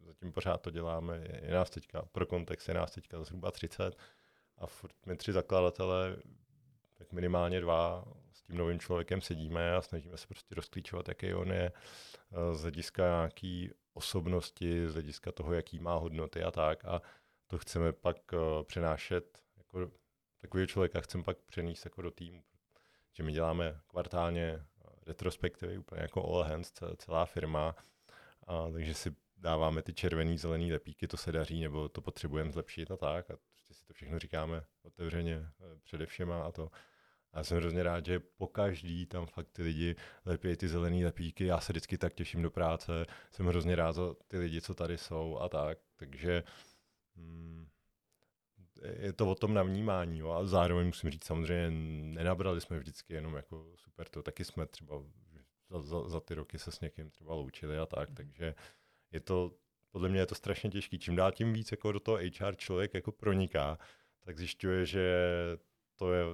zatím 0.06 0.32
pořád 0.32 0.60
to 0.60 0.70
děláme, 0.70 1.24
je 1.42 1.54
nás 1.54 1.70
teďka, 1.70 2.02
pro 2.12 2.26
kontext 2.26 2.68
je 2.68 2.74
nás 2.74 2.90
teďka 2.90 3.24
zhruba 3.24 3.50
30 3.50 3.96
a 4.58 4.66
furt 4.66 5.06
my 5.06 5.16
tři 5.16 5.32
zakladatelé, 5.32 6.16
tak 6.98 7.12
minimálně 7.12 7.60
dva, 7.60 8.04
s 8.32 8.42
tím 8.42 8.56
novým 8.56 8.80
člověkem 8.80 9.20
sedíme 9.20 9.76
a 9.76 9.82
snažíme 9.82 10.16
se 10.16 10.26
prostě 10.26 10.54
rozklíčovat, 10.54 11.08
jaký 11.08 11.34
on 11.34 11.52
je 11.52 11.72
eh, 11.72 12.54
z 12.54 12.62
hlediska 12.62 13.02
nějaký 13.02 13.70
osobnosti, 13.94 14.88
z 14.88 14.92
hlediska 14.92 15.32
toho, 15.32 15.52
jaký 15.52 15.78
má 15.78 15.94
hodnoty 15.94 16.42
a 16.42 16.50
tak. 16.50 16.84
A 16.84 17.02
to 17.46 17.58
chceme 17.58 17.92
pak 17.92 18.16
uh, 18.32 18.62
přenášet, 18.62 19.38
jako 19.56 19.90
takového 20.40 20.66
člověka 20.66 21.00
chceme 21.00 21.24
pak 21.24 21.38
přenést 21.38 21.84
jako 21.84 22.02
do 22.02 22.10
týmu. 22.10 22.42
Že 23.12 23.22
my 23.22 23.32
děláme 23.32 23.80
kvartálně 23.86 24.66
retrospektivy, 25.06 25.78
úplně 25.78 26.02
jako 26.02 26.24
all 26.24 26.42
hands, 26.42 26.72
celá 26.96 27.26
firma, 27.26 27.76
a, 28.46 28.70
takže 28.70 28.94
si 28.94 29.14
dáváme 29.36 29.82
ty 29.82 29.94
červený, 29.94 30.38
zelený 30.38 30.72
lepíky, 30.72 31.08
to 31.08 31.16
se 31.16 31.32
daří, 31.32 31.62
nebo 31.62 31.88
to 31.88 32.00
potřebujeme 32.00 32.52
zlepšit 32.52 32.90
a 32.90 32.96
tak. 32.96 33.30
A 33.30 33.36
prostě 33.68 33.80
si 33.80 33.86
to 33.86 33.92
všechno 33.92 34.18
říkáme 34.18 34.64
otevřeně 34.82 35.34
eh, 35.34 35.78
především 35.84 36.32
a 36.32 36.52
to. 36.52 36.70
A 37.32 37.38
já 37.38 37.44
jsem 37.44 37.58
hrozně 37.58 37.82
rád, 37.82 38.06
že 38.06 38.20
po 38.20 38.46
každý 38.46 39.06
tam 39.06 39.26
fakt 39.26 39.48
ty 39.52 39.62
lidi 39.62 39.96
lepí 40.24 40.56
ty 40.56 40.68
zelený 40.68 41.04
lepíky. 41.04 41.44
Já 41.44 41.60
se 41.60 41.72
vždycky 41.72 41.98
tak 41.98 42.14
těším 42.14 42.42
do 42.42 42.50
práce. 42.50 43.06
Jsem 43.30 43.46
hrozně 43.46 43.76
rád 43.76 43.92
za 43.92 44.14
ty 44.28 44.38
lidi, 44.38 44.60
co 44.60 44.74
tady 44.74 44.98
jsou 44.98 45.38
a 45.38 45.48
tak. 45.48 45.78
Takže 45.96 46.44
hmm, 47.16 47.68
je 48.98 49.12
to 49.12 49.30
o 49.30 49.34
tom 49.34 49.54
navnímání. 49.54 50.18
Jo. 50.18 50.30
A 50.30 50.46
zároveň 50.46 50.86
musím 50.86 51.10
říct, 51.10 51.24
samozřejmě 51.24 51.70
nenabrali 52.14 52.60
jsme 52.60 52.78
vždycky 52.78 53.14
jenom 53.14 53.34
jako 53.34 53.72
super 53.76 54.08
to. 54.08 54.22
Taky 54.22 54.44
jsme 54.44 54.66
třeba 54.66 55.02
za, 55.70 55.82
za, 55.82 56.08
za 56.08 56.20
ty 56.20 56.34
roky 56.34 56.58
se 56.58 56.70
s 56.70 56.80
někým 56.80 57.10
třeba 57.10 57.34
loučili 57.34 57.78
a 57.78 57.86
tak. 57.86 58.08
Mm. 58.08 58.14
Takže 58.14 58.54
je 59.12 59.20
to, 59.20 59.54
podle 59.98 60.08
mě 60.08 60.20
je 60.20 60.26
to 60.26 60.34
strašně 60.34 60.70
těžký. 60.70 60.98
Čím 60.98 61.16
dál 61.16 61.32
tím 61.32 61.52
víc 61.52 61.70
jako 61.70 61.92
do 61.92 62.00
toho 62.00 62.16
HR 62.16 62.56
člověk 62.56 62.94
jako 62.94 63.12
proniká, 63.12 63.78
tak 64.24 64.38
zjišťuje, 64.38 64.86
že 64.86 65.04
to 65.96 66.12
je 66.12 66.24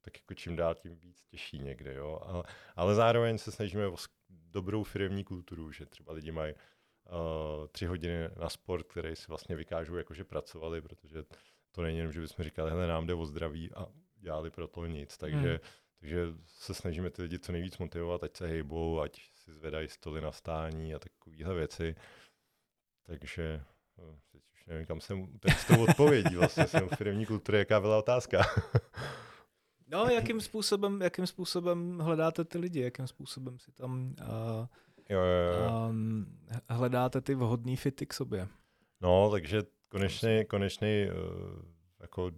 tak 0.00 0.16
jako 0.16 0.34
čím 0.34 0.56
dál 0.56 0.74
tím 0.74 0.96
víc 0.96 1.24
těžší 1.24 1.58
někde, 1.58 1.94
jo. 1.94 2.20
Ale, 2.22 2.42
ale 2.76 2.94
zároveň 2.94 3.38
se 3.38 3.52
snažíme 3.52 3.86
o 3.86 3.96
dobrou 4.28 4.82
firmní 4.82 5.24
kulturu, 5.24 5.72
že 5.72 5.86
třeba 5.86 6.12
lidi 6.12 6.32
mají 6.32 6.54
uh, 6.54 7.66
tři 7.72 7.86
hodiny 7.86 8.28
na 8.36 8.48
sport, 8.48 8.86
který 8.86 9.16
si 9.16 9.26
vlastně 9.28 9.56
vykážou, 9.56 9.96
jakože 9.96 10.24
pracovali, 10.24 10.80
protože 10.80 11.22
to 11.72 11.82
není 11.82 11.98
jenom, 11.98 12.12
že 12.12 12.20
bychom 12.20 12.44
říkali, 12.44 12.70
hele, 12.70 12.86
nám 12.86 13.06
jde 13.06 13.14
o 13.14 13.26
zdraví 13.26 13.70
a 13.74 13.86
dělali 14.16 14.50
pro 14.50 14.68
to 14.68 14.86
nic, 14.86 15.16
takže, 15.16 15.48
hmm. 15.48 15.58
takže 16.00 16.26
se 16.46 16.74
snažíme 16.74 17.10
ty 17.10 17.22
lidi 17.22 17.38
co 17.38 17.52
nejvíc 17.52 17.78
motivovat, 17.78 18.24
ať 18.24 18.36
se 18.36 18.46
hejbou, 18.46 19.00
ať 19.00 19.20
si 19.34 19.52
zvedají 19.52 19.88
stoly 19.88 20.20
na 20.20 20.32
stání 20.32 20.94
a 20.94 20.98
takovéhle 20.98 21.54
věci. 21.54 21.94
Takže 23.06 23.62
no, 23.98 24.18
teď 24.32 24.42
už 24.52 24.66
nevím, 24.66 24.86
kam 24.86 25.00
jsem 25.00 25.38
teď 25.38 25.52
s 25.52 25.64
tou 25.64 25.82
odpovědí, 25.82 26.36
vlastně 26.36 26.66
jsem 26.66 26.88
firmní 26.88 27.26
kultury, 27.26 27.58
jaká 27.58 27.80
byla 27.80 27.98
otázka. 27.98 28.42
no, 29.88 30.06
jakým 30.06 30.40
způsobem, 30.40 31.02
jakým 31.02 31.26
způsobem 31.26 31.98
hledáte 31.98 32.44
ty 32.44 32.58
lidi, 32.58 32.80
jakým 32.80 33.06
způsobem 33.06 33.58
si 33.58 33.72
tam 33.72 34.14
uh, 34.20 34.66
jo, 35.08 35.20
jo, 35.20 35.62
jo. 35.62 35.88
Um, 35.88 36.26
hledáte 36.68 37.20
ty 37.20 37.34
vhodné 37.34 37.76
fity 37.76 38.06
k 38.06 38.14
sobě? 38.14 38.48
No, 39.00 39.30
takže 39.30 39.62
konečný, 39.88 40.44
konečný 40.44 41.06
uh, 41.10 41.62
jako 42.00 42.30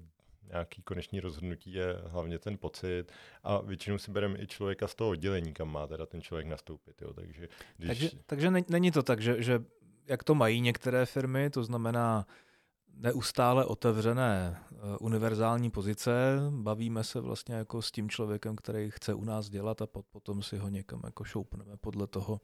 nějaký 0.52 0.82
konečný 0.82 1.20
rozhodnutí 1.20 1.72
je 1.72 1.96
hlavně 2.06 2.38
ten 2.38 2.58
pocit 2.58 3.12
a 3.42 3.60
většinou 3.60 3.98
si 3.98 4.10
bereme 4.10 4.38
i 4.38 4.46
člověka 4.46 4.88
z 4.88 4.94
toho 4.94 5.10
oddělení, 5.10 5.54
kam 5.54 5.72
má 5.72 5.86
teda 5.86 6.06
ten 6.06 6.22
člověk 6.22 6.46
nastoupit. 6.46 7.02
Jo. 7.02 7.12
Takže, 7.12 7.48
když... 7.76 7.88
takže, 7.88 8.10
takže 8.26 8.50
není 8.50 8.90
to 8.90 9.02
tak, 9.02 9.20
že, 9.20 9.42
že 9.42 9.64
jak 10.12 10.24
to 10.24 10.34
mají 10.34 10.60
některé 10.60 11.06
firmy, 11.06 11.50
to 11.50 11.64
znamená 11.64 12.26
neustále 12.94 13.64
otevřené 13.64 14.60
uh, 14.70 14.78
univerzální 15.00 15.70
pozice, 15.70 16.38
bavíme 16.50 17.04
se 17.04 17.20
vlastně 17.20 17.54
jako 17.54 17.82
s 17.82 17.90
tím 17.90 18.10
člověkem, 18.10 18.56
který 18.56 18.90
chce 18.90 19.14
u 19.14 19.24
nás 19.24 19.48
dělat 19.48 19.82
a 19.82 19.86
potom 19.86 20.42
si 20.42 20.56
ho 20.56 20.68
někam 20.68 21.00
jako 21.04 21.24
šoupneme 21.24 21.76
podle 21.76 22.06
toho, 22.06 22.40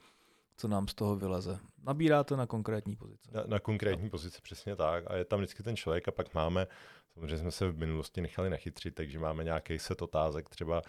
co 0.57 0.69
nám 0.69 0.89
z 0.89 0.95
toho 0.95 1.17
vyleze. 1.17 1.59
Nabíráte 1.83 2.37
na 2.37 2.47
konkrétní 2.47 2.97
pozice. 2.97 3.31
Na, 3.33 3.43
na 3.47 3.61
konkrétní 3.61 4.05
no. 4.05 4.11
pozici, 4.11 4.43
přesně 4.43 4.77
tak. 4.77 5.05
A 5.07 5.17
je 5.17 5.25
tam 5.25 5.39
vždycky 5.39 5.63
ten 5.63 5.77
člověk 5.77 6.09
a 6.09 6.11
pak 6.11 6.35
máme, 6.35 6.67
samozřejmě 7.15 7.39
jsme 7.39 7.51
se 7.51 7.71
v 7.71 7.79
minulosti 7.79 8.21
nechali 8.21 8.51
nachytřit, 8.51 8.95
takže 8.95 9.19
máme 9.19 9.45
nějaký 9.45 9.79
set 9.79 10.03
otázek 10.03 10.49
třeba, 10.49 10.83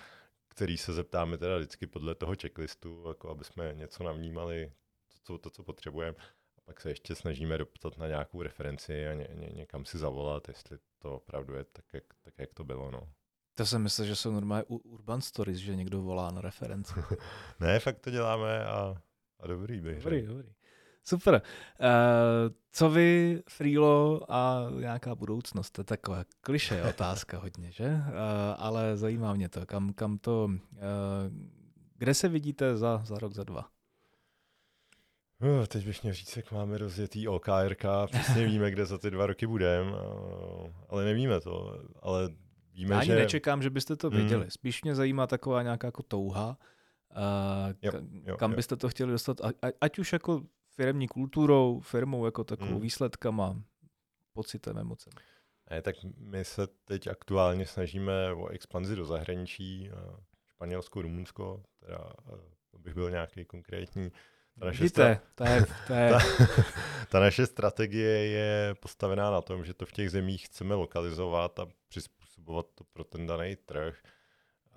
který 0.47 0.77
se 0.77 0.93
zeptáme 0.93 1.38
teda 1.38 1.57
vždycky 1.57 1.88
podle 1.88 2.15
toho 2.15 2.34
checklistu, 2.41 3.03
jako 3.07 3.30
aby 3.30 3.43
jsme 3.43 3.73
něco 3.75 4.03
navnímali, 4.03 4.71
to, 5.07 5.17
co, 5.23 5.38
to, 5.38 5.49
co 5.49 5.63
potřebujeme. 5.63 6.17
Pak 6.70 6.82
se 6.82 6.89
ještě 6.89 7.15
snažíme 7.15 7.57
doptat 7.57 7.97
na 7.97 8.07
nějakou 8.07 8.41
referenci 8.41 9.07
a 9.07 9.13
ně, 9.13 9.28
ně, 9.34 9.49
někam 9.55 9.86
si 9.86 9.97
zavolat, 9.97 10.47
jestli 10.47 10.78
to 10.99 11.15
opravdu 11.15 11.53
je 11.53 11.63
tak, 11.63 11.86
jak, 11.93 12.03
tak, 12.22 12.34
jak 12.38 12.53
to 12.53 12.63
bylo. 12.63 12.91
No. 12.91 13.09
To 13.55 13.65
jsem 13.65 13.84
myslel, 13.84 14.07
že 14.07 14.15
jsou 14.15 14.32
normálně 14.32 14.63
urban 14.67 15.22
stories, 15.22 15.57
že 15.57 15.76
někdo 15.76 16.01
volá 16.01 16.32
na 16.32 16.41
referenci. 16.41 16.93
ne, 17.59 17.80
fakt 17.80 17.99
to 17.99 18.09
děláme 18.09 18.65
a 18.65 19.01
a 19.39 19.47
dobrý 19.47 19.82
bych 19.82 20.03
Dobrý, 20.03 20.26
dobrý. 20.26 20.47
Super. 21.03 21.41
Uh, 21.80 22.53
co 22.72 22.89
vy, 22.89 23.41
Freelo 23.49 24.32
a 24.32 24.67
nějaká 24.80 25.15
budoucnost? 25.15 25.72
To 25.72 25.82
je 25.82 25.86
taková 25.86 26.24
kliše 26.41 26.84
otázka 26.84 27.38
hodně, 27.41 27.72
že? 27.72 27.86
Uh, 27.88 28.01
ale 28.57 28.97
zajímá 28.97 29.34
mě 29.34 29.49
to. 29.49 29.65
Kam, 29.65 29.93
kam 29.93 30.17
to, 30.17 30.45
uh, 30.45 30.80
kde 31.97 32.13
se 32.13 32.28
vidíte 32.28 32.78
za, 32.78 33.01
za 33.05 33.20
rok, 33.20 33.34
za 33.34 33.43
dva? 33.43 33.70
Uh, 35.42 35.66
teď 35.66 35.86
bych 35.86 36.04
měl 36.04 36.14
říct, 36.14 36.38
jak 36.38 36.52
máme 36.52 36.78
rozjetý 36.78 37.28
OKRK, 37.28 37.86
přesně 38.06 38.46
víme, 38.46 38.72
kde 38.72 38.86
za 38.86 38.98
ty 38.98 39.12
dva 39.12 39.26
roky 39.26 39.48
budeme, 39.48 39.92
ale 40.90 41.06
nevíme 41.06 41.40
to. 41.40 41.80
Ale 42.02 42.30
víme, 42.74 42.96
Já 42.96 43.00
ani 43.02 43.08
že... 43.08 43.16
nečekám, 43.16 43.62
že 43.62 43.70
byste 43.70 43.96
to 43.96 44.10
věděli. 44.10 44.42
Hmm. 44.42 44.52
Spíš 44.52 44.84
mě 44.84 44.96
zajímá 44.96 45.28
taková 45.28 45.64
nějaká 45.64 45.88
jako 45.88 46.04
touha, 46.04 46.58
Uh, 47.16 47.74
jo, 47.82 47.92
jo, 48.26 48.38
kam 48.38 48.52
jo. 48.52 48.56
byste 48.56 48.76
to 48.76 48.90
chtěli 48.90 49.12
dostat, 49.12 49.42
a, 49.42 49.52
ať 49.82 50.00
už 50.00 50.14
jako 50.14 50.42
firmní 50.76 51.08
kulturou, 51.08 51.80
firmou 51.80 52.26
jako 52.26 52.44
takovou 52.44 52.72
hmm. 52.72 52.82
výsledkama, 52.82 53.62
pocitem, 54.34 54.78
emocem. 54.78 55.14
Ne, 55.70 55.82
tak 55.82 55.96
my 56.18 56.46
se 56.46 56.68
teď 56.86 57.08
aktuálně 57.08 57.66
snažíme 57.66 58.34
o 58.34 58.48
expanzi 58.48 58.96
do 58.96 59.06
zahraničí, 59.06 59.90
Španělsko, 60.50 61.02
Rumunsko, 61.02 61.64
teda 61.80 62.14
bych 62.78 62.94
byl 62.94 63.12
nějaký 63.12 63.46
konkrétní. 63.46 64.12
Ta 64.60 64.66
naše, 64.66 64.84
Víte, 64.84 65.22
to 65.36 65.43
je, 65.43 65.66
to 65.88 65.93
je... 65.93 66.10
ta, 66.12 66.20
ta 67.10 67.20
naše 67.20 67.45
strategie 67.45 68.26
je 68.26 68.76
postavená 68.80 69.32
na 69.32 69.41
tom, 69.41 69.66
že 69.66 69.74
to 69.74 69.86
v 69.86 69.91
těch 69.91 70.12
zemích 70.12 70.45
chceme 70.45 70.76
lokalizovat 70.76 71.60
a 71.60 71.68
přizpůsobovat 71.88 72.66
to 72.76 72.84
pro 72.84 73.03
ten 73.03 73.28
daný 73.28 73.55
trh. 73.55 73.97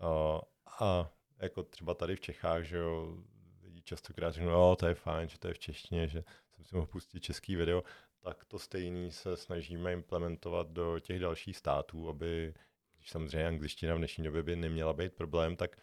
A, 0.00 0.40
a 0.80 1.10
jako 1.38 1.62
třeba 1.62 1.94
tady 1.94 2.16
v 2.16 2.20
Čechách, 2.20 2.62
že 2.64 2.76
jo, 2.76 3.16
lidi 3.62 3.82
častokrát 3.82 4.34
řeknou, 4.34 4.50
jo, 4.50 4.76
to 4.78 4.86
je 4.86 4.94
fajn, 4.94 5.28
že 5.28 5.38
to 5.38 5.48
je 5.48 5.54
v 5.54 5.58
češtině, 5.58 6.08
že 6.08 6.24
jsem 6.54 6.64
si 6.64 6.74
mohl 6.76 6.86
pustit 6.86 7.20
český 7.20 7.56
video, 7.56 7.82
tak 8.20 8.44
to 8.44 8.58
stejný 8.58 9.12
se 9.12 9.36
snažíme 9.36 9.92
implementovat 9.92 10.68
do 10.68 10.98
těch 10.98 11.20
dalších 11.20 11.56
států, 11.56 12.08
aby, 12.08 12.54
když 12.96 13.10
samozřejmě 13.10 13.48
angličtina 13.48 13.94
v 13.94 13.98
dnešní 13.98 14.24
době 14.24 14.42
by 14.42 14.56
neměla 14.56 14.92
být 14.92 15.12
problém, 15.12 15.56
tak 15.56 15.76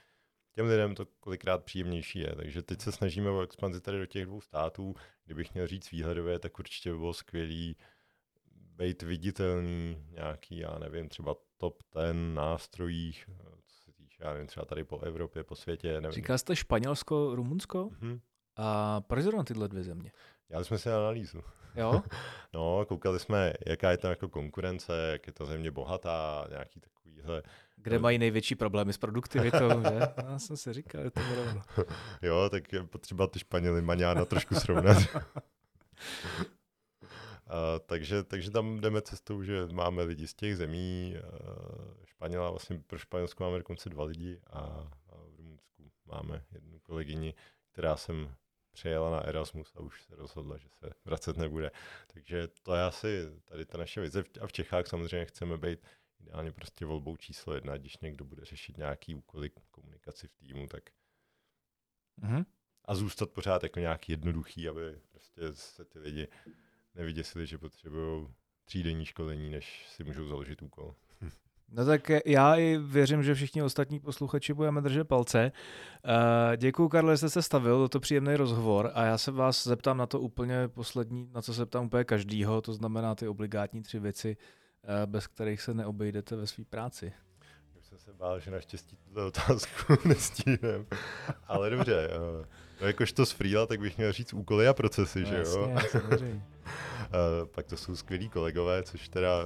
těm 0.59 0.67
lidem 0.67 0.95
to 0.95 1.05
kolikrát 1.05 1.63
příjemnější 1.63 2.19
je. 2.19 2.35
Takže 2.35 2.61
teď 2.61 2.81
se 2.81 2.91
snažíme 2.91 3.29
o 3.29 3.41
expanzi 3.41 3.81
tady 3.81 3.99
do 3.99 4.05
těch 4.05 4.25
dvou 4.25 4.41
států. 4.41 4.95
Kdybych 5.25 5.53
měl 5.53 5.67
říct 5.67 5.91
výhledově, 5.91 6.39
tak 6.39 6.59
určitě 6.59 6.91
by 6.91 6.97
bylo 6.97 7.13
skvělý 7.13 7.75
být 8.55 9.01
viditelný 9.01 10.05
nějaký, 10.09 10.57
já 10.57 10.79
nevím, 10.79 11.09
třeba 11.09 11.35
top 11.57 11.83
ten 11.89 12.33
nástrojích, 12.33 13.29
já 14.19 14.33
nevím, 14.33 14.47
třeba 14.47 14.65
tady 14.65 14.83
po 14.83 14.99
Evropě, 14.99 15.43
po 15.43 15.55
světě. 15.55 15.87
Nevím. 15.87 16.11
Říkal 16.11 16.37
jste 16.37 16.55
Španělsko, 16.55 17.35
Rumunsko? 17.35 17.85
Mm-hmm. 17.85 18.19
A 18.55 19.01
proč 19.01 19.23
zrovna 19.23 19.43
tyhle 19.43 19.67
dvě 19.67 19.83
země? 19.83 20.11
Dělali 20.47 20.65
jsme 20.65 20.77
si 20.77 20.89
analýzu. 20.89 21.41
Jo? 21.75 22.01
no, 22.53 22.85
koukali 22.85 23.19
jsme, 23.19 23.53
jaká 23.65 23.91
je 23.91 23.97
tam 23.97 24.09
jako 24.09 24.29
konkurence, 24.29 25.09
jak 25.11 25.27
je 25.27 25.33
ta 25.33 25.45
země 25.45 25.71
bohatá, 25.71 26.47
nějaký 26.49 26.79
takovýhle. 26.79 27.43
Kde 27.81 27.99
mají 27.99 28.17
největší 28.17 28.55
problémy 28.55 28.93
s 28.93 28.97
produktivitou, 28.97 29.69
že? 29.81 29.99
Já 30.23 30.39
jsem 30.39 30.57
si 30.57 30.73
říkal, 30.73 31.01
je 31.01 31.11
to 31.11 31.21
rovno. 31.35 31.61
jo, 32.21 32.49
tak 32.49 32.73
je 32.73 32.83
potřeba 32.83 33.27
ty 33.27 33.39
Španěly 33.39 33.81
maňána 33.81 34.25
trošku 34.25 34.55
srovnat. 34.59 34.97
Uh, 34.97 35.23
takže, 37.85 38.23
takže 38.23 38.51
tam 38.51 38.79
jdeme 38.79 39.01
cestou, 39.01 39.43
že 39.43 39.67
máme 39.71 40.03
lidi 40.03 40.27
z 40.27 40.33
těch 40.33 40.57
zemí. 40.57 41.15
Španěla, 42.05 42.49
vlastně 42.49 42.81
pro 42.87 42.97
Španělsko 42.97 43.43
máme 43.43 43.57
dokonce 43.57 43.89
dva 43.89 44.03
lidi 44.03 44.41
a, 44.47 44.59
a 45.09 45.15
v 45.15 45.35
Rumunsku 45.37 45.91
máme 46.05 46.43
jednu 46.51 46.79
kolegyni, 46.79 47.33
která 47.71 47.97
jsem 47.97 48.35
přejela 48.71 49.09
na 49.09 49.19
Erasmus 49.21 49.73
a 49.75 49.79
už 49.79 50.03
se 50.03 50.15
rozhodla, 50.15 50.57
že 50.57 50.67
se 50.69 50.93
vracet 51.05 51.37
nebude. 51.37 51.71
Takže 52.13 52.47
to 52.63 52.75
je 52.75 52.83
asi 52.83 53.25
tady 53.45 53.65
ta 53.65 53.77
naše 53.77 54.01
vize. 54.01 54.23
A 54.41 54.47
v 54.47 54.51
Čechách 54.51 54.87
samozřejmě 54.87 55.25
chceme 55.25 55.57
být 55.57 55.79
ideálně 56.19 56.51
prostě 56.51 56.85
volbou 56.85 57.17
číslo 57.17 57.53
jedna, 57.53 57.77
když 57.77 57.97
někdo 57.97 58.25
bude 58.25 58.45
řešit 58.45 58.77
nějaký 58.77 59.15
úkoly 59.15 59.51
komunikaci 59.71 60.27
v 60.27 60.33
týmu, 60.33 60.67
tak 60.67 60.83
mm-hmm. 62.21 62.45
a 62.85 62.95
zůstat 62.95 63.29
pořád 63.29 63.63
jako 63.63 63.79
nějak 63.79 64.09
jednoduchý, 64.09 64.69
aby 64.69 64.99
prostě 65.11 65.41
se 65.53 65.85
ty 65.85 65.99
lidi 65.99 66.27
nevyděsili, 66.95 67.47
že 67.47 67.57
potřebují 67.57 68.27
třídenní 68.65 69.05
školení, 69.05 69.49
než 69.49 69.87
si 69.89 70.03
můžou 70.03 70.27
založit 70.27 70.61
úkol. 70.61 70.95
No 71.71 71.85
tak 71.85 72.11
já 72.25 72.55
i 72.55 72.77
věřím, 72.77 73.23
že 73.23 73.35
všichni 73.35 73.63
ostatní 73.63 73.99
posluchači 73.99 74.53
budeme 74.53 74.81
držet 74.81 75.03
palce. 75.03 75.51
Uh, 76.05 76.55
děkuji, 76.57 76.89
Karle, 76.89 77.13
že 77.13 77.17
jste 77.17 77.29
se 77.29 77.41
stavil, 77.41 77.79
do 77.79 77.89
to 77.89 77.99
příjemný 77.99 78.35
rozhovor 78.35 78.91
a 78.93 79.05
já 79.05 79.17
se 79.17 79.31
vás 79.31 79.63
zeptám 79.63 79.97
na 79.97 80.05
to 80.05 80.19
úplně 80.19 80.67
poslední, 80.67 81.29
na 81.33 81.41
co 81.41 81.53
se 81.53 81.65
ptám 81.65 81.85
úplně 81.85 82.03
každýho, 82.03 82.61
to 82.61 82.73
znamená 82.73 83.15
ty 83.15 83.27
obligátní 83.27 83.81
tři 83.81 83.99
věci, 83.99 84.37
bez 85.05 85.27
kterých 85.27 85.61
se 85.61 85.73
neobejdete 85.73 86.35
ve 86.35 86.47
své 86.47 86.63
práci. 86.65 87.13
Už 87.79 87.85
jsem 87.85 87.99
se 87.99 88.13
bál, 88.13 88.39
že 88.39 88.51
naštěstí 88.51 88.97
tuto 89.07 89.27
otázku 89.27 89.93
nestínem, 90.07 90.85
ale 91.47 91.69
dobře. 91.69 92.07
Uh, 92.07 92.45
no 92.81 92.87
jakož 92.87 93.11
to 93.11 93.25
z 93.25 93.31
Freela, 93.31 93.65
tak 93.65 93.79
bych 93.79 93.97
měl 93.97 94.11
říct 94.11 94.33
úkoly 94.33 94.67
a 94.67 94.73
procesy, 94.73 95.19
no, 95.19 95.25
že 95.25 95.35
jo? 95.37 95.69
Jasně, 95.69 96.01
uh, 96.09 97.47
pak 97.51 97.65
to 97.65 97.77
jsou 97.77 97.95
skvělí 97.95 98.29
kolegové, 98.29 98.83
což 98.83 99.09
teda 99.09 99.45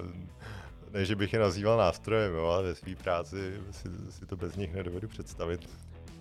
ne, 0.93 1.05
že 1.05 1.15
bych 1.15 1.33
je 1.33 1.39
nazýval 1.39 1.77
nástrojem, 1.77 2.33
jo, 2.33 2.45
ale 2.45 2.63
ve 2.63 2.75
své 2.75 2.95
práci 2.95 3.61
si, 3.71 3.89
si 4.09 4.25
to 4.25 4.37
bez 4.37 4.55
nich 4.55 4.73
nedovedu 4.73 5.07
představit. 5.07 5.69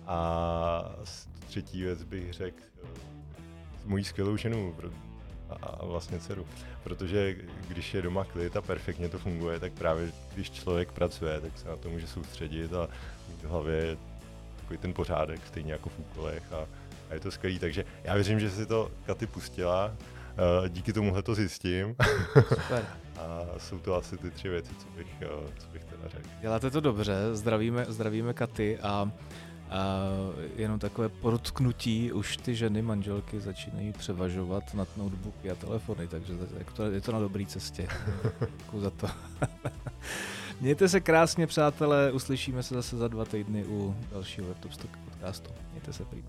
A 0.07 0.95
třetí 1.47 1.81
věc 1.81 2.03
bych 2.03 2.33
řekl, 2.33 2.63
eh, 2.83 2.87
mojí 3.85 4.03
skvělou 4.03 4.37
ženu 4.37 4.75
a 5.49 5.85
vlastně 5.85 6.19
dceru. 6.19 6.45
Protože 6.83 7.35
když 7.67 7.93
je 7.93 8.01
doma 8.01 8.23
klid 8.23 8.57
a 8.57 8.61
perfektně 8.61 9.09
to 9.09 9.19
funguje, 9.19 9.59
tak 9.59 9.73
právě 9.73 10.11
když 10.33 10.51
člověk 10.51 10.91
pracuje, 10.91 11.41
tak 11.41 11.57
se 11.57 11.67
na 11.67 11.75
to 11.75 11.89
může 11.89 12.07
soustředit 12.07 12.73
a 12.73 12.87
mít 13.29 13.43
v 13.43 13.47
hlavě 13.47 13.97
takový 14.55 14.77
ten 14.77 14.93
pořádek, 14.93 15.41
stejně 15.47 15.71
jako 15.71 15.89
v 15.89 15.99
úkolech 15.99 16.53
a, 16.53 16.67
a 17.09 17.13
je 17.13 17.19
to 17.19 17.31
skvělý. 17.31 17.59
Takže 17.59 17.85
já 18.03 18.13
věřím, 18.13 18.39
že 18.39 18.49
si 18.49 18.65
to 18.65 18.91
Katy 19.05 19.27
pustila, 19.27 19.95
uh, 20.61 20.67
díky 20.69 20.93
tomuhle 20.93 21.23
to 21.23 21.35
zjistím. 21.35 21.95
Super. 22.33 22.85
A 23.17 23.59
jsou 23.59 23.79
to 23.79 23.95
asi 23.95 24.17
ty 24.17 24.31
tři 24.31 24.49
věci, 24.49 24.75
co 24.75 24.87
bych, 24.97 25.07
eh, 25.21 25.27
co 25.57 25.67
bych 25.73 25.83
teda 25.83 26.07
řekl. 26.07 26.29
Děláte 26.41 26.69
to 26.69 26.79
dobře, 26.79 27.15
zdravíme, 27.33 27.85
zdravíme 27.89 28.33
Katy 28.33 28.79
a, 28.79 29.11
a 29.73 30.07
jenom 30.55 30.79
takové 30.79 31.09
podotknutí, 31.09 32.11
už 32.11 32.37
ty 32.37 32.55
ženy, 32.55 32.81
manželky 32.81 33.39
začínají 33.39 33.91
převažovat 33.91 34.73
nad 34.73 34.97
notebooky 34.97 35.51
a 35.51 35.55
telefony, 35.55 36.07
takže 36.07 36.33
je 36.91 37.01
to 37.01 37.11
na 37.11 37.19
dobré 37.19 37.45
cestě. 37.45 37.87
Děkuji 38.57 38.81
za 38.81 38.89
to. 38.89 39.07
Mějte 40.61 40.89
se 40.89 40.99
krásně, 40.99 41.47
přátelé, 41.47 42.11
uslyšíme 42.11 42.63
se 42.63 42.75
zase 42.75 42.97
za 42.97 43.07
dva 43.07 43.25
týdny 43.25 43.65
u 43.65 43.95
dalšího 44.11 44.47
Laptop 44.47 44.71
podcastu. 45.05 45.51
Mějte 45.71 45.93
se 45.93 46.05
prý. 46.05 46.23